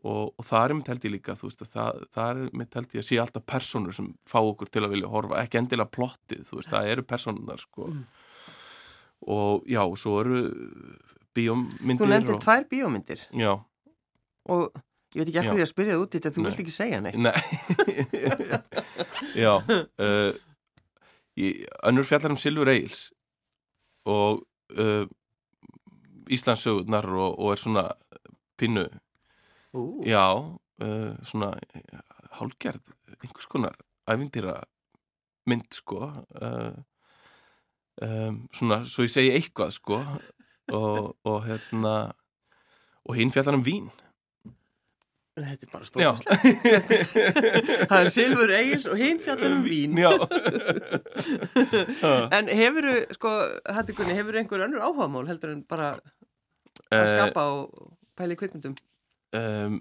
og, 0.00 0.30
og 0.38 0.44
það 0.46 0.64
er 0.64 0.74
mitt 0.78 0.88
held 0.88 1.04
ég 1.04 1.12
líka 1.16 1.34
veist 1.36 1.62
að 1.64 1.70
það, 1.74 2.02
það 2.14 2.30
er 2.30 2.54
mitt 2.56 2.74
held 2.78 2.94
ég 2.96 3.02
að 3.02 3.08
sé 3.10 3.18
alltaf 3.20 3.44
personur 3.52 3.92
sem 3.96 4.10
fá 4.26 4.38
okkur 4.40 4.70
til 4.72 4.84
að 4.86 4.94
vilja 4.94 5.10
horfa 5.12 5.40
ekki 5.44 5.60
endilega 5.60 5.92
plottið, 5.92 6.44
veist, 6.56 6.70
það 6.72 6.92
eru 6.96 7.02
personunar 7.14 7.60
sko 7.60 7.88
Mm. 7.90 8.04
og 9.28 9.66
já, 9.68 9.82
svo 10.00 10.20
eru 10.22 10.38
bíómyndir 11.36 12.00
þú 12.00 12.06
nefndir 12.08 12.34
og, 12.38 12.40
tvær 12.44 12.64
bíómyndir 12.70 13.20
já, 13.36 13.50
og 14.48 14.70
ég 15.12 15.20
veit 15.20 15.28
ekki 15.34 15.42
ég 15.58 15.64
að 15.66 15.68
spyrja 15.68 15.96
það 15.98 16.04
út 16.06 16.14
í 16.14 16.20
þetta, 16.20 16.32
þú 16.32 16.40
Nei. 16.40 16.48
vilt 16.48 16.60
ekki 16.64 16.74
segja 16.76 17.00
neitt. 17.04 17.18
Nei 17.20 17.36
Já 19.44 19.52
uh, 19.60 20.32
í, 21.36 21.50
Önnur 21.86 22.06
fjallar 22.08 22.32
um 22.32 22.38
Silfur 22.40 22.70
Eils 22.72 23.10
og 24.08 24.40
uh, 24.78 25.04
Íslandssögurnar 26.30 27.08
og, 27.10 27.36
og 27.38 27.52
er 27.54 27.60
svona 27.60 27.84
pinnu 28.60 28.86
Ú, 29.76 30.02
Já, 30.06 30.26
uh, 30.34 31.12
svona 31.22 31.52
hálgerð, 32.40 32.84
einhvers 33.22 33.46
konar 33.50 33.76
ævindýra 34.10 34.56
mynd 35.50 35.68
sko 35.74 36.00
uh, 36.10 36.74
um, 38.02 38.34
svona, 38.54 38.76
svo 38.86 39.02
ég 39.06 39.12
segi 39.14 39.30
eitthvað 39.36 39.70
sko 39.76 39.96
og, 40.74 41.16
og 41.26 41.38
hérna 41.46 41.94
og 43.06 43.12
hinn 43.18 43.30
fjallar 43.34 43.56
um 43.58 43.64
vín 43.66 43.86
Þetta 45.40 45.64
er 45.64 45.70
bara 45.72 45.86
Já, 46.02 46.10
stórkostlegt. 46.20 47.00
það 47.88 48.00
er 48.02 48.08
Silfur 48.12 48.50
Egils 48.52 48.86
og 48.90 48.96
hinn 49.00 49.20
fjallar 49.24 49.52
um 49.54 49.62
vín. 49.64 49.92
En 52.36 52.44
hefuru, 52.52 52.92
sko, 53.16 53.30
hætti 53.72 53.92
Gunni, 53.96 54.12
hefuru 54.18 54.36
einhver 54.42 54.64
önnur 54.66 54.84
áhugamál 54.84 55.30
heldur 55.30 55.50
en 55.54 55.62
bara 55.70 55.86
að 55.94 55.98
Eh, 56.90 57.06
skapa 57.14 57.42
og 57.54 57.62
pæla 58.18 58.34
í 58.34 58.36
kvikmyndum? 58.40 58.74
Um, 59.38 59.76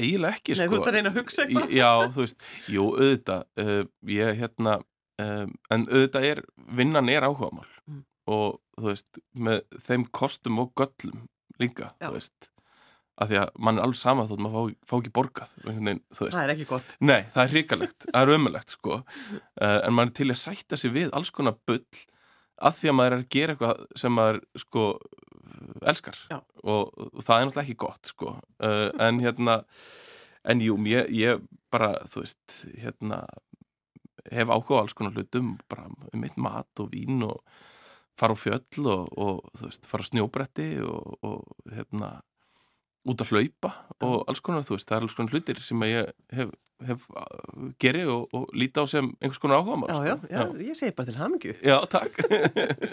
eiginlega 0.00 0.38
ekki 0.38 0.54
Nei, 0.56 0.62
sko 0.66 0.70
þú 0.72 0.78
ert 0.80 0.88
að 0.90 0.96
reyna 0.96 1.10
að 1.12 1.18
hugsa 1.20 1.44
eitthvað. 1.46 1.74
Já, 1.76 1.90
þú 2.14 2.22
veist, 2.24 2.46
jú, 2.72 2.86
auðvitað 2.96 3.42
uh, 3.64 3.82
ég 4.14 4.38
hérna 4.40 4.76
um, 5.22 5.52
en 5.76 5.84
auðvitað 5.90 6.28
er, 6.30 6.42
vinnan 6.78 7.12
er 7.12 7.28
áhugamál 7.28 7.68
Mm. 7.82 8.04
og 8.30 8.60
þú 8.78 8.86
veist 8.92 9.18
með 9.34 9.60
þeim 9.82 10.04
kostum 10.14 10.58
og 10.62 10.70
göllum 10.78 11.24
líka, 11.60 11.90
Já. 12.00 12.08
þú 12.08 12.14
veist 12.16 12.48
af 13.22 13.28
því 13.28 13.36
að 13.42 13.50
mann 13.60 13.76
er 13.78 13.84
alveg 13.84 13.98
sama 14.00 14.24
þótt 14.26 14.40
maður 14.40 14.70
fá, 14.72 14.86
fá 14.88 14.94
ekki 15.02 15.10
borgað 15.18 15.50
veginn, 15.66 15.98
Það 16.16 16.38
er 16.46 16.52
ekki 16.54 16.64
gott. 16.70 16.94
Nei, 17.04 17.20
það 17.34 17.42
er 17.44 17.52
hrikalegt, 17.52 18.06
það 18.08 18.22
er 18.22 18.32
ömulegt 18.38 18.72
sko 18.72 18.94
uh, 19.02 19.80
en 19.84 19.92
maður 19.94 20.08
er 20.08 20.14
til 20.22 20.28
að 20.32 20.40
sætta 20.40 20.78
sig 20.80 20.94
við 20.94 21.10
alls 21.12 21.30
konar 21.34 21.58
bull 21.68 21.82
að 22.62 22.78
því 22.78 22.88
að 22.92 22.96
maður 22.98 23.12
er 23.12 23.20
að 23.20 23.28
gera 23.36 23.54
eitthvað 23.56 23.84
sem 24.00 24.14
maður 24.16 24.40
sko 24.64 24.86
elskar. 25.90 26.18
Og, 26.62 26.92
og 26.92 27.20
það 27.24 27.36
er 27.36 27.46
náttúrulega 27.48 27.66
ekki 27.66 27.80
gott 27.82 28.12
sko. 28.12 28.36
Uh, 28.62 28.88
en 29.02 29.20
hérna 29.22 29.62
en 30.48 30.62
jú, 30.62 30.76
ég, 30.90 31.10
ég 31.14 31.42
bara 31.72 31.94
þú 32.10 32.24
veist, 32.24 32.56
hérna 32.82 33.22
hef 34.30 34.50
áhuga 34.50 34.78
á 34.78 34.82
alls 34.82 34.96
konar 34.96 35.14
hlutum 35.16 35.56
bara 35.70 35.88
um 35.90 36.20
mitt 36.22 36.36
mat 36.38 36.82
og 36.82 36.92
vín 36.92 37.22
og 37.26 37.42
fara 38.18 38.36
á 38.36 38.38
fjöll 38.38 38.86
og, 38.86 39.08
og 39.16 39.40
þú 39.58 39.68
veist, 39.68 39.88
fara 39.90 40.06
á 40.06 40.10
snjóbretti 40.10 40.68
og, 40.84 41.16
og 41.26 41.72
hérna 41.72 42.12
út 43.08 43.22
að 43.24 43.32
hlaupa 43.34 43.70
og 44.06 44.20
alls 44.30 44.40
konar, 44.44 44.62
þú 44.66 44.76
veist, 44.76 44.88
það 44.90 44.96
er 45.00 45.06
alls 45.08 45.16
konar 45.18 45.32
hlutir 45.34 45.58
sem 45.64 45.82
að 45.82 45.90
ég 45.92 46.10
hef, 46.38 46.50
hef 46.86 47.06
uh, 47.18 47.70
geri 47.82 48.04
og, 48.10 48.28
og 48.34 48.52
líti 48.54 48.78
á 48.78 48.84
sem 48.90 49.08
einhvers 49.22 49.40
konar 49.42 49.62
áhuga 49.62 49.88
Já, 49.90 50.12
já, 50.12 50.16
já, 50.30 50.44
ég 50.68 50.78
segi 50.78 50.94
bara 50.98 51.08
til 51.10 51.18
hamingju. 51.18 51.54
já, 51.62 51.76
takk 51.90 52.20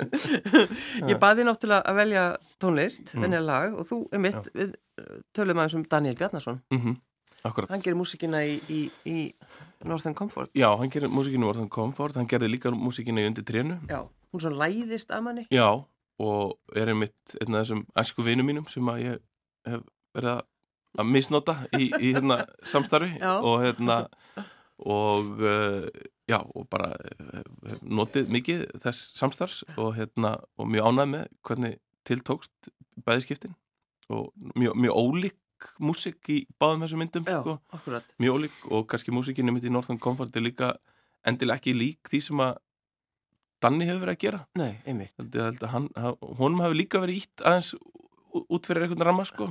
Ég 1.09 1.19
baði 1.21 1.45
náttúrulega 1.47 1.85
að 1.89 1.99
velja 2.03 2.23
tónlist, 2.61 3.13
Mm. 3.15 3.21
venja 3.25 3.41
lag 3.43 3.73
og 3.77 3.85
þú, 3.87 3.99
um 4.15 4.21
mitt, 4.25 4.49
við 4.55 4.73
uh, 5.01 5.21
tölum 5.35 5.61
aðeins 5.61 5.77
um 5.79 5.85
Daniel 5.89 6.15
Bjarnason. 6.19 6.61
mm 6.73 6.97
akkurat 7.47 7.69
Hann 7.71 7.79
gerir 7.79 7.95
músikina 7.95 8.41
í, 8.43 8.57
í, 8.67 8.79
í 9.07 9.33
Northern 9.87 10.13
Comfort. 10.17 10.49
Já, 10.59 10.67
hann 10.75 10.89
gerir 10.91 11.07
músikinu 11.07 11.47
Vorðan 11.47 11.69
Comfort, 11.71 12.17
hann 12.19 12.27
gerði 12.27 12.49
líka 12.51 12.71
músikinu 12.75 13.21
í 13.23 13.29
undir 13.29 13.45
trénu. 13.47 13.77
Já. 13.87 14.01
Hún 14.33 14.41
svo 14.43 14.51
læðist 14.51 15.13
að 15.15 15.23
manni. 15.23 15.45
Já, 15.55 15.69
og 16.19 16.57
er 16.75 16.91
einmitt 16.91 17.37
einn 17.39 17.55
af 17.55 17.63
þessum 17.63 17.85
æsku 17.95 18.25
vinum 18.27 18.45
mínum 18.51 18.67
sem 18.67 18.83
að 18.91 18.99
ég 19.05 19.21
hef 19.71 19.85
verið 20.15 20.31
að- 20.37 20.47
að 20.99 21.11
misnota 21.13 21.55
í, 21.77 21.89
í 22.01 22.13
hérna 22.15 22.39
samstarfi 22.65 23.11
og 23.45 23.59
hérna 23.63 23.99
og 24.79 25.41
uh, 25.43 25.87
já, 26.29 26.39
og 26.55 26.65
bara 26.71 26.93
hef 27.67 27.81
notið 27.83 28.29
mikið 28.31 28.63
þess 28.79 29.11
samstarfs 29.19 29.63
og 29.77 29.93
hérna 29.99 30.37
og 30.57 30.69
mjög 30.71 30.87
ánægð 30.89 31.11
með 31.13 31.25
hvernig 31.49 31.75
tiltókst 32.07 32.71
bæðiskiptin 33.05 33.53
og 34.09 34.31
mjög, 34.55 34.73
mjög 34.79 34.95
ólík 35.03 35.37
músik 35.83 36.29
í 36.31 36.39
báðum 36.57 36.85
þessum 36.85 37.01
myndum 37.03 37.25
Já, 37.27 37.41
sko. 37.43 37.57
mjög 38.23 38.37
ólík 38.39 38.57
og 38.71 38.87
kannski 38.89 39.11
músikinni 39.11 39.51
mitt 39.51 39.67
í 39.67 39.71
Northern 39.73 39.99
Comfort 39.99 40.35
er 40.39 40.45
líka 40.47 40.71
endilega 41.27 41.59
ekki 41.59 41.73
lík 41.75 42.09
því 42.09 42.21
sem 42.29 42.43
að 42.47 42.57
Danni 43.59 43.83
hefur 43.89 44.05
verið 44.05 44.13
að 44.15 44.21
gera. 44.23 44.37
Nei, 44.55 44.77
einmitt. 44.87 45.11
held 45.19 45.35
að 45.35 45.65
hann, 45.73 45.89
hann- 45.99 46.15
honum 46.39 46.61
hefur 46.63 46.77
líka 46.79 47.01
verið 47.03 47.17
ítt 47.25 47.41
aðeins 47.43 47.73
út 48.47 48.69
fyrir 48.69 48.85
einhvern 48.85 49.03
ramma 49.03 49.25
sko 49.27 49.49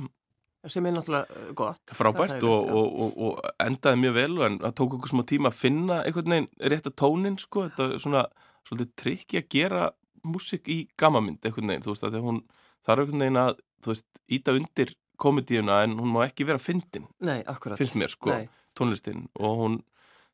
Sem 0.67 0.85
er 0.85 0.91
náttúrulega 0.91 1.31
uh, 1.31 1.51
gott. 1.55 1.93
frábært 1.95 2.43
og, 2.43 2.67
og, 2.67 2.87
og, 2.99 3.19
og 3.23 3.51
endaði 3.63 4.01
mjög 4.01 4.15
vel 4.17 4.41
en 4.47 4.57
það 4.59 4.75
tók 4.81 4.95
okkur 4.97 5.13
smá 5.13 5.23
tíma 5.29 5.51
að 5.53 5.59
finna 5.59 6.01
einhvern 6.03 6.35
veginn 6.35 6.49
rétta 6.73 6.91
tónin 6.91 7.37
sko 7.39 7.67
þetta 7.69 7.87
er 7.93 8.03
svona 8.03 8.23
svolítið 8.67 8.95
trikki 8.99 9.39
að 9.39 9.47
gera 9.55 9.85
músik 10.27 10.67
í 10.67 10.81
gamamynd 10.99 11.45
einhvern 11.47 11.71
veginn 11.71 11.85
þú 11.85 11.93
veist 11.93 12.07
að 12.07 12.19
að 12.19 12.27
hún 12.27 12.41
þarf 12.85 13.05
einhvern 13.05 13.23
veginn 13.23 13.41
að 13.45 13.53
þú 13.79 13.93
veist 13.93 14.21
íta 14.35 14.57
undir 14.59 14.93
komedíuna 15.19 15.81
en 15.85 15.97
hún 15.99 16.13
má 16.15 16.23
ekki 16.25 16.47
vera 16.47 16.61
fyndin 16.61 17.07
Nei, 17.23 17.39
akkurat. 17.47 17.79
finnst 17.79 17.97
mér 17.99 18.11
sko 18.11 18.31
Nei. 18.33 18.49
tónlistin 18.75 19.27
og 19.39 19.63
hún 19.63 19.79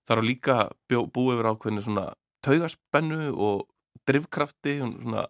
þarf 0.06 0.26
líka 0.26 0.58
bjó, 0.90 1.06
búið 1.10 1.40
yfir 1.40 1.52
ákveðinu 1.54 1.86
svona 1.86 2.10
taugaspennu 2.46 3.32
og 3.34 3.66
drivkrafti 4.06 4.78
og 4.86 5.00
svona 5.02 5.26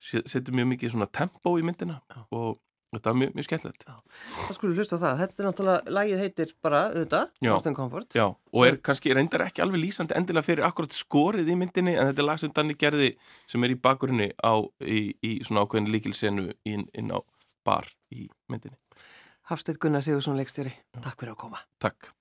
setur 0.00 0.56
mjög 0.56 0.72
mikið 0.72 0.94
svona 0.94 1.10
tempo 1.12 1.54
í 1.60 1.66
myndina 1.66 2.00
og 2.34 2.58
þetta 2.94 3.12
er 3.12 3.18
mjög, 3.20 3.32
mjög 3.38 3.46
skemmtilegt 3.46 3.86
Það 3.86 4.56
skulum 4.56 4.78
hlusta 4.80 4.98
það. 5.00 5.22
Þetta 5.22 5.42
er 5.42 5.48
náttúrulega, 5.48 5.94
lagið 5.98 6.22
heitir 6.24 6.54
bara, 6.64 6.82
auðvitað. 6.90 7.32
Northern 7.46 7.78
Comfort. 7.78 8.18
Já, 8.18 8.26
og 8.30 8.66
er 8.66 8.78
kannski 8.88 9.14
reyndar 9.16 9.46
ekki 9.46 9.64
alveg 9.64 9.84
lýsandi 9.84 10.16
endilega 10.18 10.46
fyrir 10.46 10.66
akkurat 10.68 10.96
skorið 10.96 11.52
í 11.54 11.58
myndinni 11.60 11.96
en 11.96 12.10
þetta 12.10 12.24
er 12.24 12.28
lag 12.28 12.42
sem 12.42 12.54
Danni 12.56 12.78
gerði 12.80 13.10
sem 13.50 13.66
er 13.66 13.74
í 13.74 13.80
bakurinni 13.80 14.30
á, 14.42 14.54
í, 14.82 15.02
í 15.22 15.34
svona 15.46 15.64
ákveðin 15.66 15.90
líkilsenu 15.94 16.48
inn, 16.68 16.86
inn 16.98 17.14
á 17.14 17.18
bar 17.66 17.90
í 18.14 18.28
myndinni. 18.50 18.78
Hafsteit 19.50 19.80
Gunnar 19.82 20.04
Sigursson 20.06 20.38
leikstjóri. 20.38 20.72
Takk 21.00 21.18
fyrir 21.18 21.34
að 21.34 21.44
koma. 21.46 21.62
Takk. 21.82 22.12